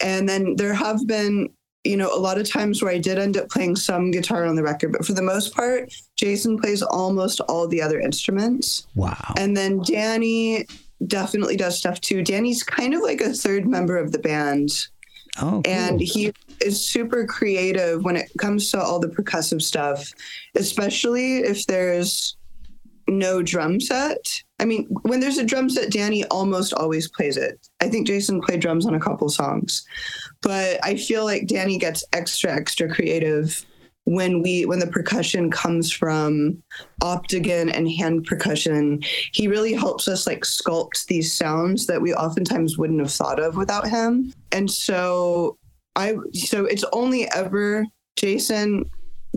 And 0.00 0.28
then 0.28 0.56
there 0.56 0.74
have 0.74 1.06
been, 1.06 1.50
you 1.84 1.96
know, 1.96 2.10
a 2.14 2.18
lot 2.18 2.38
of 2.38 2.48
times 2.48 2.82
where 2.82 2.90
I 2.90 2.98
did 2.98 3.18
end 3.18 3.36
up 3.36 3.50
playing 3.50 3.76
some 3.76 4.10
guitar 4.10 4.46
on 4.46 4.56
the 4.56 4.62
record, 4.62 4.92
but 4.92 5.04
for 5.04 5.12
the 5.12 5.22
most 5.22 5.54
part, 5.54 5.92
Jason 6.16 6.58
plays 6.58 6.82
almost 6.82 7.40
all 7.40 7.68
the 7.68 7.82
other 7.82 8.00
instruments. 8.00 8.86
Wow. 8.94 9.34
And 9.36 9.56
then 9.56 9.82
Danny 9.82 10.66
definitely 11.06 11.56
does 11.56 11.78
stuff 11.78 12.00
too. 12.00 12.22
Danny's 12.22 12.62
kind 12.62 12.94
of 12.94 13.02
like 13.02 13.20
a 13.20 13.32
third 13.32 13.66
member 13.66 13.98
of 13.98 14.12
the 14.12 14.18
band 14.18 14.70
oh, 15.38 15.62
cool. 15.62 15.62
and 15.66 16.00
he 16.00 16.32
is 16.60 16.84
super 16.84 17.26
creative 17.26 18.04
when 18.04 18.16
it 18.16 18.30
comes 18.38 18.70
to 18.70 18.80
all 18.80 18.98
the 18.98 19.08
percussive 19.08 19.60
stuff, 19.60 20.12
especially 20.54 21.38
if 21.38 21.66
there's 21.66 22.36
no 23.08 23.42
drum 23.42 23.80
set. 23.80 24.24
I 24.58 24.64
mean, 24.64 24.86
when 25.02 25.20
there's 25.20 25.38
a 25.38 25.44
drum 25.44 25.68
set, 25.68 25.90
Danny 25.90 26.24
almost 26.26 26.72
always 26.74 27.08
plays 27.08 27.36
it. 27.36 27.58
I 27.80 27.88
think 27.88 28.06
Jason 28.06 28.40
played 28.40 28.60
drums 28.60 28.86
on 28.86 28.94
a 28.94 29.00
couple 29.00 29.28
songs, 29.28 29.84
but 30.44 30.78
I 30.84 30.96
feel 30.96 31.24
like 31.24 31.46
Danny 31.48 31.78
gets 31.78 32.04
extra, 32.12 32.52
extra 32.54 32.88
creative 32.94 33.64
when 34.06 34.42
we 34.42 34.66
when 34.66 34.78
the 34.80 34.86
percussion 34.86 35.50
comes 35.50 35.90
from 35.90 36.62
optigan 37.02 37.70
and 37.74 37.90
hand 37.90 38.24
percussion 38.26 39.00
he 39.32 39.48
really 39.48 39.72
helps 39.72 40.06
us 40.08 40.26
like 40.26 40.42
sculpt 40.42 41.06
these 41.06 41.32
sounds 41.32 41.86
that 41.86 42.02
we 42.02 42.12
oftentimes 42.12 42.76
wouldn't 42.76 43.00
have 43.00 43.10
thought 43.10 43.40
of 43.40 43.56
without 43.56 43.88
him 43.88 44.30
and 44.52 44.70
so 44.70 45.56
i 45.96 46.14
so 46.34 46.66
it's 46.66 46.84
only 46.92 47.26
ever 47.30 47.86
jason 48.16 48.84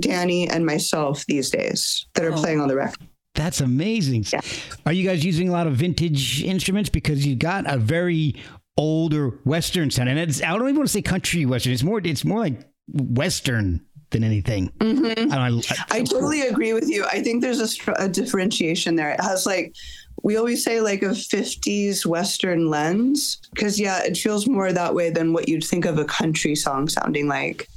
danny 0.01 0.49
and 0.49 0.66
myself 0.66 1.26
these 1.28 1.49
days 1.49 2.05
that 2.16 2.26
are 2.26 2.34
Oh. 2.34 2.36
playing 2.36 2.60
on 2.60 2.68
the 2.68 2.76
record 2.76 3.08
That's 3.36 3.62
amazing. 3.62 4.26
Yeah. 4.34 4.41
Are 4.88 4.91
you 4.91 5.08
guys 5.08 5.24
using 5.24 5.47
a 5.47 5.51
lot 5.51 5.68
of 5.68 5.74
vintage 5.78 6.43
instruments 6.43 6.89
because 6.89 7.24
you 7.26 7.36
got 7.36 7.72
a 7.72 7.78
very 7.78 8.34
older 8.78 9.40
Western 9.44 9.90
sound, 9.92 10.10
and 10.10 10.20
it's 10.20 10.42
I 10.42 10.50
don't 10.54 10.64
even 10.64 10.76
want 10.76 10.88
to 10.88 10.94
say 10.94 11.02
country 11.02 11.46
Western. 11.46 11.74
It's 11.74 11.84
more 11.84 12.00
it's 12.04 12.26
more 12.26 12.40
like 12.40 12.60
Western 12.88 13.86
than 14.12 14.24
anything. 14.24 14.70
Mhm. 14.80 15.32
I, 15.32 15.50
know, 15.50 15.62
I 15.92 16.02
totally 16.04 16.42
agree 16.42 16.74
with 16.74 16.90
you. 16.90 17.06
I 17.06 17.22
think 17.22 17.42
there's 17.42 17.60
a, 17.60 17.92
a 17.94 18.08
differentiation 18.08 18.96
there. 18.96 19.10
It 19.10 19.22
has 19.22 19.46
like, 19.46 19.76
we 20.24 20.38
always 20.38 20.64
say 20.64 20.80
like 20.80 21.02
a 21.02 21.08
50s 21.08 22.06
Western 22.06 22.70
lens, 22.70 23.38
because 23.54 23.80
yeah, 23.80 24.02
it 24.04 24.16
feels 24.16 24.48
more 24.48 24.72
that 24.72 24.96
way 24.96 25.10
than 25.10 25.34
what 25.34 25.50
you'd 25.50 25.64
think 25.64 25.86
of 25.86 25.98
a 25.98 26.06
country 26.06 26.56
song 26.56 26.88
sounding 26.88 27.28
like. 27.28 27.68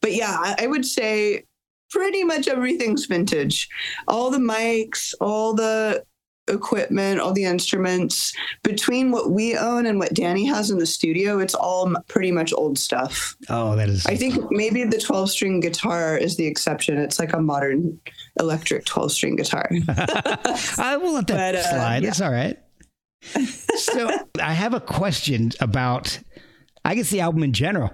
But 0.00 0.14
yeah, 0.14 0.36
I, 0.38 0.54
I 0.60 0.66
would 0.68 0.86
say 0.86 1.44
pretty 1.90 2.24
much 2.24 2.46
everything's 2.48 3.06
vintage. 3.06 3.68
All 4.06 4.30
the 4.30 4.38
mics, 4.38 5.14
all 5.20 5.54
the 5.54 6.04
equipment, 6.48 7.20
all 7.20 7.32
the 7.32 7.44
instruments, 7.44 8.32
between 8.62 9.10
what 9.10 9.30
we 9.30 9.56
own 9.56 9.86
and 9.86 9.98
what 9.98 10.12
Danny 10.14 10.44
has 10.46 10.70
in 10.70 10.78
the 10.78 10.86
studio, 10.86 11.38
it's 11.38 11.54
all 11.54 11.92
pretty 12.08 12.30
much 12.30 12.52
old 12.52 12.78
stuff. 12.78 13.34
oh, 13.48 13.74
that 13.76 13.88
is. 13.88 14.04
I 14.06 14.16
think 14.16 14.50
maybe 14.50 14.84
the 14.84 14.98
12 14.98 15.30
string 15.30 15.60
guitar 15.60 16.16
is 16.18 16.36
the 16.36 16.46
exception. 16.46 16.98
It's 16.98 17.18
like 17.18 17.32
a 17.32 17.40
modern 17.40 17.98
electric 18.40 18.84
12 18.84 19.12
string 19.12 19.36
guitar. 19.36 19.68
I 20.78 20.96
will 21.00 21.14
let 21.14 21.26
that 21.28 21.54
But, 21.54 21.54
uh, 21.56 21.62
slide. 21.70 22.02
yeah. 22.02 22.08
It's 22.08 22.20
all 22.20 22.32
right. 22.32 22.58
so 23.76 24.10
I 24.40 24.52
have 24.52 24.74
a 24.74 24.80
question 24.80 25.50
about, 25.60 26.18
I 26.84 26.94
guess 26.94 27.08
the 27.10 27.20
album 27.22 27.42
in 27.42 27.54
general. 27.54 27.90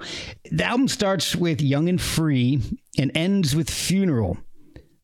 The 0.51 0.65
album 0.65 0.89
starts 0.89 1.37
with 1.37 1.61
"Young 1.61 1.89
and 1.89 2.01
Free" 2.01 2.61
and 2.99 3.13
ends 3.15 3.55
with 3.55 3.71
"Funeral," 3.71 4.39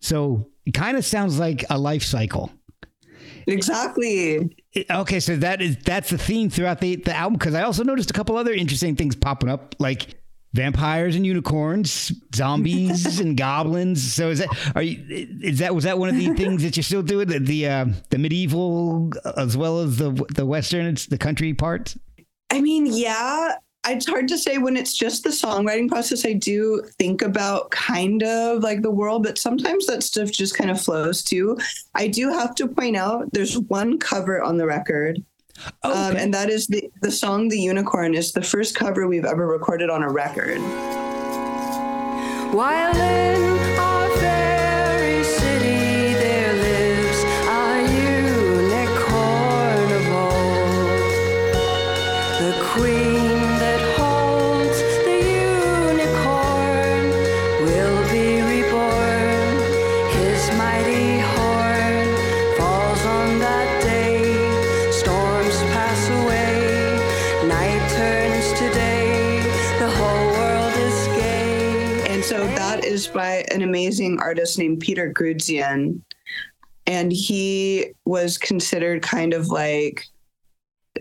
so 0.01 0.49
it 0.65 0.73
kind 0.75 0.97
of 0.97 1.05
sounds 1.05 1.39
like 1.39 1.65
a 1.71 1.79
life 1.79 2.03
cycle. 2.03 2.51
Exactly. 3.47 4.57
Okay, 4.91 5.21
so 5.21 5.37
that 5.37 5.63
is 5.63 5.77
that's 5.79 6.11
the 6.11 6.19
theme 6.19 6.51
throughout 6.51 6.81
the 6.81 6.97
the 6.97 7.15
album. 7.15 7.39
Because 7.39 7.55
I 7.55 7.63
also 7.63 7.85
noticed 7.85 8.11
a 8.11 8.13
couple 8.13 8.37
other 8.37 8.53
interesting 8.53 8.97
things 8.97 9.17
popping 9.17 9.49
up, 9.49 9.75
like 9.79 10.17
vampires 10.53 11.15
and 11.17 11.27
unicorns, 11.27 12.13
zombies 12.35 13.21
and 13.21 13.37
goblins. 13.37 14.13
So 14.13 14.31
is 14.31 14.41
that 14.41 14.49
are 14.75 14.83
you 14.83 15.05
is 15.43 15.61
that 15.61 15.75
was 15.75 15.85
that 15.85 15.99
one 15.99 16.09
of 16.09 16.17
the 16.17 16.35
things 16.35 16.63
that 16.63 16.77
you're 16.77 16.85
still 16.85 17.03
doing 17.03 17.29
the 17.29 17.39
the, 17.39 17.69
uh, 17.69 17.87
the 18.11 18.19
medieval 18.19 19.13
as 19.37 19.57
well 19.57 19.81
as 19.81 19.99
the 19.99 20.11
the 20.35 20.45
western, 20.47 20.87
it's 20.87 21.07
the 21.07 21.19
country 21.19 21.55
part? 21.55 21.95
I 22.51 22.61
mean, 22.61 22.87
yeah, 22.87 23.57
it's 23.89 24.07
hard 24.07 24.29
to 24.29 24.39
say 24.39 24.59
when 24.59 24.77
it's 24.77 24.95
just 24.95 25.23
the 25.23 25.31
songwriting 25.31 25.89
process. 25.89 26.27
I 26.27 26.33
do 26.33 26.83
think 26.99 27.23
about 27.23 27.71
kind 27.71 28.23
of 28.23 28.63
like 28.63 28.83
the 28.83 28.91
world, 28.91 29.23
but 29.23 29.39
sometimes 29.39 29.87
that 29.87 30.03
stuff 30.03 30.31
just 30.31 30.57
kind 30.57 30.71
of 30.71 30.81
flows 30.81 31.23
too. 31.23 31.59
I 31.95 32.09
do 32.09 32.31
have 32.31 32.55
to 32.57 32.69
point 32.69 32.97
out 32.97 33.33
there's 33.33 33.59
one 33.59 33.99
cover 33.99 34.43
on 34.43 34.57
the 34.57 34.67
record. 34.67 35.23
Oh, 35.83 36.11
Um, 36.11 36.17
and 36.17 36.35
that 36.35 36.51
is 36.51 36.67
the, 36.67 36.91
the 37.01 37.11
song 37.11 37.49
The 37.49 37.59
Unicorn 37.59 38.15
is 38.15 38.33
the 38.33 38.43
first 38.43 38.75
cover 38.75 39.09
we've 39.09 39.25
ever 39.25 39.47
recorded 39.47 39.89
on 39.89 40.03
a 40.03 40.11
record. 40.11 40.59
While 42.53 42.97
in 42.97 43.56
an 73.57 73.63
amazing 73.63 74.21
artist 74.21 74.59
named 74.59 74.81
Peter 74.81 75.13
Grudzien. 75.13 76.01
And 76.87 77.11
he 77.11 77.87
was 78.05 78.39
considered 78.39 79.03
kind 79.03 79.35
of 79.35 79.49
like 79.49 80.05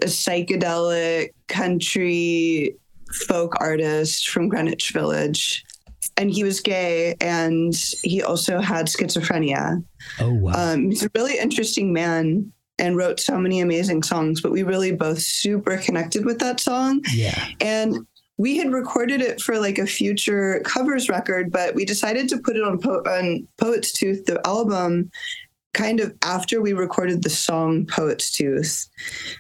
a 0.01 0.07
psychedelic 0.07 1.29
country 1.47 2.75
folk 3.27 3.53
artist 3.59 4.29
from 4.29 4.49
Greenwich 4.49 4.91
Village. 4.91 5.63
And 6.17 6.31
he 6.31 6.43
was 6.43 6.61
gay 6.61 7.15
and 7.19 7.75
he 8.01 8.23
also 8.23 8.61
had 8.61 8.87
schizophrenia. 8.87 9.83
Oh 10.19 10.33
wow. 10.33 10.53
Um, 10.55 10.89
he's 10.89 11.03
a 11.03 11.11
really 11.13 11.37
interesting 11.37 11.91
man 11.93 12.51
and 12.79 12.97
wrote 12.97 13.19
so 13.19 13.37
many 13.37 13.59
amazing 13.59 14.03
songs, 14.03 14.41
but 14.41 14.51
we 14.51 14.63
really 14.63 14.91
both 14.91 15.19
super 15.19 15.77
connected 15.77 16.25
with 16.25 16.39
that 16.39 16.59
song. 16.59 17.01
yeah. 17.13 17.47
And 17.59 18.05
we 18.37 18.57
had 18.57 18.71
recorded 18.71 19.21
it 19.21 19.41
for 19.41 19.59
like 19.59 19.77
a 19.77 19.85
future 19.85 20.61
covers 20.65 21.09
record, 21.09 21.51
but 21.51 21.73
we 21.75 21.85
decided 21.85 22.27
to 22.29 22.37
put 22.37 22.57
it 22.57 22.63
on, 22.63 22.79
po- 22.79 23.03
on 23.07 23.47
Poet's 23.57 23.91
Tooth, 23.93 24.25
the 24.25 24.45
album, 24.45 25.09
kind 25.73 25.99
of 25.99 26.13
after 26.21 26.61
we 26.61 26.73
recorded 26.73 27.23
the 27.23 27.29
song 27.29 27.85
Poet's 27.85 28.31
Tooth, 28.31 28.87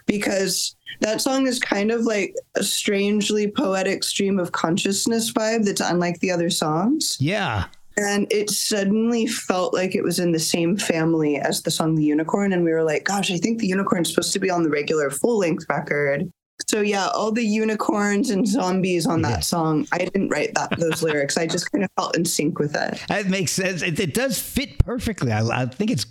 because 0.05 0.75
that 1.01 1.21
song 1.21 1.47
is 1.47 1.59
kind 1.59 1.91
of 1.91 2.01
like 2.01 2.33
a 2.55 2.63
strangely 2.63 3.49
poetic 3.49 4.03
stream 4.03 4.39
of 4.39 4.51
consciousness 4.51 5.31
vibe 5.31 5.65
that's 5.65 5.81
unlike 5.81 6.19
the 6.19 6.31
other 6.31 6.49
songs. 6.49 7.17
Yeah. 7.19 7.65
And 7.97 8.27
it 8.29 8.49
suddenly 8.49 9.25
felt 9.25 9.73
like 9.73 9.95
it 9.95 10.03
was 10.03 10.19
in 10.19 10.33
the 10.33 10.39
same 10.39 10.75
family 10.77 11.37
as 11.37 11.61
the 11.61 11.71
song 11.71 11.95
The 11.95 12.03
Unicorn. 12.03 12.51
And 12.51 12.65
we 12.65 12.71
were 12.71 12.83
like, 12.83 13.05
gosh, 13.05 13.31
I 13.31 13.37
think 13.37 13.59
The 13.59 13.67
Unicorn's 13.67 14.09
supposed 14.09 14.33
to 14.33 14.39
be 14.39 14.49
on 14.49 14.63
the 14.63 14.69
regular 14.69 15.09
full 15.09 15.37
length 15.37 15.65
record. 15.69 16.29
So 16.75 16.81
yeah, 16.81 17.07
all 17.07 17.31
the 17.31 17.41
unicorns 17.41 18.31
and 18.31 18.45
zombies 18.45 19.05
on 19.07 19.21
that 19.21 19.29
Yeah. 19.29 19.39
song. 19.39 19.87
I 19.93 19.99
didn't 19.99 20.27
write 20.27 20.53
that 20.55 20.77
those 20.77 21.01
lyrics. 21.07 21.37
I 21.37 21.47
just 21.47 21.71
kind 21.71 21.85
of 21.85 21.89
felt 21.95 22.17
in 22.17 22.25
sync 22.25 22.59
with 22.59 22.75
it. 22.75 23.01
That 23.07 23.27
makes 23.27 23.53
sense. 23.53 23.81
It, 23.81 23.97
it 23.97 24.13
does 24.13 24.37
fit 24.41 24.77
perfectly. 24.79 25.31
I, 25.31 25.39
I 25.61 25.67
think 25.67 25.89
it's. 25.91 26.05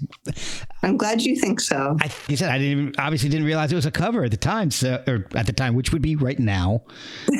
I'm 0.83 0.97
glad 0.97 1.21
you 1.21 1.37
think 1.37 1.61
so. 1.61 1.99
I 2.01 2.11
you 2.29 2.39
said 2.39 2.49
I 2.49 2.57
didn't 2.57 2.73
even, 2.81 2.95
obviously 2.97 3.29
didn't 3.29 3.45
realize 3.45 3.73
it 3.73 3.75
was 3.75 3.85
a 3.85 3.91
cover 3.91 4.25
at 4.25 4.31
the 4.31 4.39
time. 4.39 4.71
So 4.71 5.05
or 5.07 5.27
at 5.35 5.45
the 5.45 5.53
time, 5.53 5.75
which 5.75 5.93
would 5.93 6.01
be 6.01 6.17
right 6.17 6.39
now. 6.39 6.85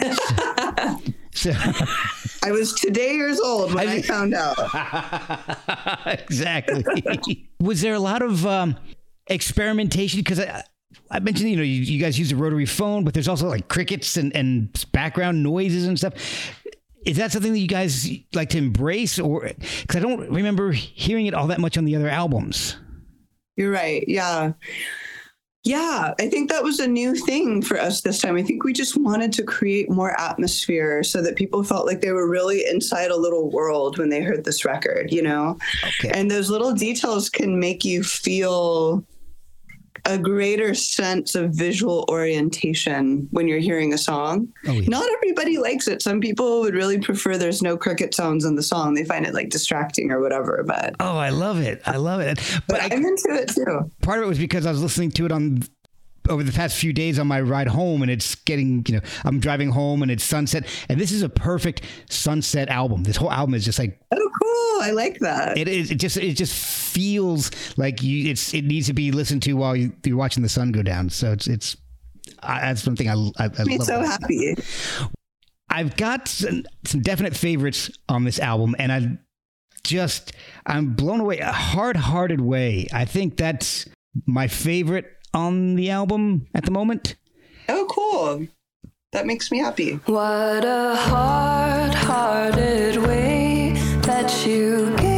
so, 1.33 1.51
I 2.43 2.53
was 2.53 2.75
today 2.75 3.15
years 3.15 3.41
old 3.41 3.73
when 3.73 3.89
I, 3.89 3.95
I- 3.95 4.03
found 4.03 4.35
out. 4.35 4.59
exactly. 6.21 7.49
was 7.59 7.81
there 7.81 7.95
a 7.95 7.99
lot 8.01 8.21
of 8.21 8.45
um, 8.45 8.77
experimentation? 9.29 10.21
Because 10.21 10.41
I, 10.41 10.63
I 11.11 11.21
mentioned, 11.21 11.51
you 11.51 11.57
know, 11.57 11.63
you, 11.63 11.83
you 11.83 12.01
guys 12.01 12.19
use 12.19 12.33
a 12.33 12.37
rotary 12.37 12.67
phone, 12.67 13.05
but 13.05 13.15
there's 13.15 13.29
also 13.29 13.49
like 13.49 13.69
crickets 13.69 14.17
and, 14.17 14.35
and 14.35 14.73
background 14.93 15.43
noises 15.43 15.87
and 15.87 15.99
stuff. 15.99 16.15
Is 17.05 17.19
that 17.19 17.33
something 17.33 17.53
that 17.53 17.59
you 17.59 17.69
guys 17.69 18.09
like 18.33 18.49
to 18.51 18.59
embrace, 18.59 19.19
or 19.19 19.51
because 19.83 19.97
I 19.97 20.01
don't 20.01 20.31
remember 20.31 20.73
hearing 20.73 21.27
it 21.27 21.35
all 21.35 21.49
that 21.49 21.61
much 21.61 21.77
on 21.77 21.85
the 21.85 21.97
other 21.97 22.09
albums? 22.09 22.77
You're 23.57 23.71
right. 23.71 24.05
Yeah. 24.09 24.53
Yeah, 25.67 26.13
I 26.19 26.29
think 26.29 26.51
that 26.51 26.63
was 26.63 26.79
a 26.79 26.87
new 26.87 27.15
thing 27.15 27.63
for 27.63 27.81
us 27.81 28.03
this 28.03 28.21
time. 28.21 28.37
I 28.37 28.43
think 28.43 28.65
we 28.65 28.75
just 28.75 28.99
wanted 28.99 29.33
to 29.33 29.43
create 29.43 29.89
more 29.89 30.19
atmosphere 30.21 31.03
so 31.03 31.23
that 31.23 31.37
people 31.37 31.65
felt 31.65 31.87
like 31.87 32.03
they 32.03 32.13
were 32.13 32.29
really 32.29 32.67
inside 32.67 33.11
a 33.11 33.17
little 33.17 33.51
world 33.51 33.97
when 33.97 34.11
they 34.11 34.21
heard 34.21 34.45
this 34.45 34.67
record, 34.67 35.11
you 35.11 35.23
know? 35.23 35.57
Okay. 35.83 36.11
And 36.13 36.31
those 36.31 36.51
little 36.51 36.75
details 36.75 37.31
can 37.31 37.59
make 37.59 37.83
you 37.83 38.03
feel 38.03 39.03
a 40.07 40.19
greater 40.19 40.75
sense 40.75 41.35
of 41.35 41.51
visual 41.51 42.05
orientation 42.11 43.27
when 43.31 43.49
you're 43.49 43.59
hearing 43.59 43.95
a 43.95 43.99
song. 43.99 44.49
Oh, 44.67 44.73
yeah. 44.73 44.89
Not 44.89 45.09
everybody 45.17 45.59
likes 45.59 45.89
it. 45.89 46.03
Some 46.03 46.21
people 46.21 46.61
would 46.61 46.75
really 46.75 46.99
prefer 46.99 47.37
there's 47.39 47.63
no 47.63 47.77
cricket 47.77 48.15
sounds 48.15 48.45
in 48.45 48.55
the 48.55 48.63
song. 48.63 48.95
They 48.95 49.05
find 49.05 49.27
it 49.27 49.35
like 49.35 49.49
distracting 49.49 50.11
or 50.11 50.21
whatever, 50.21 50.63
but 50.67 50.95
Oh, 51.01 51.17
I 51.17 51.31
love 51.31 51.59
it. 51.61 51.81
I 51.87 51.97
love 51.97 52.21
it. 52.21 52.37
But 52.69 52.75
but 52.75 52.81
I, 52.93 52.97
I'm 52.97 53.05
into 53.05 53.29
it 53.31 53.49
too. 53.49 53.91
part 54.03 54.19
of 54.19 54.25
it 54.25 54.29
was 54.29 54.39
because 54.39 54.67
I 54.67 54.71
was 54.73 54.83
listening 54.83 55.11
to 55.13 55.27
it 55.27 55.33
on 55.33 55.63
over 56.29 56.43
the 56.43 56.53
past 56.53 56.77
few 56.77 56.93
days 56.93 57.19
on 57.19 57.27
my 57.27 57.41
ride 57.41 57.69
home 57.69 58.03
and 58.03 58.11
it's 58.11 58.35
getting 58.35 58.85
you 58.89 58.95
know 58.95 59.01
i'm 59.25 59.39
driving 59.41 59.71
home 59.71 60.03
and 60.03 60.11
it's 60.11 60.25
sunset 60.25 60.67
and 60.89 60.99
this 61.01 61.13
is 61.13 61.23
a 61.23 61.29
perfect 61.29 61.83
sunset 62.09 62.69
album 62.69 63.03
this 63.03 63.17
whole 63.17 63.31
album 63.31 63.55
is 63.55 63.65
just 63.65 63.79
like 63.79 64.01
Oh, 64.11 64.31
cool. 64.43 64.83
I 64.83 64.91
like 64.93 65.19
that. 65.21 65.59
it 65.59 65.69
is 65.69 65.91
it 65.91 65.97
just 65.97 66.17
it 66.17 66.35
just 66.35 66.55
feels 66.55 67.51
like 67.77 68.03
you 68.03 68.31
it's 68.31 68.55
it 68.55 68.65
needs 68.65 68.87
to 68.87 68.93
be 68.95 69.11
listened 69.13 69.43
to 69.45 69.53
while 69.55 69.77
you, 69.77 69.93
you're 70.05 70.17
watching 70.17 70.43
the 70.43 70.49
sun 70.49 70.73
go 70.73 70.83
down 70.83 71.11
so 71.11 71.33
it's 71.33 71.47
it's 71.47 71.77
I, 72.43 72.61
that's 72.61 72.87
one 72.87 72.97
thing 72.97 73.09
i, 73.09 73.13
I, 73.13 73.51
I 73.59 73.63
love 73.65 73.83
so 73.83 74.01
happy. 74.03 74.57
I've 75.71 75.97
got 75.97 76.29
some, 76.29 76.65
some 76.85 77.01
definite 77.01 77.37
favorites 77.37 77.91
on 78.09 78.25
this 78.25 78.39
album, 78.39 78.77
and 78.79 78.93
I 78.93 79.19
just 79.83 80.33
I'm 80.67 80.95
blown 80.95 81.21
away. 81.21 81.39
A 81.39 81.51
hard-hearted 81.53 82.41
way. 82.41 82.87
I 82.93 83.05
think 83.05 83.37
that's 83.37 83.87
my 84.27 84.47
favorite 84.47 85.07
on 85.35 85.75
the 85.75 85.91
album 85.91 86.47
at 86.55 86.65
the 86.65 86.71
moment. 86.71 87.17
Oh, 87.69 87.87
cool. 87.91 88.47
That 89.13 89.27
makes 89.27 89.51
me 89.51 89.59
happy. 89.59 89.95
What 90.07 90.65
a 90.65 90.97
hard 90.97 91.95
hearted 91.95 92.97
way 92.97 93.73
that 94.03 94.47
you 94.47 94.95
gaze 94.97 95.14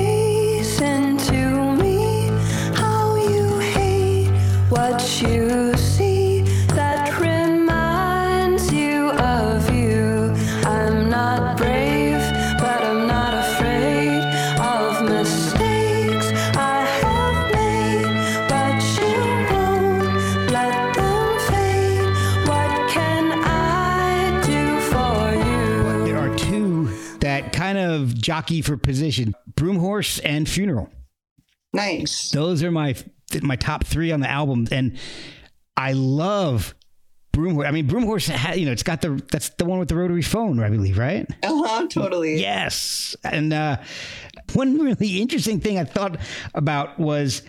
jockey 28.26 28.60
for 28.60 28.76
position: 28.76 29.34
Broomhorse 29.54 30.20
and 30.24 30.48
Funeral. 30.48 30.90
Nice. 31.72 32.30
Those 32.30 32.64
are 32.64 32.72
my 32.72 32.96
my 33.40 33.54
top 33.54 33.84
three 33.84 34.10
on 34.10 34.18
the 34.20 34.28
album, 34.28 34.66
and 34.72 34.98
I 35.76 35.92
love 35.92 36.74
Broomhorse. 37.32 37.68
I 37.68 37.70
mean, 37.70 37.86
Broomhorse, 37.86 38.28
ha- 38.34 38.54
you 38.54 38.66
know, 38.66 38.72
it's 38.72 38.82
got 38.82 39.00
the 39.00 39.22
that's 39.30 39.50
the 39.50 39.64
one 39.64 39.78
with 39.78 39.88
the 39.88 39.94
rotary 39.94 40.22
phone, 40.22 40.58
I 40.60 40.68
believe, 40.70 40.98
right? 40.98 41.24
Uh 41.44 41.62
huh. 41.64 41.86
Totally. 41.88 42.40
Yes. 42.40 43.14
And 43.22 43.52
uh, 43.52 43.76
one 44.54 44.76
really 44.78 45.20
interesting 45.20 45.60
thing 45.60 45.78
I 45.78 45.84
thought 45.84 46.18
about 46.52 46.98
was 46.98 47.42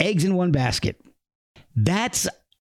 eggs 0.00 0.24
in 0.24 0.34
one 0.34 0.50
basket. 0.50 1.00
That's 1.76 2.26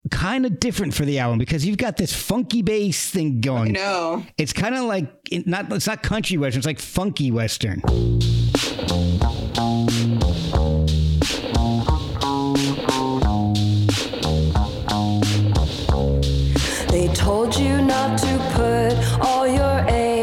kind 0.09 0.45
of 0.45 0.59
different 0.59 0.93
for 0.93 1.05
the 1.05 1.19
album 1.19 1.37
because 1.39 1.65
you've 1.65 1.77
got 1.77 1.97
this 1.97 2.13
funky 2.13 2.61
bass 2.61 3.09
thing 3.09 3.41
going. 3.41 3.73
No, 3.73 4.23
It's 4.37 4.53
kind 4.53 4.75
of 4.75 4.83
like 4.85 5.05
not 5.45 5.71
it's 5.71 5.87
not 5.87 6.03
country 6.03 6.37
western, 6.37 6.59
it's 6.59 6.67
like 6.67 6.79
funky 6.79 7.31
western. 7.31 7.81
They 16.89 17.07
told 17.13 17.55
you 17.55 17.81
not 17.81 18.17
to 18.19 18.37
put 18.55 19.25
all 19.25 19.47
your 19.47 19.85
eggs 19.87 20.16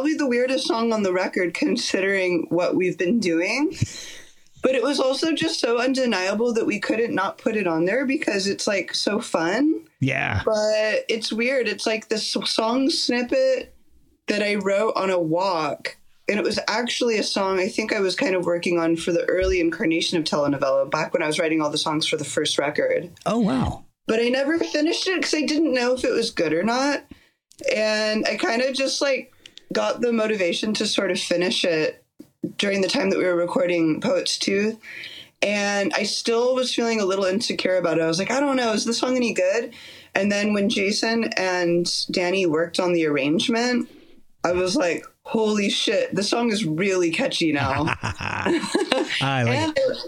probably 0.00 0.16
the 0.16 0.26
weirdest 0.26 0.66
song 0.66 0.94
on 0.94 1.02
the 1.02 1.12
record 1.12 1.52
considering 1.52 2.46
what 2.48 2.74
we've 2.74 2.96
been 2.96 3.20
doing. 3.20 3.76
But 4.62 4.74
it 4.74 4.82
was 4.82 4.98
also 4.98 5.34
just 5.34 5.60
so 5.60 5.78
undeniable 5.78 6.54
that 6.54 6.64
we 6.64 6.80
couldn't 6.80 7.14
not 7.14 7.36
put 7.36 7.54
it 7.54 7.66
on 7.66 7.84
there 7.84 8.06
because 8.06 8.46
it's 8.46 8.66
like 8.66 8.94
so 8.94 9.20
fun. 9.20 9.86
Yeah. 10.00 10.40
But 10.42 11.04
it's 11.10 11.30
weird. 11.30 11.68
It's 11.68 11.86
like 11.86 12.08
this 12.08 12.26
song 12.30 12.88
snippet 12.88 13.74
that 14.28 14.42
I 14.42 14.54
wrote 14.54 14.94
on 14.96 15.10
a 15.10 15.20
walk. 15.20 15.98
And 16.26 16.38
it 16.38 16.44
was 16.44 16.58
actually 16.66 17.18
a 17.18 17.22
song 17.22 17.58
I 17.58 17.68
think 17.68 17.92
I 17.92 18.00
was 18.00 18.16
kind 18.16 18.34
of 18.34 18.46
working 18.46 18.78
on 18.78 18.96
for 18.96 19.12
the 19.12 19.26
early 19.26 19.60
incarnation 19.60 20.16
of 20.16 20.24
Tele 20.24 20.48
Novella 20.48 20.86
back 20.86 21.12
when 21.12 21.22
I 21.22 21.26
was 21.26 21.38
writing 21.38 21.60
all 21.60 21.70
the 21.70 21.76
songs 21.76 22.06
for 22.06 22.16
the 22.16 22.24
first 22.24 22.56
record. 22.58 23.10
Oh 23.26 23.40
wow. 23.40 23.84
but 24.06 24.18
I 24.18 24.30
never 24.30 24.58
finished 24.58 25.06
it 25.08 25.16
because 25.16 25.34
I 25.34 25.42
didn't 25.42 25.74
know 25.74 25.92
if 25.92 26.04
it 26.04 26.12
was 26.12 26.30
good 26.30 26.54
or 26.54 26.62
not. 26.62 27.04
And 27.74 28.26
I 28.26 28.36
kind 28.36 28.62
of 28.62 28.74
just 28.74 29.02
like 29.02 29.34
got 29.72 30.00
the 30.00 30.12
motivation 30.12 30.74
to 30.74 30.86
sort 30.86 31.10
of 31.10 31.20
finish 31.20 31.64
it 31.64 32.04
during 32.56 32.80
the 32.80 32.88
time 32.88 33.10
that 33.10 33.18
we 33.18 33.24
were 33.24 33.36
recording 33.36 34.00
Poet's 34.00 34.38
Tooth. 34.38 34.78
And 35.42 35.92
I 35.94 36.02
still 36.02 36.54
was 36.54 36.74
feeling 36.74 37.00
a 37.00 37.06
little 37.06 37.24
insecure 37.24 37.76
about 37.76 37.98
it. 37.98 38.02
I 38.02 38.06
was 38.06 38.18
like, 38.18 38.30
I 38.30 38.40
don't 38.40 38.56
know, 38.56 38.72
is 38.72 38.84
this 38.84 38.98
song 38.98 39.16
any 39.16 39.32
good? 39.32 39.72
And 40.14 40.30
then 40.30 40.52
when 40.52 40.68
Jason 40.68 41.24
and 41.36 41.90
Danny 42.10 42.46
worked 42.46 42.78
on 42.78 42.92
the 42.92 43.06
arrangement, 43.06 43.88
I 44.44 44.52
was 44.52 44.76
like, 44.76 45.04
holy 45.22 45.70
shit, 45.70 46.14
the 46.14 46.22
song 46.22 46.50
is 46.50 46.64
really 46.64 47.10
catchy 47.10 47.52
now. 47.52 47.94
I 48.02 49.42
like 49.44 49.48
and, 49.48 49.72
it. 49.76 49.98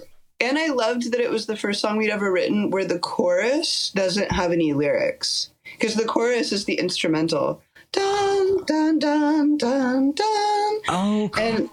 and 0.40 0.58
I 0.58 0.68
loved 0.68 1.12
that 1.12 1.20
it 1.20 1.30
was 1.30 1.46
the 1.46 1.56
first 1.56 1.80
song 1.80 1.96
we'd 1.96 2.10
ever 2.10 2.32
written 2.32 2.70
where 2.70 2.84
the 2.84 2.98
chorus 2.98 3.90
doesn't 3.94 4.32
have 4.32 4.52
any 4.52 4.72
lyrics 4.72 5.50
because 5.78 5.94
the 5.94 6.04
chorus 6.04 6.52
is 6.52 6.64
the 6.64 6.78
instrumental. 6.78 7.62
Dun 7.92 8.64
dun 8.64 8.98
dun 8.98 9.56
dun 9.58 10.12
dun. 10.12 10.80
Oh, 10.88 11.30
cool. 11.32 11.44
And 11.44 11.70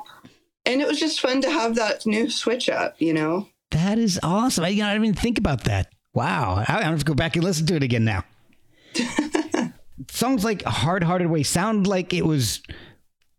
and 0.65 0.81
it 0.81 0.87
was 0.87 0.99
just 0.99 1.19
fun 1.19 1.41
to 1.41 1.49
have 1.49 1.75
that 1.75 2.05
new 2.05 2.29
switch 2.29 2.69
up, 2.69 2.95
you 2.99 3.13
know. 3.13 3.47
that 3.71 3.97
is 3.97 4.19
awesome. 4.21 4.65
I, 4.65 4.69
you 4.69 4.83
know, 4.83 4.89
I 4.89 4.93
didn't 4.93 5.05
even 5.05 5.15
think 5.15 5.37
about 5.37 5.63
that. 5.63 5.91
Wow. 6.13 6.63
I, 6.67 6.79
I 6.79 6.83
have 6.83 6.99
to 6.99 7.05
go 7.05 7.13
back 7.13 7.35
and 7.35 7.43
listen 7.43 7.65
to 7.67 7.75
it 7.75 7.83
again 7.83 8.03
now. 8.03 8.23
Songs 10.11 10.43
like 10.43 10.63
Hard 10.63 11.03
Hearted 11.03 11.27
Way 11.27 11.43
sound 11.43 11.87
like 11.87 12.13
it 12.13 12.25
was 12.25 12.61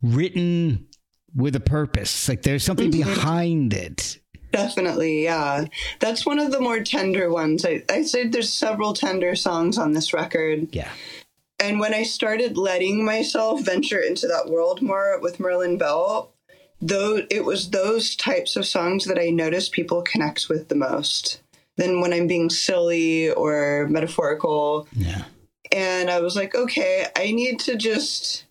written 0.03 0.87
with 1.35 1.55
a 1.57 1.61
purpose. 1.61 2.29
Like 2.29 2.43
there's 2.43 2.65
something 2.65 2.91
mm-hmm. 2.91 3.15
behind 3.15 3.75
it. 3.75 4.19
Definitely, 4.53 5.25
yeah. 5.25 5.67
That's 6.01 6.27
one 6.27 6.41
of 6.41 6.51
the 6.51 6.61
more 6.61 6.81
tender 6.81 7.31
ones. 7.31 7.65
I, 7.65 7.85
I 7.89 8.03
said 8.03 8.33
there's 8.33 8.53
several 8.53 8.95
tender 8.95 9.37
songs 9.37 9.79
on 9.79 9.93
this 9.93 10.13
record. 10.13 10.75
Yeah. 10.75 10.91
And 11.61 11.79
when 11.79 11.95
I 11.95 12.03
started 12.03 12.57
letting 12.57 13.05
myself 13.05 13.63
venture 13.63 14.01
into 14.01 14.27
that 14.27 14.49
world 14.49 14.81
more 14.81 15.21
with 15.21 15.39
Merlin 15.39 15.79
Bell, 15.79 16.33
though 16.81 17.23
it 17.31 17.45
was 17.45 17.71
those 17.71 18.17
types 18.17 18.57
of 18.57 18.67
songs 18.67 19.05
that 19.05 19.19
I 19.19 19.29
noticed 19.29 19.73
people 19.73 20.03
connect 20.03 20.49
with 20.49 20.69
the 20.69 20.75
most. 20.75 21.43
Than 21.77 22.03
when 22.03 22.13
I'm 22.13 22.27
being 22.27 22.51
silly 22.51 23.31
or 23.31 23.87
metaphorical. 23.89 24.87
Yeah. 24.93 25.25
And 25.73 26.11
I 26.11 26.21
was 26.21 26.37
like, 26.37 26.55
okay, 26.55 27.07
I 27.17 27.31
need 27.31 27.59
to 27.61 27.77
just 27.77 28.45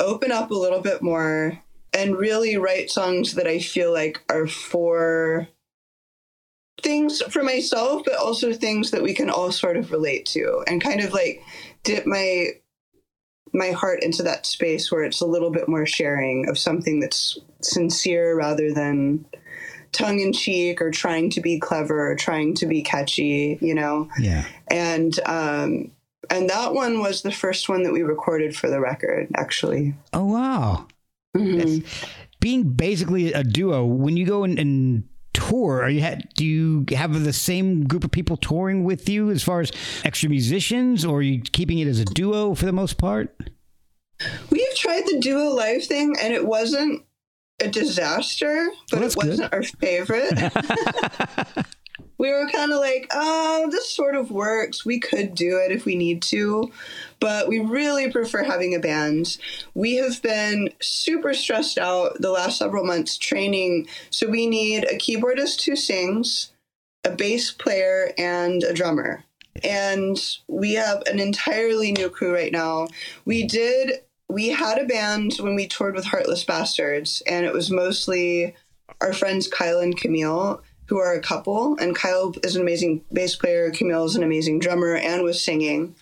open 0.00 0.32
up 0.32 0.50
a 0.50 0.54
little 0.54 0.80
bit 0.80 1.02
more 1.02 1.58
and 1.92 2.16
really 2.16 2.56
write 2.56 2.90
songs 2.90 3.34
that 3.34 3.46
I 3.46 3.58
feel 3.58 3.92
like 3.92 4.22
are 4.30 4.46
for 4.46 5.46
things 6.80 7.20
for 7.22 7.42
myself, 7.42 8.02
but 8.06 8.16
also 8.16 8.52
things 8.52 8.92
that 8.92 9.02
we 9.02 9.12
can 9.12 9.28
all 9.28 9.52
sort 9.52 9.76
of 9.76 9.90
relate 9.90 10.24
to 10.26 10.64
and 10.66 10.82
kind 10.82 11.00
of 11.00 11.12
like 11.12 11.42
dip 11.84 12.06
my 12.06 12.48
my 13.52 13.70
heart 13.70 14.02
into 14.02 14.22
that 14.24 14.46
space 14.46 14.90
where 14.90 15.04
it's 15.04 15.20
a 15.20 15.26
little 15.26 15.50
bit 15.50 15.68
more 15.68 15.86
sharing 15.86 16.48
of 16.48 16.58
something 16.58 16.98
that's 16.98 17.38
sincere 17.62 18.36
rather 18.36 18.72
than 18.72 19.24
tongue 19.92 20.18
in 20.18 20.32
cheek 20.32 20.82
or 20.82 20.90
trying 20.90 21.30
to 21.30 21.40
be 21.40 21.60
clever 21.60 22.10
or 22.10 22.16
trying 22.16 22.54
to 22.56 22.66
be 22.66 22.82
catchy, 22.82 23.56
you 23.60 23.74
know. 23.74 24.08
Yeah. 24.18 24.44
And 24.68 25.18
um, 25.26 25.92
and 26.30 26.50
that 26.50 26.74
one 26.74 27.00
was 27.00 27.22
the 27.22 27.30
first 27.30 27.68
one 27.68 27.84
that 27.84 27.92
we 27.92 28.02
recorded 28.02 28.56
for 28.56 28.68
the 28.68 28.80
record, 28.80 29.28
actually. 29.36 29.94
Oh 30.12 30.24
wow. 30.24 30.86
Mhm. 31.36 31.84
Being 32.40 32.64
basically 32.70 33.32
a 33.32 33.42
duo, 33.42 33.86
when 33.86 34.16
you 34.16 34.26
go 34.26 34.44
and, 34.44 34.58
and 34.58 35.04
tour, 35.34 35.82
are 35.82 35.90
you 35.90 36.02
ha- 36.02 36.18
do 36.36 36.44
you 36.46 36.86
have 36.96 37.22
the 37.22 37.32
same 37.32 37.84
group 37.84 38.04
of 38.04 38.10
people 38.10 38.36
touring 38.38 38.84
with 38.84 39.08
you 39.08 39.30
as 39.30 39.42
far 39.42 39.60
as 39.60 39.70
extra 40.04 40.30
musicians, 40.30 41.04
or 41.04 41.18
are 41.18 41.22
you 41.22 41.42
keeping 41.42 41.78
it 41.78 41.88
as 41.88 42.00
a 42.00 42.04
duo 42.06 42.54
for 42.54 42.64
the 42.64 42.72
most 42.72 42.96
part? 42.96 43.36
We've 44.50 44.74
tried 44.76 45.04
the 45.06 45.18
duo 45.20 45.50
live 45.50 45.84
thing, 45.84 46.14
and 46.22 46.32
it 46.32 46.46
wasn't 46.46 47.04
a 47.60 47.68
disaster, 47.68 48.70
but 48.90 49.00
Well, 49.00 49.08
it 49.08 49.16
wasn't 49.16 49.52
our 49.52 49.62
favorite. 49.62 50.32
we 52.18 52.30
were 52.30 52.48
kind 52.50 52.72
of 52.72 52.78
like, 52.78 53.08
oh, 53.12 53.68
this 53.70 53.90
sort 53.90 54.14
of 54.14 54.30
works. 54.30 54.84
We 54.84 55.00
could 55.00 55.34
do 55.34 55.58
it 55.58 55.72
if 55.72 55.84
we 55.84 55.96
need 55.96 56.22
to, 56.22 56.70
but 57.20 57.48
we 57.48 57.58
really 57.58 58.10
prefer 58.10 58.44
having 58.44 58.74
a 58.74 58.80
band. 58.80 59.38
We 59.74 59.96
have 59.96 60.22
been 60.22 60.70
super 60.80 61.34
stressed 61.34 61.78
out 61.78 62.20
the 62.20 62.30
last 62.30 62.58
several 62.58 62.84
months 62.84 63.18
training, 63.18 63.88
so 64.10 64.28
we 64.28 64.46
need 64.46 64.84
a 64.84 64.96
keyboardist 64.96 65.64
who 65.64 65.76
sings, 65.76 66.52
a 67.04 67.10
bass 67.10 67.50
player, 67.50 68.12
and 68.16 68.62
a 68.62 68.72
drummer. 68.72 69.24
And 69.62 70.18
we 70.48 70.74
have 70.74 71.02
an 71.06 71.20
entirely 71.20 71.92
new 71.92 72.10
crew 72.10 72.34
right 72.34 72.52
now. 72.52 72.88
We 73.24 73.46
did, 73.46 74.00
we 74.28 74.48
had 74.48 74.78
a 74.78 74.84
band 74.84 75.34
when 75.38 75.54
we 75.54 75.68
toured 75.68 75.94
with 75.94 76.06
Heartless 76.06 76.44
Bastards, 76.44 77.22
and 77.26 77.46
it 77.46 77.52
was 77.52 77.70
mostly 77.70 78.54
our 79.00 79.12
friends 79.12 79.48
Kyle 79.48 79.78
and 79.78 79.96
Camille, 79.96 80.62
who 80.86 80.98
are 80.98 81.14
a 81.14 81.20
couple. 81.20 81.76
And 81.78 81.96
Kyle 81.96 82.34
is 82.42 82.56
an 82.56 82.62
amazing 82.62 83.02
bass 83.12 83.36
player, 83.36 83.70
Camille 83.70 84.04
is 84.04 84.16
an 84.16 84.22
amazing 84.22 84.58
drummer, 84.58 84.94
and 84.96 85.22
was 85.22 85.42
singing. 85.42 85.94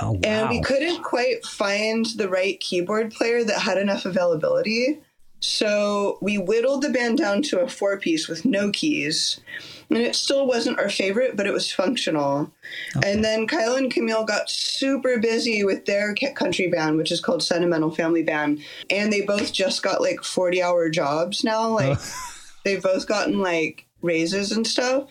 Oh 0.00 0.12
wow. 0.12 0.20
And 0.24 0.50
we 0.50 0.60
couldn't 0.60 1.02
quite 1.02 1.44
find 1.44 2.06
the 2.16 2.28
right 2.28 2.58
keyboard 2.60 3.12
player 3.12 3.44
that 3.44 3.60
had 3.60 3.78
enough 3.78 4.04
availability. 4.04 5.00
So 5.40 6.18
we 6.20 6.36
whittled 6.36 6.82
the 6.82 6.90
band 6.90 7.18
down 7.18 7.42
to 7.44 7.60
a 7.60 7.68
four 7.68 7.98
piece 7.98 8.28
with 8.28 8.44
no 8.44 8.70
keys. 8.70 9.40
And 9.88 9.98
it 9.98 10.14
still 10.14 10.46
wasn't 10.46 10.78
our 10.78 10.90
favorite, 10.90 11.36
but 11.36 11.46
it 11.46 11.52
was 11.52 11.72
functional. 11.72 12.52
And 13.04 13.24
then 13.24 13.46
Kyle 13.46 13.74
and 13.74 13.90
Camille 13.90 14.24
got 14.24 14.50
super 14.50 15.18
busy 15.18 15.64
with 15.64 15.86
their 15.86 16.14
country 16.14 16.68
band, 16.68 16.96
which 16.96 17.10
is 17.10 17.20
called 17.20 17.42
Sentimental 17.42 17.90
Family 17.90 18.22
Band. 18.22 18.60
And 18.90 19.12
they 19.12 19.22
both 19.22 19.52
just 19.52 19.82
got 19.82 20.00
like 20.00 20.22
40 20.22 20.62
hour 20.62 20.90
jobs 20.90 21.42
now. 21.42 21.70
Like 21.70 21.98
they've 22.64 22.82
both 22.82 23.06
gotten 23.06 23.40
like 23.40 23.86
raises 24.02 24.52
and 24.52 24.66
stuff. 24.66 25.08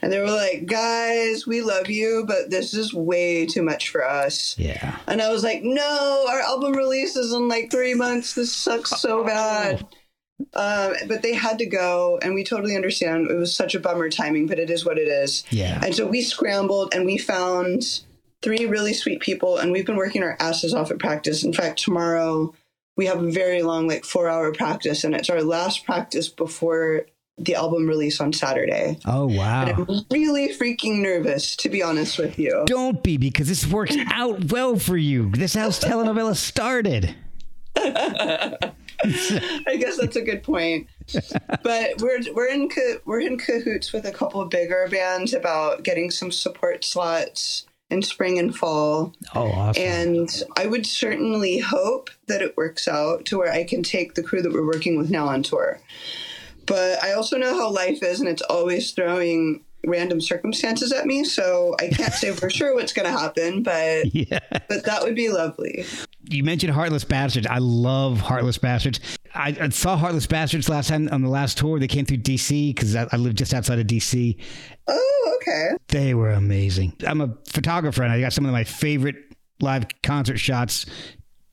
And 0.00 0.12
they 0.12 0.18
were 0.18 0.30
like, 0.30 0.66
guys, 0.66 1.46
we 1.46 1.62
love 1.62 1.88
you, 1.88 2.24
but 2.26 2.50
this 2.50 2.74
is 2.74 2.92
way 2.92 3.46
too 3.46 3.62
much 3.62 3.90
for 3.90 4.04
us. 4.04 4.56
yeah. 4.58 4.98
And 5.06 5.22
I 5.22 5.30
was 5.30 5.44
like, 5.44 5.62
no, 5.62 6.26
our 6.28 6.40
album 6.40 6.72
release 6.72 7.16
is 7.16 7.32
in 7.32 7.48
like 7.48 7.70
three 7.70 7.94
months. 7.94 8.34
This 8.34 8.52
sucks 8.52 9.00
so 9.00 9.24
bad. 9.24 9.86
Um, 10.54 10.94
but 11.06 11.22
they 11.22 11.34
had 11.34 11.58
to 11.58 11.66
go, 11.66 12.18
and 12.20 12.34
we 12.34 12.42
totally 12.42 12.74
understand. 12.74 13.30
It 13.30 13.34
was 13.34 13.54
such 13.54 13.76
a 13.76 13.80
bummer 13.80 14.10
timing, 14.10 14.48
but 14.48 14.58
it 14.58 14.70
is 14.70 14.84
what 14.84 14.98
it 14.98 15.06
is. 15.06 15.44
Yeah. 15.50 15.80
And 15.84 15.94
so 15.94 16.04
we 16.06 16.20
scrambled 16.20 16.92
and 16.94 17.06
we 17.06 17.16
found 17.16 18.00
three 18.42 18.66
really 18.66 18.92
sweet 18.92 19.20
people, 19.20 19.58
and 19.58 19.70
we've 19.70 19.86
been 19.86 19.96
working 19.96 20.24
our 20.24 20.36
asses 20.40 20.74
off 20.74 20.90
at 20.90 20.98
practice. 20.98 21.44
In 21.44 21.52
fact, 21.52 21.78
tomorrow 21.78 22.52
we 22.96 23.06
have 23.06 23.22
a 23.22 23.30
very 23.30 23.62
long, 23.62 23.88
like 23.88 24.04
four 24.04 24.28
hour 24.28 24.52
practice, 24.52 25.04
and 25.04 25.14
it's 25.14 25.30
our 25.30 25.42
last 25.42 25.84
practice 25.84 26.28
before 26.28 27.06
the 27.38 27.54
album 27.54 27.88
release 27.88 28.20
on 28.20 28.32
Saturday. 28.32 28.98
Oh 29.06 29.26
wow. 29.26 29.64
I'm 29.64 30.04
really 30.10 30.50
freaking 30.50 31.00
nervous, 31.00 31.56
to 31.56 31.68
be 31.68 31.82
honest 31.82 32.18
with 32.18 32.38
you. 32.38 32.64
Don't 32.66 33.02
be 33.02 33.16
because 33.16 33.48
this 33.48 33.66
works 33.66 33.96
out 34.12 34.52
well 34.52 34.76
for 34.76 34.96
you. 34.96 35.30
This 35.30 35.54
house 35.54 35.78
Tele 35.78 36.04
Novella 36.04 36.34
started. 36.34 37.14
I 37.76 39.76
guess 39.78 39.96
that's 39.96 40.16
a 40.16 40.22
good 40.22 40.42
point. 40.42 40.88
But 41.62 42.00
we're 42.00 42.20
we're 42.34 42.48
in 42.48 42.68
we're 43.04 43.20
in 43.20 43.38
cahoots 43.38 43.92
with 43.92 44.04
a 44.04 44.12
couple 44.12 44.40
of 44.40 44.50
bigger 44.50 44.86
bands 44.90 45.32
about 45.32 45.82
getting 45.82 46.10
some 46.10 46.30
support 46.30 46.84
slots 46.84 47.66
in 47.92 48.02
spring 48.02 48.38
and 48.38 48.56
fall. 48.56 49.12
Oh 49.34 49.48
awesome. 49.50 49.82
And 49.82 50.42
I 50.56 50.66
would 50.66 50.86
certainly 50.86 51.58
hope 51.58 52.10
that 52.26 52.42
it 52.42 52.56
works 52.56 52.88
out 52.88 53.26
to 53.26 53.38
where 53.38 53.52
I 53.52 53.64
can 53.64 53.82
take 53.82 54.14
the 54.14 54.22
crew 54.22 54.42
that 54.42 54.52
we're 54.52 54.66
working 54.66 54.96
with 54.96 55.10
now 55.10 55.28
on 55.28 55.42
tour. 55.42 55.78
But 56.66 57.02
I 57.02 57.12
also 57.12 57.36
know 57.36 57.54
how 57.54 57.70
life 57.70 58.02
is, 58.02 58.20
and 58.20 58.28
it's 58.28 58.42
always 58.42 58.92
throwing 58.92 59.62
random 59.86 60.20
circumstances 60.20 60.92
at 60.92 61.06
me. 61.06 61.24
So 61.24 61.74
I 61.80 61.88
can't 61.88 62.12
say 62.12 62.32
for 62.32 62.48
sure 62.50 62.74
what's 62.74 62.92
going 62.92 63.10
to 63.10 63.18
happen, 63.18 63.62
but 63.62 64.06
yeah. 64.14 64.38
but 64.68 64.84
that 64.84 65.02
would 65.02 65.14
be 65.14 65.28
lovely. 65.28 65.84
You 66.28 66.44
mentioned 66.44 66.72
Heartless 66.72 67.04
Bastards. 67.04 67.46
I 67.46 67.58
love 67.58 68.20
Heartless 68.20 68.58
Bastards. 68.58 69.00
I, 69.34 69.56
I 69.60 69.68
saw 69.70 69.96
Heartless 69.96 70.26
Bastards 70.26 70.68
last 70.68 70.88
time 70.88 71.08
on 71.10 71.22
the 71.22 71.28
last 71.28 71.58
tour. 71.58 71.78
They 71.78 71.88
came 71.88 72.04
through 72.04 72.18
DC 72.18 72.74
because 72.74 72.94
I, 72.94 73.08
I 73.12 73.16
live 73.16 73.34
just 73.34 73.54
outside 73.54 73.78
of 73.78 73.86
DC. 73.86 74.38
Oh, 74.86 75.38
okay. 75.40 75.70
They 75.88 76.14
were 76.14 76.30
amazing. 76.30 76.94
I'm 77.06 77.20
a 77.20 77.34
photographer 77.48 78.02
and 78.02 78.12
I 78.12 78.20
got 78.20 78.32
some 78.32 78.46
of 78.46 78.52
my 78.52 78.64
favorite 78.64 79.16
live 79.60 79.86
concert 80.02 80.38
shots 80.38 80.86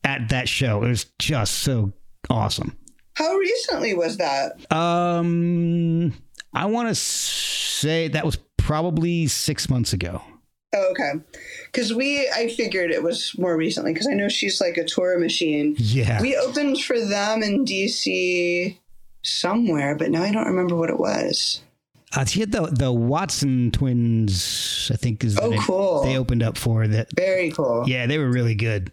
at 0.04 0.28
that 0.28 0.48
show. 0.48 0.82
It 0.84 0.88
was 0.88 1.06
just 1.18 1.56
so 1.60 1.92
awesome. 2.28 2.76
How 3.14 3.34
recently 3.34 3.94
was 3.94 4.16
that? 4.18 4.72
Um, 4.72 6.14
I 6.52 6.66
want 6.66 6.88
to 6.88 6.94
say 6.94 8.08
that 8.08 8.24
was 8.24 8.38
probably 8.56 9.26
six 9.26 9.68
months 9.70 9.92
ago. 9.92 10.22
Oh, 10.72 10.90
okay. 10.92 11.12
Because 11.66 11.92
we, 11.92 12.28
I 12.28 12.48
figured 12.48 12.90
it 12.92 13.02
was 13.02 13.36
more 13.38 13.56
recently 13.56 13.92
because 13.92 14.06
I 14.06 14.12
know 14.14 14.28
she's 14.28 14.60
like 14.60 14.76
a 14.76 14.84
tour 14.84 15.18
machine. 15.18 15.74
Yeah. 15.78 16.20
We 16.20 16.36
opened 16.36 16.80
for 16.80 16.98
them 16.98 17.42
in 17.42 17.64
DC 17.64 18.76
somewhere, 19.22 19.96
but 19.96 20.10
now 20.10 20.22
I 20.22 20.30
don't 20.32 20.46
remember 20.46 20.76
what 20.76 20.90
it 20.90 20.98
was. 20.98 21.62
Uh, 22.16 22.24
she 22.24 22.40
had 22.40 22.50
the 22.50 22.62
the 22.66 22.92
Watson 22.92 23.70
twins, 23.70 24.90
I 24.92 24.96
think 24.96 25.22
is 25.22 25.36
the 25.36 25.42
Oh, 25.42 25.50
name 25.50 25.60
cool. 25.62 26.02
they 26.02 26.16
opened 26.18 26.42
up 26.42 26.58
for 26.58 26.88
that. 26.88 27.08
Very 27.16 27.52
cool. 27.52 27.84
Yeah, 27.86 28.06
they 28.06 28.18
were 28.18 28.30
really 28.30 28.56
good. 28.56 28.90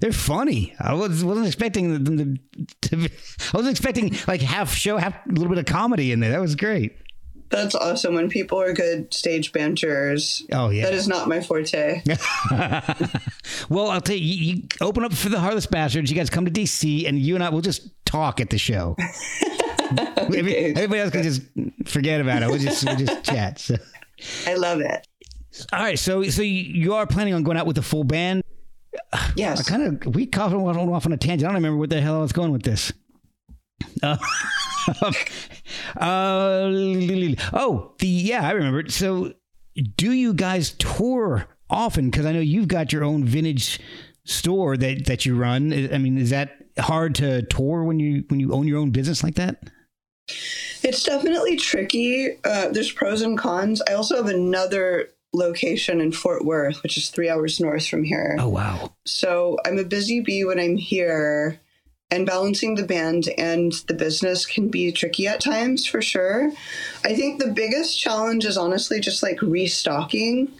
They're 0.00 0.12
funny. 0.12 0.74
I 0.78 0.94
was 0.94 1.24
wasn't 1.24 1.46
expecting 1.46 2.04
them 2.04 2.38
to, 2.52 2.88
to 2.88 2.96
be, 2.96 3.04
I 3.06 3.56
wasn't 3.56 3.70
expecting 3.70 4.14
like 4.28 4.40
half 4.42 4.74
show, 4.74 4.96
half 4.98 5.14
a 5.26 5.32
little 5.32 5.48
bit 5.48 5.58
of 5.58 5.64
comedy 5.66 6.12
in 6.12 6.20
there. 6.20 6.30
That 6.30 6.40
was 6.40 6.54
great. 6.54 6.96
That's 7.48 7.74
awesome 7.76 8.14
when 8.14 8.28
people 8.28 8.60
are 8.60 8.72
good 8.72 9.14
stage 9.14 9.52
banterers. 9.52 10.44
Oh 10.52 10.70
yeah. 10.70 10.84
That 10.84 10.94
is 10.94 11.06
not 11.06 11.28
my 11.28 11.40
forte. 11.40 12.02
well, 13.68 13.88
I'll 13.88 14.00
tell 14.00 14.16
you, 14.16 14.24
you, 14.24 14.54
you 14.54 14.62
open 14.80 15.04
up 15.04 15.12
for 15.12 15.28
the 15.28 15.38
Heartless 15.38 15.66
Bastards. 15.66 16.10
You 16.10 16.16
guys 16.16 16.28
come 16.28 16.44
to 16.44 16.50
DC, 16.50 17.08
and 17.08 17.18
you 17.18 17.34
and 17.36 17.44
I 17.44 17.50
will 17.50 17.60
just 17.60 17.88
talk 18.04 18.40
at 18.40 18.50
the 18.50 18.58
show. 18.58 18.96
Every- 20.16 20.56
Everybody 20.74 21.00
else 21.00 21.12
can 21.12 21.22
just 21.22 21.42
forget 21.86 22.20
about 22.20 22.42
it. 22.42 22.48
We'll 22.48 22.58
just 22.58 22.84
we'll 22.84 22.96
just 22.96 23.24
chat. 23.24 23.60
So. 23.60 23.76
I 24.46 24.54
love 24.54 24.80
it. 24.80 25.06
All 25.72 25.78
right, 25.80 25.98
so 25.98 26.22
so 26.24 26.42
you, 26.42 26.50
you 26.50 26.94
are 26.94 27.06
planning 27.06 27.32
on 27.32 27.42
going 27.44 27.56
out 27.56 27.66
with 27.66 27.76
the 27.76 27.82
full 27.82 28.04
band? 28.04 28.42
Yes. 29.36 29.60
I 29.60 29.70
kind 29.70 30.04
of 30.04 30.14
we 30.14 30.26
caught 30.26 30.52
went 30.52 30.78
off 30.78 31.06
on 31.06 31.12
a 31.12 31.16
tangent. 31.16 31.44
I 31.44 31.48
don't 31.48 31.56
remember 31.56 31.78
what 31.78 31.90
the 31.90 32.00
hell 32.00 32.16
I 32.16 32.20
was 32.22 32.32
going 32.32 32.52
with 32.52 32.62
this. 32.62 32.92
Uh, 34.02 34.16
uh, 35.02 36.70
oh, 37.52 37.94
the 37.98 38.06
yeah, 38.06 38.46
I 38.46 38.52
remember. 38.52 38.88
So, 38.88 39.34
do 39.96 40.12
you 40.12 40.32
guys 40.32 40.70
tour 40.72 41.46
often? 41.68 42.10
Because 42.10 42.26
I 42.26 42.32
know 42.32 42.40
you've 42.40 42.68
got 42.68 42.92
your 42.92 43.04
own 43.04 43.24
vintage 43.24 43.80
store 44.24 44.76
that 44.76 45.06
that 45.06 45.26
you 45.26 45.36
run. 45.36 45.72
I 45.72 45.94
I 45.94 45.98
mean, 45.98 46.18
is 46.18 46.30
that 46.30 46.56
hard 46.78 47.14
to 47.16 47.42
tour 47.42 47.84
when 47.84 47.98
you 47.98 48.24
when 48.28 48.40
you 48.40 48.52
own 48.52 48.66
your 48.66 48.78
own 48.78 48.90
business 48.90 49.22
like 49.22 49.34
that? 49.36 49.70
It's 50.82 51.04
definitely 51.04 51.56
tricky. 51.56 52.38
Uh, 52.44 52.68
there's 52.68 52.92
pros 52.92 53.22
and 53.22 53.38
cons. 53.38 53.82
I 53.88 53.94
also 53.94 54.16
have 54.16 54.26
another 54.26 55.10
location 55.36 56.00
in 56.00 56.12
Fort 56.12 56.44
Worth, 56.44 56.82
which 56.82 56.96
is 56.96 57.10
three 57.10 57.28
hours 57.28 57.60
north 57.60 57.86
from 57.86 58.04
here. 58.04 58.36
Oh 58.38 58.48
wow, 58.48 58.92
So 59.04 59.58
I'm 59.64 59.78
a 59.78 59.84
busy 59.84 60.20
bee 60.20 60.44
when 60.44 60.58
I'm 60.58 60.76
here, 60.76 61.60
and 62.10 62.26
balancing 62.26 62.74
the 62.74 62.84
band 62.84 63.28
and 63.36 63.72
the 63.88 63.94
business 63.94 64.46
can 64.46 64.68
be 64.68 64.92
tricky 64.92 65.26
at 65.26 65.40
times 65.40 65.86
for 65.86 66.00
sure. 66.00 66.52
I 67.04 67.14
think 67.14 67.40
the 67.40 67.52
biggest 67.52 67.98
challenge 67.98 68.44
is 68.44 68.56
honestly 68.56 69.00
just 69.00 69.22
like 69.22 69.42
restocking 69.42 70.52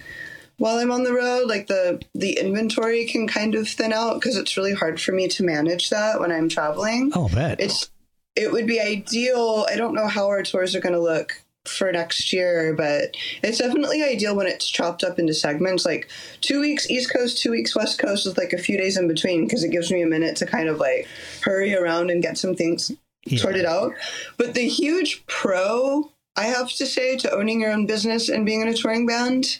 while 0.58 0.78
I'm 0.78 0.90
on 0.90 1.04
the 1.04 1.12
road. 1.12 1.48
Like 1.48 1.68
the 1.68 2.02
the 2.14 2.38
inventory 2.38 3.06
can 3.06 3.28
kind 3.28 3.54
of 3.54 3.68
thin 3.68 3.92
out 3.92 4.14
because 4.14 4.36
it's 4.36 4.56
really 4.56 4.74
hard 4.74 5.00
for 5.00 5.12
me 5.12 5.28
to 5.28 5.44
manage 5.44 5.90
that 5.90 6.20
when 6.20 6.32
I'm 6.32 6.48
traveling 6.48 7.12
oh, 7.14 7.28
bet. 7.28 7.60
it's 7.60 7.90
it 8.34 8.52
would 8.52 8.66
be 8.66 8.80
ideal. 8.80 9.66
I 9.70 9.76
don't 9.76 9.94
know 9.94 10.08
how 10.08 10.26
our 10.26 10.42
tours 10.42 10.74
are 10.74 10.80
going 10.80 10.94
to 10.94 11.00
look 11.00 11.42
for 11.68 11.90
next 11.92 12.32
year, 12.32 12.74
but 12.74 13.16
it's 13.42 13.58
definitely 13.58 14.02
ideal 14.02 14.34
when 14.36 14.46
it's 14.46 14.68
chopped 14.68 15.04
up 15.04 15.18
into 15.18 15.34
segments 15.34 15.84
like 15.84 16.08
two 16.40 16.60
weeks 16.60 16.90
East 16.90 17.12
Coast, 17.12 17.38
two 17.38 17.50
weeks 17.50 17.74
West 17.76 17.98
Coast 17.98 18.26
with 18.26 18.38
like 18.38 18.52
a 18.52 18.58
few 18.58 18.76
days 18.76 18.96
in 18.96 19.08
between 19.08 19.44
because 19.44 19.64
it 19.64 19.70
gives 19.70 19.90
me 19.90 20.02
a 20.02 20.06
minute 20.06 20.36
to 20.36 20.46
kind 20.46 20.68
of 20.68 20.78
like 20.78 21.06
hurry 21.42 21.74
around 21.74 22.10
and 22.10 22.22
get 22.22 22.38
some 22.38 22.54
things 22.54 22.90
Yeah. 23.24 23.38
sort 23.38 23.56
it 23.56 23.66
out. 23.66 23.92
But 24.36 24.54
the 24.54 24.68
huge 24.68 25.24
pro 25.26 26.10
I 26.36 26.44
have 26.44 26.70
to 26.74 26.86
say 26.86 27.16
to 27.16 27.32
owning 27.32 27.62
your 27.62 27.72
own 27.72 27.86
business 27.86 28.28
and 28.28 28.44
being 28.44 28.60
in 28.60 28.68
a 28.68 28.74
touring 28.74 29.06
band 29.06 29.58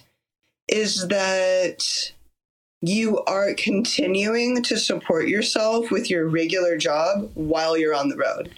is 0.68 1.08
that 1.08 2.12
you 2.82 3.22
are 3.24 3.54
continuing 3.54 4.62
to 4.62 4.76
support 4.76 5.26
yourself 5.26 5.90
with 5.90 6.10
your 6.10 6.28
regular 6.28 6.76
job 6.76 7.30
while 7.34 7.76
you're 7.78 7.94
on 7.94 8.10
the 8.10 8.16
road. 8.16 8.50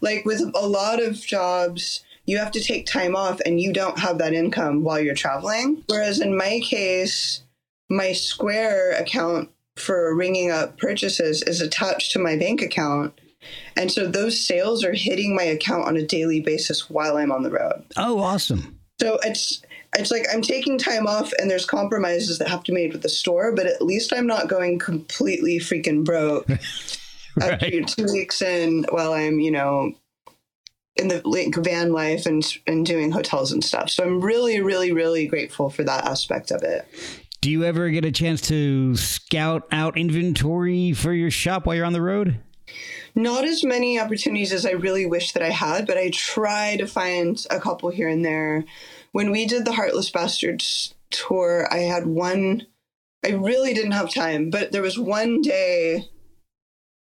Like 0.00 0.24
with 0.24 0.40
a 0.54 0.66
lot 0.66 1.02
of 1.02 1.16
jobs, 1.20 2.04
you 2.26 2.38
have 2.38 2.50
to 2.52 2.62
take 2.62 2.86
time 2.86 3.14
off 3.14 3.40
and 3.44 3.60
you 3.60 3.72
don't 3.72 3.98
have 3.98 4.18
that 4.18 4.32
income 4.32 4.82
while 4.82 5.00
you're 5.00 5.14
traveling. 5.14 5.82
Whereas 5.88 6.20
in 6.20 6.36
my 6.36 6.60
case, 6.62 7.42
my 7.90 8.12
Square 8.12 8.92
account 8.92 9.50
for 9.76 10.14
ringing 10.14 10.50
up 10.50 10.78
purchases 10.78 11.42
is 11.42 11.60
attached 11.60 12.12
to 12.12 12.18
my 12.18 12.36
bank 12.36 12.62
account. 12.62 13.20
And 13.76 13.92
so 13.92 14.06
those 14.06 14.40
sales 14.40 14.84
are 14.84 14.94
hitting 14.94 15.34
my 15.34 15.42
account 15.42 15.86
on 15.86 15.96
a 15.96 16.06
daily 16.06 16.40
basis 16.40 16.88
while 16.88 17.16
I'm 17.16 17.32
on 17.32 17.42
the 17.42 17.50
road. 17.50 17.84
Oh, 17.96 18.18
awesome. 18.20 18.78
So 19.00 19.18
it's 19.22 19.62
it's 19.96 20.10
like 20.10 20.26
I'm 20.32 20.42
taking 20.42 20.78
time 20.78 21.06
off 21.06 21.32
and 21.38 21.50
there's 21.50 21.66
compromises 21.66 22.38
that 22.38 22.48
have 22.48 22.62
to 22.64 22.72
be 22.72 22.80
made 22.80 22.92
with 22.92 23.02
the 23.02 23.08
store, 23.08 23.52
but 23.52 23.66
at 23.66 23.82
least 23.82 24.12
I'm 24.12 24.26
not 24.26 24.48
going 24.48 24.78
completely 24.78 25.58
freaking 25.58 26.04
broke 26.04 26.48
after 27.40 27.82
two 27.82 28.06
weeks 28.12 28.40
in 28.40 28.86
while 28.90 29.12
I'm, 29.12 29.40
you 29.40 29.50
know, 29.50 29.92
in 30.96 31.08
the 31.08 31.20
like 31.24 31.54
van 31.56 31.92
life 31.92 32.26
and 32.26 32.44
and 32.66 32.86
doing 32.86 33.10
hotels 33.10 33.52
and 33.52 33.64
stuff. 33.64 33.90
So 33.90 34.04
I'm 34.04 34.20
really, 34.20 34.60
really, 34.60 34.92
really 34.92 35.26
grateful 35.26 35.70
for 35.70 35.82
that 35.84 36.04
aspect 36.04 36.50
of 36.50 36.62
it. 36.62 36.86
Do 37.40 37.50
you 37.50 37.64
ever 37.64 37.90
get 37.90 38.04
a 38.04 38.12
chance 38.12 38.40
to 38.48 38.96
scout 38.96 39.68
out 39.70 39.98
inventory 39.98 40.92
for 40.92 41.12
your 41.12 41.30
shop 41.30 41.66
while 41.66 41.76
you're 41.76 41.84
on 41.84 41.92
the 41.92 42.00
road? 42.00 42.40
Not 43.14 43.44
as 43.44 43.62
many 43.62 44.00
opportunities 44.00 44.52
as 44.52 44.64
I 44.64 44.70
really 44.70 45.06
wish 45.06 45.32
that 45.32 45.42
I 45.42 45.50
had, 45.50 45.86
but 45.86 45.98
I 45.98 46.10
try 46.10 46.76
to 46.76 46.86
find 46.86 47.44
a 47.50 47.60
couple 47.60 47.90
here 47.90 48.08
and 48.08 48.24
there. 48.24 48.64
When 49.12 49.30
we 49.30 49.46
did 49.46 49.64
the 49.64 49.72
Heartless 49.72 50.10
Bastards 50.10 50.94
tour, 51.10 51.68
I 51.70 51.80
had 51.80 52.06
one. 52.06 52.66
I 53.24 53.32
really 53.32 53.72
didn't 53.72 53.92
have 53.92 54.12
time, 54.12 54.50
but 54.50 54.72
there 54.72 54.82
was 54.82 54.98
one 54.98 55.40
day, 55.40 56.08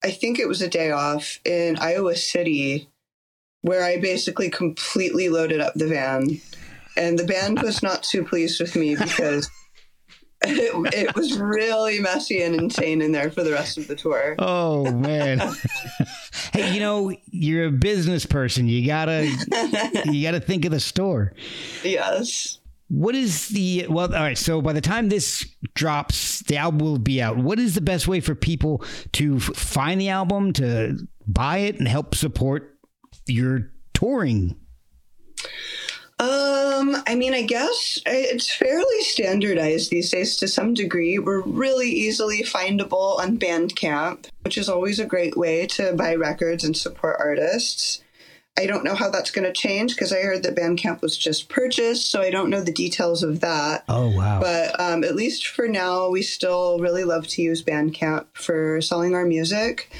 I 0.03 0.11
think 0.11 0.39
it 0.39 0.49
was 0.49 0.61
a 0.61 0.69
day 0.69 0.91
off 0.91 1.41
in 1.45 1.79
Iowa 1.79 2.17
City, 2.17 2.89
where 3.65 3.83
I 3.83 3.97
basically 3.97 4.51
completely 4.51 5.31
loaded 5.31 5.59
up 5.59 5.73
the 5.73 5.87
van. 5.87 6.39
And 6.99 7.19
the 7.19 7.25
band 7.25 7.63
was 7.63 7.83
not 7.83 8.03
too 8.03 8.23
pleased 8.23 8.61
with 8.61 8.77
me 8.77 8.95
because 8.95 9.51
it, 10.43 10.95
it 10.95 11.17
was 11.17 11.39
really 11.39 11.99
messy 11.99 12.43
and 12.43 12.55
insane 12.55 13.01
in 13.01 13.11
there 13.11 13.31
for 13.31 13.43
the 13.43 13.53
rest 13.53 13.79
of 13.79 13.89
the 13.89 13.97
tour. 13.97 14.37
Oh 14.39 14.93
man. 14.93 15.41
hey, 16.53 16.75
you 16.75 16.81
know, 16.81 17.11
you're 17.31 17.69
a 17.69 17.73
business 17.73 18.27
person. 18.27 18.69
You 18.69 18.87
gotta 18.87 19.35
you 20.13 20.23
gotta 20.23 20.41
think 20.41 20.67
of 20.67 20.71
the 20.71 20.79
store. 20.79 21.33
Yes. 21.83 22.59
What 22.89 23.15
is 23.15 23.49
the 23.49 23.87
well? 23.89 24.15
All 24.15 24.21
right. 24.21 24.37
So 24.37 24.61
by 24.61 24.75
the 24.75 24.83
time 24.83 25.09
this 25.09 25.49
drops, 25.73 26.41
the 26.41 26.59
album 26.59 26.81
will 26.81 26.99
be 26.99 27.23
out. 27.23 27.39
What 27.39 27.59
is 27.59 27.75
the 27.75 27.81
best 27.81 28.07
way 28.07 28.21
for 28.21 28.35
people 28.35 28.85
to 29.13 29.41
find 29.41 29.99
the 29.99 30.11
album, 30.11 30.53
to 30.53 30.99
buy 31.27 31.59
it, 31.59 31.79
and 31.79 31.89
help 31.89 32.15
support 32.15 32.74
your 33.27 33.71
touring? 33.93 34.57
Um, 36.19 36.97
I 37.09 37.17
mean, 37.17 37.35
I 37.35 37.43
guess 37.43 37.99
it's 38.07 38.55
fairly 38.55 39.01
standardized 39.01 39.91
these 39.91 40.11
days 40.11 40.37
to 40.37 40.49
some 40.49 40.73
degree. 40.73 41.19
We're 41.19 41.43
really 41.43 41.91
easily 41.91 42.43
findable 42.43 43.19
on 43.19 43.37
Bandcamp, 43.37 44.29
which 44.43 44.57
is 44.57 44.69
always 44.69 45.01
a 45.01 45.07
great 45.07 45.37
way 45.37 45.67
to 45.69 45.93
buy 45.95 46.15
records 46.15 46.63
and 46.63 46.77
support 46.77 47.17
artists. 47.19 48.01
I 48.57 48.67
don't 48.67 48.85
know 48.85 48.95
how 48.95 49.11
that's 49.11 49.33
going 49.33 49.45
to 49.45 49.53
change 49.53 49.97
because 49.97 50.13
I 50.13 50.21
heard 50.21 50.45
that 50.45 50.55
Bandcamp 50.55 51.03
was 51.03 51.19
just 51.19 51.49
purchased, 51.49 52.09
so 52.09 52.21
I 52.21 52.31
don't 52.31 52.51
know 52.51 52.61
the 52.61 52.71
details 52.71 53.25
of 53.25 53.41
that. 53.41 53.83
Oh 53.89 54.09
wow! 54.11 54.41
But 54.41 54.79
um, 54.79 55.03
at 55.03 55.17
least 55.17 55.49
for 55.49 55.67
now, 55.67 56.09
we 56.09 56.23
still 56.23 56.79
really 56.79 57.03
love 57.03 57.27
to 57.29 57.43
use 57.43 57.65
Bandcamp 57.65 58.27
for 58.35 58.81
selling 58.81 59.17
our 59.17 59.27
music. 59.27 59.93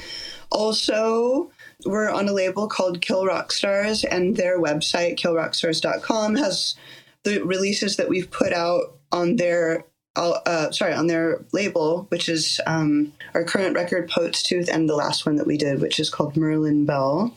Also, 0.51 1.51
we're 1.85 2.09
on 2.09 2.27
a 2.27 2.33
label 2.33 2.67
called 2.67 3.01
Kill 3.01 3.25
Rock 3.25 3.51
Stars, 3.51 4.03
and 4.03 4.35
their 4.35 4.59
website, 4.59 5.17
killrockstars.com, 5.17 6.35
has 6.35 6.75
the 7.23 7.43
releases 7.43 7.97
that 7.97 8.09
we've 8.09 8.29
put 8.29 8.53
out 8.53 8.97
on 9.11 9.35
their 9.37 9.85
uh, 10.15 10.71
sorry, 10.71 10.93
on 10.93 11.07
their 11.07 11.45
label, 11.51 12.05
which 12.09 12.29
is 12.29 12.61
um, 12.65 13.11
our 13.33 13.43
current 13.43 13.75
record, 13.75 14.09
Poet's 14.09 14.43
Tooth, 14.43 14.69
and 14.71 14.87
the 14.87 14.95
last 14.95 15.25
one 15.25 15.35
that 15.35 15.47
we 15.47 15.57
did, 15.57 15.81
which 15.81 15.99
is 15.99 16.09
called 16.09 16.37
Merlin 16.37 16.85
Bell. 16.85 17.35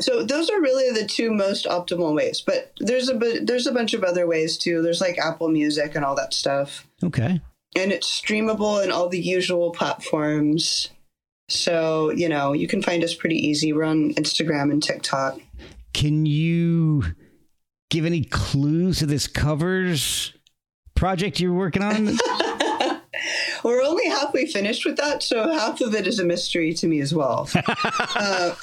So 0.00 0.22
those 0.22 0.50
are 0.50 0.60
really 0.60 0.90
the 0.92 1.06
two 1.06 1.32
most 1.32 1.66
optimal 1.66 2.14
ways. 2.14 2.40
But 2.40 2.72
there's 2.78 3.08
a 3.08 3.14
bu- 3.14 3.44
there's 3.44 3.66
a 3.66 3.72
bunch 3.72 3.94
of 3.94 4.04
other 4.04 4.26
ways 4.26 4.56
too. 4.56 4.82
There's 4.82 5.00
like 5.00 5.18
Apple 5.18 5.48
Music 5.48 5.94
and 5.94 6.04
all 6.04 6.14
that 6.16 6.34
stuff, 6.34 6.86
okay. 7.02 7.40
and 7.76 7.92
it's 7.92 8.08
streamable 8.08 8.82
in 8.82 8.92
all 8.92 9.08
the 9.08 9.20
usual 9.20 9.70
platforms. 9.70 10.90
So 11.48 12.10
you 12.10 12.28
know 12.28 12.52
you 12.52 12.68
can 12.68 12.82
find 12.82 13.04
us 13.04 13.14
pretty 13.14 13.36
easy. 13.36 13.72
We're 13.72 13.84
on 13.84 14.14
Instagram 14.14 14.70
and 14.70 14.82
TikTok. 14.82 15.40
Can 15.92 16.26
you 16.26 17.04
give 17.90 18.04
any 18.04 18.24
clues 18.24 18.98
to 18.98 19.06
this 19.06 19.26
covers 19.26 20.32
project 20.94 21.40
you're 21.40 21.52
working 21.52 21.82
on? 21.82 22.16
We're 23.64 23.82
only 23.82 24.06
halfway 24.08 24.46
finished 24.46 24.84
with 24.84 24.96
that, 24.98 25.22
so 25.22 25.50
half 25.50 25.80
of 25.80 25.94
it 25.94 26.06
is 26.06 26.18
a 26.18 26.24
mystery 26.24 26.74
to 26.74 26.86
me 26.86 27.00
as 27.00 27.14
well. 27.14 27.48
uh, 28.14 28.54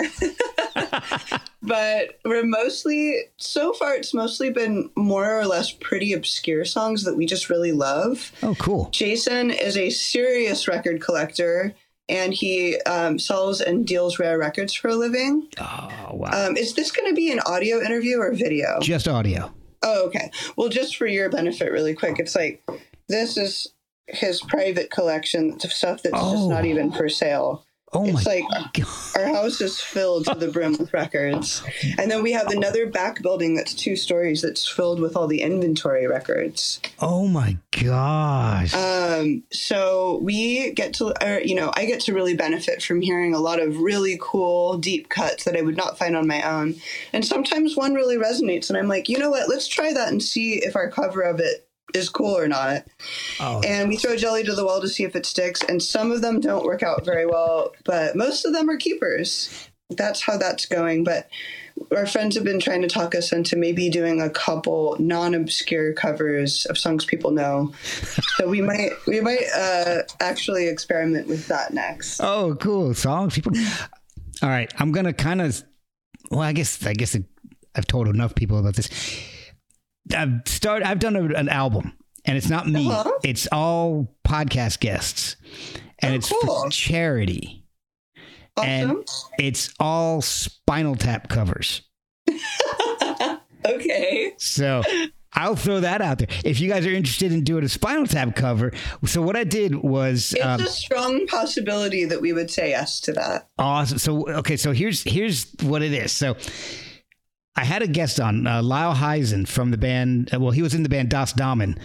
but 1.64 2.20
we're 2.24 2.46
mostly, 2.46 3.16
so 3.38 3.74
far, 3.74 3.96
it's 3.96 4.14
mostly 4.14 4.52
been 4.52 4.92
more 4.96 5.40
or 5.40 5.48
less 5.48 5.72
pretty 5.72 6.14
obscure 6.14 6.66
songs 6.66 7.04
that 7.04 7.16
we 7.16 7.26
just 7.26 7.50
really 7.50 7.72
love. 7.72 8.32
oh, 8.44 8.54
cool. 8.56 8.90
Jason 8.92 9.50
is 9.50 9.76
a 9.76 9.90
serious 9.90 10.68
record 10.68 11.02
collector. 11.02 11.74
And 12.12 12.34
he 12.34 12.80
um, 12.82 13.18
sells 13.18 13.62
and 13.62 13.88
deals 13.88 14.20
rare 14.20 14.38
records 14.38 14.74
for 14.74 14.90
a 14.90 14.96
living. 14.96 15.48
Oh 15.60 16.10
wow. 16.12 16.30
Um, 16.48 16.58
is 16.58 16.74
this 16.76 16.92
going 16.92 17.10
to 17.10 17.16
be 17.16 17.32
an 17.32 17.40
audio 17.46 17.82
interview 17.82 18.18
or 18.20 18.34
video? 18.34 18.80
Just 18.82 19.08
audio. 19.08 19.52
Oh, 19.82 20.06
okay. 20.08 20.30
Well, 20.58 20.70
just 20.70 20.98
for 20.98 21.08
your 21.08 21.30
benefit, 21.30 21.72
really 21.72 21.96
quick, 21.96 22.20
it's 22.20 22.36
like 22.36 22.62
this 23.08 23.38
is 23.38 23.68
his 24.08 24.42
private 24.42 24.92
collection 24.92 25.54
of 25.64 25.72
stuff 25.74 26.04
that's 26.04 26.14
Oh. 26.18 26.34
just 26.36 26.50
not 26.50 26.66
even 26.66 26.92
for 26.92 27.08
sale. 27.10 27.66
Oh 27.94 28.06
It's 28.06 28.26
my 28.26 28.36
like 28.36 28.44
god. 28.74 28.88
our 29.18 29.26
house 29.28 29.60
is 29.60 29.82
filled 29.82 30.26
to 30.26 30.36
the 30.36 30.48
brim 30.48 30.78
with 30.78 30.94
records, 30.94 31.62
and 31.98 32.10
then 32.10 32.24
we 32.24 32.32
have 32.32 32.48
another 32.48 32.86
back 32.86 33.22
building 33.22 33.56
that's 33.56 33.74
two 33.74 33.98
stories 33.98 34.42
that's 34.42 34.66
filled 34.66 35.02
with 35.02 35.18
all 35.18 35.28
the 35.28 35.42
inventory 35.42 36.08
records. 36.08 36.80
Oh 37.00 37.28
my 37.28 37.58
gosh. 37.72 38.74
Um, 38.74 39.44
so 39.52 40.20
we 40.22 40.72
get 40.72 40.94
to, 40.96 41.14
or, 41.22 41.42
you 41.42 41.54
know, 41.54 41.72
I 41.76 41.86
get 41.86 42.00
to 42.02 42.14
really 42.14 42.36
benefit 42.36 42.82
from 42.82 43.02
hearing 43.02 43.34
a 43.34 43.40
lot 43.40 43.60
of 43.60 43.78
really 43.80 44.18
cool 44.22 44.78
deep 44.78 45.10
cuts 45.10 45.44
that 45.44 45.58
I 45.58 45.62
would 45.62 45.76
not 45.76 45.98
find 45.98 46.16
on 46.16 46.28
my 46.28 46.42
own, 46.44 46.76
and 47.12 47.26
sometimes 47.26 47.76
one 47.76 47.94
really 47.94 48.16
resonates, 48.16 48.70
and 48.70 48.78
I'm 48.78 48.88
like, 48.88 49.10
you 49.10 49.18
know 49.18 49.30
what? 49.32 49.50
Let's 49.50 49.68
try 49.68 49.92
that 49.92 50.08
and 50.08 50.24
see 50.24 50.64
if 50.64 50.78
our 50.78 50.90
cover 50.90 51.22
of 51.24 51.42
it 51.42 51.68
is 51.94 52.10
cool 52.10 52.38
or 52.38 52.48
not. 52.48 52.86
oh. 53.40 53.62
And 53.66 53.90
we 53.90 53.98
throw 53.98 54.16
jelly 54.16 54.44
to 54.44 54.54
the 54.54 54.66
wall 54.66 54.82
to 54.82 54.90
see 54.90 55.04
if 55.04 55.16
it 55.16 55.26
sticks, 55.26 55.62
and 55.64 55.82
some 55.82 56.12
of 56.12 56.22
them 56.22 56.40
don't 56.40 56.66
work 56.66 56.84
out 56.84 57.06
very 57.06 57.26
well, 57.26 57.74
but 57.86 58.16
most 58.16 58.46
of 58.46 58.54
them 58.54 58.70
are 58.70 58.78
keepers. 58.78 59.68
That's 59.90 60.22
how 60.22 60.38
that's 60.38 60.66
going. 60.66 61.04
But 61.04 61.30
our 61.96 62.06
friends 62.06 62.36
have 62.36 62.44
been 62.44 62.60
trying 62.60 62.82
to 62.82 62.88
talk 62.88 63.16
us 63.16 63.32
into 63.32 63.56
maybe 63.56 63.90
doing 63.90 64.22
a 64.22 64.30
couple 64.30 64.96
non-obscure 65.00 65.94
covers 65.94 66.66
of 66.68 66.78
songs 66.78 67.06
people 67.06 67.32
know. 67.32 67.74
so 67.84 68.48
we 68.48 68.62
might 68.62 68.92
we 69.08 69.20
might 69.20 69.44
uh, 69.56 70.04
actually 70.20 70.68
experiment 70.68 71.28
with 71.28 71.48
that 71.48 71.74
next. 71.74 72.20
Oh, 72.22 72.56
cool 72.56 72.94
songs. 72.94 73.36
People. 73.36 73.54
All 74.42 74.50
right, 74.50 74.72
I'm 74.80 74.92
gonna 74.92 75.14
kind 75.14 75.42
of. 75.42 75.64
Well, 76.30 76.42
I 76.42 76.54
guess 76.54 76.86
I 76.86 76.94
guess 76.94 77.18
I've 77.76 77.88
told 77.88 78.08
enough 78.08 78.36
people 78.36 78.58
about 78.58 78.76
this. 78.76 78.90
I've 80.16 80.42
started. 80.46 80.88
I've 80.88 81.00
done 81.00 81.16
a, 81.16 81.24
an 81.36 81.50
album, 81.50 81.94
and 82.26 82.38
it's 82.38 82.50
not 82.50 82.68
me. 82.68 82.90
Uh-huh. 82.90 83.12
It's 83.24 83.48
all 83.52 84.16
podcast 84.28 84.80
guests, 84.80 85.36
and 86.00 86.14
Oh, 86.14 86.16
it's 86.18 86.30
cool. 86.30 86.64
for 86.64 86.70
charity. 86.70 87.66
Awesome. 88.58 88.70
And 88.70 89.08
it's 89.40 89.74
all 89.80 90.22
Spinal 90.22 90.96
Tap 90.96 91.30
covers. 91.30 91.82
okay. 93.66 94.34
So 94.38 94.82
I'll 95.34 95.56
throw 95.56 95.80
that 95.80 96.02
out 96.02 96.18
there. 96.20 96.28
If 96.44 96.60
you 96.60 96.70
guys 96.70 96.86
are 96.86 96.92
interested 96.92 97.32
in 97.32 97.44
doing 97.44 97.64
a 97.64 97.70
Spinal 97.70 98.08
Tap 98.08 98.36
cover, 98.36 98.74
so 99.06 99.22
what 99.22 99.36
I 99.38 99.44
did 99.46 99.76
was 99.76 100.34
It's 100.34 100.44
um, 100.44 100.62
a 100.62 100.68
strong 100.68 101.28
possibility 101.28 102.06
that 102.06 102.20
we 102.22 102.34
would 102.34 102.52
say 102.52 102.70
yes 102.72 103.00
to 103.02 103.14
that. 103.14 103.50
Awesome. 103.58 103.98
So 103.98 104.28
okay, 104.30 104.58
so 104.58 104.74
here's 104.74 105.04
here's 105.04 105.50
what 105.62 105.82
it 105.82 105.94
is. 105.94 106.12
So 106.12 106.36
I 107.62 107.64
had 107.64 107.84
a 107.84 107.88
guest 107.88 108.20
on, 108.20 108.48
uh, 108.48 108.64
Lyle 108.64 108.96
Hysen 108.96 109.48
from 109.48 109.70
the 109.70 109.78
band. 109.78 110.34
Uh, 110.34 110.40
well, 110.40 110.50
he 110.50 110.64
was 110.64 110.74
in 110.74 110.82
the 110.82 110.90
band 110.90 111.10
Das 111.10 111.32
Damen, 111.32 111.78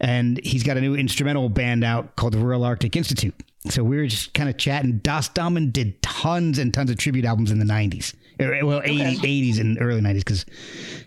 and 0.00 0.40
he's 0.42 0.64
got 0.64 0.76
a 0.76 0.80
new 0.80 0.96
instrumental 0.96 1.48
band 1.48 1.84
out 1.84 2.16
called 2.16 2.32
the 2.32 2.38
Royal 2.38 2.64
Arctic 2.64 2.96
Institute. 2.96 3.34
So 3.68 3.84
we 3.84 3.96
were 3.96 4.08
just 4.08 4.34
kind 4.34 4.48
of 4.48 4.56
chatting. 4.56 4.98
Das 4.98 5.28
Damen 5.28 5.70
did 5.70 6.02
tons 6.02 6.58
and 6.58 6.74
tons 6.74 6.90
of 6.90 6.96
tribute 6.98 7.24
albums 7.24 7.52
in 7.52 7.60
the 7.60 7.64
90s. 7.64 8.12
Er, 8.40 8.66
Well, 8.66 8.82
80, 8.82 9.18
80s 9.18 9.60
and 9.60 9.80
early 9.80 10.00
90s 10.00 10.18
because 10.18 10.46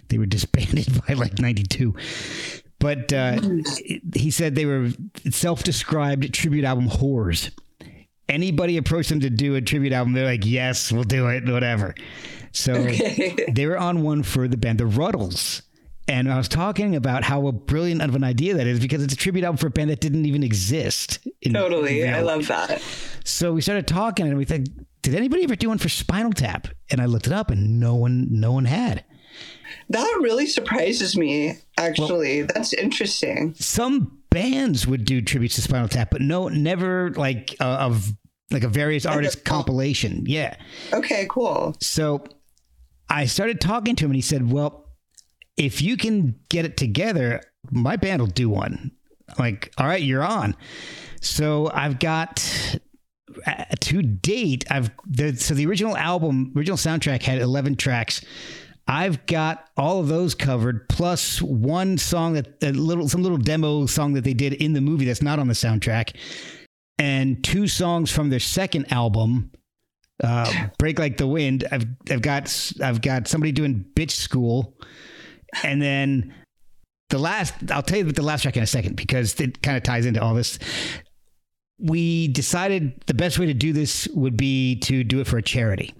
they 0.07 0.17
were 0.17 0.26
disbanded 0.26 0.88
by 1.07 1.15
like 1.15 1.38
92. 1.39 1.93
But 2.80 3.11
uh, 3.11 3.41
he 4.15 4.32
said 4.32 4.55
they 4.55 4.65
were 4.65 4.91
self 5.32 5.63
described 5.63 6.34
tribute 6.34 6.63
album 6.63 6.88
whores. 6.88 7.51
Anybody 8.30 8.78
approached 8.78 9.09
them 9.09 9.19
to 9.19 9.30
do 9.30 9.55
a 9.55 9.61
tribute 9.61 9.91
album, 9.91 10.13
they're 10.13 10.24
like, 10.24 10.45
yes, 10.45 10.93
we'll 10.93 11.03
do 11.03 11.28
it, 11.28 11.45
whatever. 11.45 11.93
So 12.54 12.74
they 13.51 13.66
were 13.66 13.78
on 13.78 14.04
one 14.04 14.24
for 14.24 14.47
the 14.47 14.58
band 14.58 14.80
The 14.80 14.86
Rutles. 14.86 15.64
And 16.08 16.32
I 16.32 16.38
was 16.38 16.49
talking 16.49 16.95
about 16.95 17.24
how 17.24 17.47
a 17.47 17.51
brilliant 17.51 18.01
of 18.01 18.14
an 18.14 18.24
idea 18.24 18.56
that 18.56 18.68
is 18.68 18.80
because 18.80 19.04
it's 19.04 19.14
a 19.14 19.18
tribute 19.18 19.45
album 19.45 19.58
for 19.58 19.68
a 19.68 19.72
band 19.72 19.89
that 19.89 20.01
didn't 20.01 20.26
even 20.26 20.43
exist. 20.43 21.26
Totally. 21.49 21.99
you 21.99 22.06
I 22.06 22.22
love 22.22 22.47
that. 22.47 22.82
So 23.24 23.54
we 23.54 23.62
started 23.62 23.88
talking, 23.88 24.28
and 24.28 24.38
we 24.38 24.43
thought, 24.43 24.62
did 25.01 25.16
anybody 25.16 25.43
ever 25.43 25.56
do 25.56 25.70
one 25.70 25.78
for 25.78 25.89
Spinal 25.89 26.34
Tap? 26.34 26.68
And 26.91 27.01
I 27.01 27.06
looked 27.06 27.28
it 27.28 27.34
up, 27.34 27.51
and 27.51 27.80
no 27.80 27.95
one, 27.95 28.28
no 28.30 28.51
one 28.51 28.66
had. 28.66 29.06
That 29.89 30.20
really 30.22 30.45
surprises 30.45 31.18
me, 31.18 31.54
actually. 31.78 32.41
That's 32.43 32.74
interesting. 32.74 33.54
Some 33.58 34.20
bands 34.30 34.86
would 34.86 35.06
do 35.06 35.22
tributes 35.22 35.56
to 35.56 35.62
Spinal 35.62 35.88
Tap, 35.88 36.10
but 36.12 36.22
no, 36.22 36.49
never 36.49 37.12
like 37.12 37.56
uh, 37.62 37.64
of 37.64 38.14
like 38.51 38.64
a 38.64 38.70
various 38.70 39.06
artist 39.06 39.45
compilation. 39.45 40.24
Yeah. 40.26 40.56
Okay, 40.91 41.28
cool. 41.30 41.76
So 41.82 42.24
I 43.14 43.26
started 43.26 43.61
talking 43.61 43.95
to 43.97 44.05
him, 44.05 44.11
and 44.11 44.16
he 44.16 44.22
said, 44.22 44.51
"Well, 44.51 44.89
if 45.55 45.82
you 45.82 45.97
can 45.97 46.36
get 46.49 46.66
it 46.66 46.78
together, 46.78 47.41
my 47.72 47.95
band 47.95 48.22
will 48.22 48.28
do 48.28 48.49
one." 48.49 48.91
I'm 49.30 49.36
like, 49.38 49.74
all 49.78 49.88
right, 49.88 50.01
you're 50.01 50.24
on. 50.24 50.55
So 51.22 51.72
I've 51.74 51.99
got 51.99 52.80
uh, 53.47 53.66
to 53.80 54.01
date, 54.01 54.66
I've 54.70 54.91
the 55.05 55.36
so 55.36 55.53
the 55.53 55.66
original 55.66 55.97
album, 55.97 56.53
original 56.55 56.78
soundtrack 56.78 57.24
had 57.24 57.39
11 57.39 57.76
tracks. 57.76 58.24
I've 58.86 59.26
got 59.28 59.70
all 59.78 60.01
of 60.01 60.09
those 60.09 60.36
covered, 60.36 60.89
plus 60.89 61.41
one 61.41 61.97
song 61.97 62.34
that 62.34 62.61
a 62.61 62.72
little 62.72 63.07
some 63.07 63.24
little 63.24 63.38
demo 63.38 63.86
song 63.86 64.14
that 64.14 64.26
they 64.26 64.34
did 64.34 64.53
in 64.53 64.74
the 64.74 64.82
movie 64.82 65.05
that's 65.05 65.22
not 65.22 65.39
on 65.39 65.47
the 65.47 65.53
soundtrack, 65.53 66.16
and 66.99 67.41
two 67.43 67.68
songs 67.68 68.11
from 68.11 68.30
their 68.30 68.41
second 68.41 68.91
album 68.91 69.51
uh, 70.22 70.68
break 70.78 70.99
like 70.99 71.18
the 71.18 71.28
wind. 71.28 71.66
I've 71.72 71.86
I've 72.09 72.22
got 72.22 72.74
I've 72.82 73.01
got 73.01 73.28
somebody 73.28 73.51
doing 73.51 73.86
bitch 73.95 74.11
school, 74.11 74.78
and 75.64 75.82
then 75.82 76.34
the 77.09 77.18
last 77.18 77.53
I'll 77.72 77.84
tell 77.84 77.97
you 77.97 78.03
about 78.03 78.16
the 78.16 78.22
last 78.24 78.43
track 78.43 78.57
in 78.57 78.64
a 78.64 78.68
second 78.68 78.95
because 78.95 79.39
it 79.39 79.61
kind 79.61 79.78
of 79.78 79.84
ties 79.84 80.05
into 80.05 80.22
all 80.22 80.34
this. 80.34 80.59
We 81.80 82.28
decided 82.30 83.01
the 83.07 83.14
best 83.14 83.39
way 83.39 83.47
to 83.47 83.53
do 83.53 83.74
this 83.74 84.07
would 84.09 84.38
be 84.38 84.80
to 84.82 85.03
do 85.03 85.20
it 85.20 85.28
for 85.28 85.38
a 85.38 85.41
charity. 85.41 85.93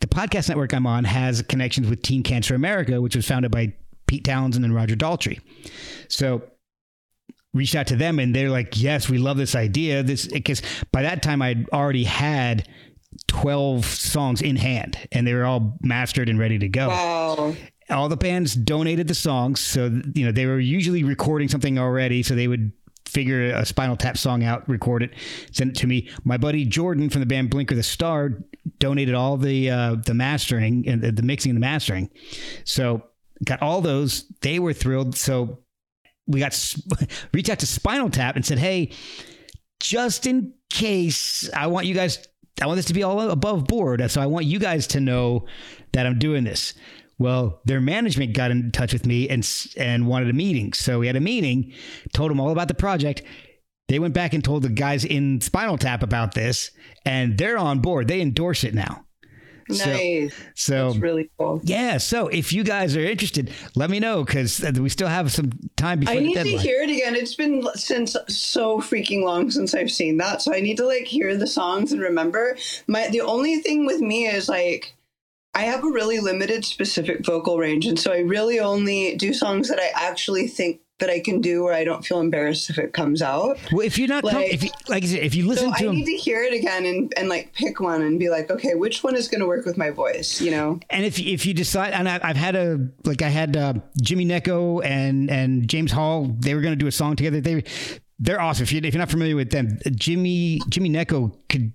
The 0.00 0.06
podcast 0.06 0.48
network 0.48 0.72
I'm 0.72 0.86
on 0.86 1.04
has 1.04 1.42
connections 1.42 1.88
with 1.88 2.02
Teen 2.02 2.22
Cancer 2.22 2.54
America, 2.54 3.00
which 3.00 3.16
was 3.16 3.26
founded 3.26 3.50
by 3.50 3.74
Pete 4.06 4.24
Townshend 4.24 4.64
and 4.64 4.74
Roger 4.74 4.94
Daltrey. 4.94 5.40
So 6.08 6.42
reached 7.52 7.74
out 7.74 7.86
to 7.88 7.96
them 7.96 8.18
and 8.18 8.34
they're 8.34 8.50
like, 8.50 8.80
yes, 8.80 9.08
we 9.08 9.18
love 9.18 9.36
this 9.36 9.54
idea. 9.54 10.02
This 10.02 10.26
because 10.28 10.62
by 10.92 11.02
that 11.02 11.22
time 11.22 11.42
I'd 11.42 11.68
already 11.70 12.04
had 12.04 12.68
12 13.26 13.84
songs 13.84 14.42
in 14.42 14.56
hand 14.56 14.98
and 15.12 15.26
they 15.26 15.34
were 15.34 15.44
all 15.44 15.78
mastered 15.82 16.28
and 16.28 16.38
ready 16.38 16.58
to 16.58 16.68
go. 16.68 16.88
Wow. 16.88 17.56
All 17.90 18.08
the 18.08 18.16
bands 18.16 18.54
donated 18.54 19.08
the 19.08 19.14
songs. 19.14 19.60
So, 19.60 20.00
you 20.14 20.24
know, 20.26 20.32
they 20.32 20.46
were 20.46 20.60
usually 20.60 21.04
recording 21.04 21.48
something 21.48 21.78
already. 21.78 22.22
So 22.22 22.34
they 22.34 22.48
would 22.48 22.72
figure 23.06 23.50
a 23.50 23.64
Spinal 23.64 23.96
Tap 23.96 24.18
song 24.18 24.44
out, 24.44 24.68
record 24.68 25.02
it, 25.02 25.12
send 25.50 25.70
it 25.70 25.76
to 25.78 25.86
me. 25.86 26.08
My 26.24 26.36
buddy 26.36 26.64
Jordan 26.64 27.08
from 27.10 27.20
the 27.20 27.26
band 27.26 27.50
Blinker 27.50 27.74
the 27.74 27.82
Star 27.82 28.38
donated 28.78 29.14
all 29.14 29.36
the 29.36 29.70
uh, 29.70 29.94
the 29.94 30.14
mastering 30.14 30.86
and 30.86 31.02
the, 31.02 31.12
the 31.12 31.22
mixing 31.22 31.50
and 31.50 31.56
the 31.56 31.60
mastering. 31.60 32.10
So 32.64 33.02
got 33.44 33.62
all 33.62 33.80
those. 33.80 34.24
They 34.42 34.58
were 34.58 34.74
thrilled. 34.74 35.16
So 35.16 35.58
we 36.26 36.40
got 36.40 36.74
reached 37.32 37.48
out 37.48 37.60
to 37.60 37.66
Spinal 37.66 38.10
Tap 38.10 38.36
and 38.36 38.44
said, 38.44 38.58
"Hey, 38.58 38.92
just 39.80 40.26
in 40.26 40.54
case, 40.70 41.50
I 41.54 41.66
want 41.68 41.86
you 41.86 41.94
guys. 41.94 42.27
I 42.60 42.66
want 42.66 42.76
this 42.76 42.86
to 42.86 42.94
be 42.94 43.02
all 43.02 43.20
above 43.20 43.66
board. 43.66 44.10
So 44.10 44.20
I 44.20 44.26
want 44.26 44.46
you 44.46 44.58
guys 44.58 44.86
to 44.88 45.00
know 45.00 45.46
that 45.92 46.06
I'm 46.06 46.18
doing 46.18 46.44
this." 46.44 46.74
Well, 47.18 47.60
their 47.64 47.80
management 47.80 48.32
got 48.34 48.50
in 48.50 48.70
touch 48.70 48.92
with 48.92 49.04
me 49.04 49.28
and 49.28 49.48
and 49.76 50.06
wanted 50.06 50.30
a 50.30 50.34
meeting. 50.34 50.72
So 50.72 51.00
we 51.00 51.06
had 51.06 51.16
a 51.16 51.20
meeting, 51.20 51.72
told 52.12 52.30
them 52.30 52.40
all 52.40 52.50
about 52.50 52.68
the 52.68 52.74
project. 52.74 53.22
They 53.88 53.98
went 53.98 54.14
back 54.14 54.34
and 54.34 54.44
told 54.44 54.62
the 54.62 54.68
guys 54.68 55.04
in 55.04 55.40
Spinal 55.40 55.78
Tap 55.78 56.02
about 56.02 56.34
this, 56.34 56.70
and 57.06 57.38
they're 57.38 57.58
on 57.58 57.80
board. 57.80 58.06
They 58.06 58.20
endorse 58.20 58.62
it 58.62 58.74
now. 58.74 59.06
So- 59.70 59.84
Nice. 59.90 60.34
So 60.54 60.88
That's 60.88 60.98
really 60.98 61.30
cool. 61.38 61.60
yeah, 61.64 61.98
so 61.98 62.28
if 62.28 62.52
you 62.52 62.64
guys 62.64 62.96
are 62.96 63.00
interested, 63.04 63.50
let 63.74 63.90
me 63.90 64.00
know 64.00 64.24
because 64.24 64.60
we 64.78 64.88
still 64.88 65.08
have 65.08 65.30
some 65.30 65.50
time 65.76 66.00
before 66.00 66.14
I 66.16 66.20
need 66.20 66.34
to 66.34 66.58
hear 66.58 66.82
it 66.82 66.90
again. 66.90 67.14
It's 67.14 67.34
been 67.34 67.66
since 67.74 68.16
so 68.28 68.80
freaking 68.80 69.22
long 69.24 69.50
since 69.50 69.74
I've 69.74 69.90
seen 69.90 70.16
that, 70.18 70.42
so 70.42 70.54
I 70.54 70.60
need 70.60 70.76
to 70.78 70.86
like 70.86 71.04
hear 71.06 71.36
the 71.36 71.46
songs 71.46 71.92
and 71.92 72.00
remember. 72.00 72.56
My 72.86 73.08
the 73.08 73.20
only 73.20 73.56
thing 73.58 73.86
with 73.86 74.00
me 74.00 74.26
is 74.26 74.48
like 74.48 74.94
I 75.54 75.62
have 75.62 75.82
a 75.84 75.90
really 75.90 76.18
limited 76.20 76.64
specific 76.64 77.24
vocal 77.24 77.58
range, 77.58 77.86
and 77.86 77.98
so 77.98 78.12
I 78.12 78.18
really 78.20 78.60
only 78.60 79.16
do 79.16 79.32
songs 79.34 79.68
that 79.68 79.78
I 79.80 79.90
actually 79.94 80.46
think 80.48 80.80
that 80.98 81.10
I 81.10 81.20
can 81.20 81.40
do, 81.40 81.62
where 81.64 81.74
I 81.74 81.84
don't 81.84 82.04
feel 82.04 82.20
embarrassed 82.20 82.70
if 82.70 82.78
it 82.78 82.92
comes 82.92 83.22
out. 83.22 83.56
well, 83.72 83.86
if 83.86 83.98
you're 83.98 84.08
not, 84.08 84.24
com- 84.24 84.34
like- 84.34 84.52
if 84.52 84.64
you, 84.64 84.70
like 84.88 85.04
I 85.04 85.06
said, 85.06 85.20
if 85.22 85.34
you 85.34 85.46
listen 85.46 85.66
So 85.72 85.78
to 85.78 85.84
I 85.84 85.86
them, 85.86 85.94
need 85.96 86.06
to 86.06 86.16
hear 86.16 86.42
it 86.42 86.52
again 86.52 86.84
and, 86.86 87.12
and 87.16 87.28
like 87.28 87.52
pick 87.54 87.80
one 87.80 88.02
and 88.02 88.18
be 88.18 88.28
like, 88.28 88.50
okay, 88.50 88.74
which 88.74 89.04
one 89.04 89.14
is 89.14 89.28
going 89.28 89.40
to 89.40 89.46
work 89.46 89.64
with 89.64 89.76
my 89.78 89.90
voice? 89.90 90.40
You 90.40 90.50
know? 90.50 90.80
and 90.90 91.04
if 91.04 91.18
if 91.18 91.46
you 91.46 91.54
decide, 91.54 91.92
and 91.92 92.08
I, 92.08 92.18
I've 92.22 92.36
had 92.36 92.56
a 92.56 92.78
like 93.04 93.22
I 93.22 93.28
had 93.28 93.56
uh, 93.56 93.74
Jimmy 94.02 94.26
Necco 94.26 94.84
and 94.84 95.30
and 95.30 95.68
James 95.68 95.92
Hall, 95.92 96.34
they 96.40 96.54
were 96.54 96.60
going 96.60 96.72
to 96.72 96.76
do 96.78 96.86
a 96.88 96.92
song 96.92 97.14
together. 97.16 97.40
They 97.40 97.62
they're 98.18 98.40
awesome. 98.40 98.64
If, 98.64 98.72
you, 98.72 98.80
if 98.82 98.92
you're 98.92 98.98
not 98.98 99.10
familiar 99.10 99.36
with 99.36 99.50
them, 99.50 99.78
Jimmy 99.94 100.60
Jimmy 100.68 100.90
Necco 100.90 101.32
could 101.48 101.72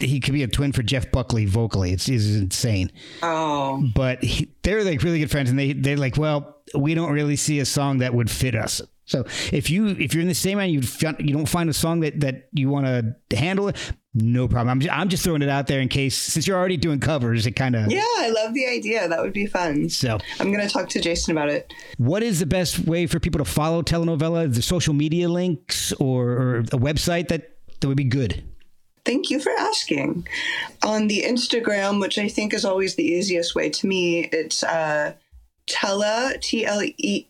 he 0.00 0.18
could 0.18 0.34
be 0.34 0.42
a 0.42 0.48
twin 0.48 0.72
for 0.72 0.82
Jeff 0.82 1.12
Buckley 1.12 1.46
vocally. 1.46 1.92
It's, 1.92 2.08
it's 2.08 2.26
insane. 2.34 2.90
Oh, 3.22 3.86
but 3.94 4.24
he, 4.24 4.48
they're 4.64 4.82
like 4.82 5.02
really 5.04 5.20
good 5.20 5.30
friends 5.30 5.50
and 5.50 5.58
they 5.58 5.72
they're 5.72 5.96
like 5.96 6.16
well 6.16 6.53
we 6.74 6.94
don't 6.94 7.12
really 7.12 7.36
see 7.36 7.60
a 7.60 7.64
song 7.64 7.98
that 7.98 8.14
would 8.14 8.30
fit 8.30 8.54
us 8.54 8.82
so 9.06 9.24
if 9.52 9.68
you 9.70 9.88
if 9.88 10.14
you're 10.14 10.22
in 10.22 10.28
the 10.28 10.34
same 10.34 10.58
band 10.58 10.72
you 10.72 10.80
you 11.18 11.32
don't 11.32 11.48
find 11.48 11.68
a 11.68 11.72
song 11.72 12.00
that 12.00 12.20
that 12.20 12.48
you 12.52 12.68
want 12.68 12.86
to 12.86 13.36
handle 13.36 13.68
it 13.68 13.76
no 14.14 14.46
problem 14.46 14.68
I'm 14.70 14.80
just, 14.80 14.94
I'm 14.96 15.08
just 15.08 15.24
throwing 15.24 15.42
it 15.42 15.48
out 15.48 15.66
there 15.66 15.80
in 15.80 15.88
case 15.88 16.16
since 16.16 16.46
you're 16.46 16.56
already 16.56 16.76
doing 16.76 17.00
covers 17.00 17.46
it 17.46 17.52
kind 17.52 17.74
of 17.74 17.90
yeah, 17.90 18.02
I 18.18 18.30
love 18.30 18.54
the 18.54 18.66
idea. 18.66 19.08
That 19.08 19.20
would 19.20 19.32
be 19.32 19.46
fun. 19.46 19.88
so 19.88 20.18
I'm 20.38 20.52
going 20.52 20.66
to 20.66 20.72
talk 20.72 20.88
to 20.90 21.00
Jason 21.00 21.36
about 21.36 21.48
it. 21.48 21.72
what 21.98 22.22
is 22.22 22.38
the 22.38 22.46
best 22.46 22.78
way 22.80 23.06
for 23.06 23.18
people 23.18 23.38
to 23.38 23.44
follow 23.44 23.82
Tele 23.82 24.06
Novella 24.06 24.46
the 24.46 24.62
social 24.62 24.94
media 24.94 25.28
links 25.28 25.92
or, 25.94 26.28
or 26.30 26.58
a 26.60 26.78
website 26.78 27.28
that 27.28 27.56
that 27.80 27.88
would 27.88 27.96
be 27.96 28.04
good 28.04 28.42
Thank 29.04 29.28
you 29.28 29.38
for 29.38 29.52
asking. 29.58 30.26
On 30.82 31.08
the 31.08 31.22
Instagram, 31.22 32.00
which 32.00 32.16
I 32.16 32.26
think 32.26 32.54
is 32.54 32.64
always 32.64 32.94
the 32.94 33.04
easiest 33.04 33.54
way 33.54 33.68
to 33.68 33.86
me, 33.86 34.30
it's 34.32 34.62
uh, 34.62 35.12
Tele 35.66 36.38
T 36.40 36.64
L 36.66 36.82
E. 36.82 37.26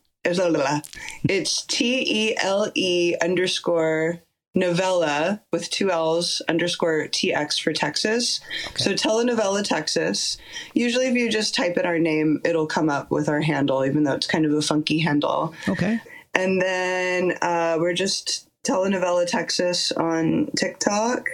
It's 1.28 1.66
T 1.66 2.30
E 2.30 2.36
L 2.42 2.70
E 2.74 3.14
underscore 3.20 4.22
novella 4.54 5.42
with 5.52 5.68
two 5.70 5.90
L's 5.90 6.40
underscore 6.48 7.08
TX 7.08 7.60
for 7.60 7.72
Texas. 7.72 8.40
So 8.76 8.94
Tele 8.94 9.24
Novella 9.24 9.62
Texas. 9.62 10.38
Usually, 10.72 11.06
if 11.06 11.14
you 11.14 11.30
just 11.30 11.54
type 11.54 11.76
in 11.76 11.84
our 11.84 11.98
name, 11.98 12.40
it'll 12.44 12.66
come 12.66 12.88
up 12.88 13.10
with 13.10 13.28
our 13.28 13.40
handle, 13.40 13.84
even 13.84 14.04
though 14.04 14.14
it's 14.14 14.26
kind 14.26 14.46
of 14.46 14.52
a 14.52 14.62
funky 14.62 14.98
handle. 14.98 15.54
okay 15.68 16.00
And 16.34 16.60
then 16.62 17.36
uh, 17.42 17.76
we're 17.78 17.94
just 17.94 18.48
Tele 18.62 18.88
Novella 18.88 19.26
Texas 19.26 19.92
on 19.92 20.50
TikTok. 20.56 21.28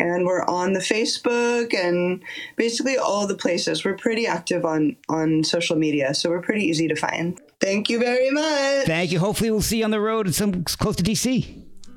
And 0.00 0.24
we're 0.26 0.44
on 0.44 0.74
the 0.74 0.80
Facebook 0.80 1.74
and 1.74 2.22
basically 2.56 2.96
all 2.96 3.26
the 3.26 3.34
places. 3.34 3.84
We're 3.84 3.96
pretty 3.96 4.26
active 4.26 4.64
on 4.64 4.96
on 5.08 5.42
social 5.44 5.76
media, 5.76 6.14
so 6.14 6.30
we're 6.30 6.40
pretty 6.42 6.64
easy 6.64 6.86
to 6.88 6.94
find. 6.94 7.40
Thank 7.60 7.90
you 7.90 7.98
very 7.98 8.30
much. 8.30 8.86
thank 8.86 9.10
you 9.10 9.18
hopefully 9.18 9.50
we'll 9.50 9.60
see 9.60 9.78
you 9.78 9.84
on 9.84 9.90
the 9.90 10.00
road 10.00 10.28
at 10.28 10.34
some 10.34 10.62
close 10.64 10.94
to 10.96 11.02
DC 11.02 11.44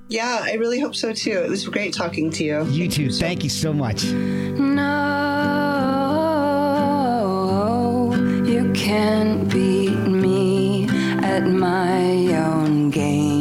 Yeah, 0.09 0.39
I 0.41 0.53
really 0.53 0.79
hope 0.79 0.95
so 0.95 1.13
too. 1.13 1.43
It 1.45 1.49
was 1.49 1.67
great 1.69 1.93
talking 1.93 2.31
to 2.31 2.43
you. 2.43 2.65
you 2.65 2.89
too 2.89 3.11
thank 3.11 3.43
you 3.43 3.49
so 3.51 3.71
much 3.71 4.03
No, 7.61 8.13
you 8.45 8.71
can't 8.73 9.47
beat 9.53 9.95
me 10.25 10.87
at 11.21 11.45
my 11.45 12.33
own 12.33 12.89
game. 12.89 13.40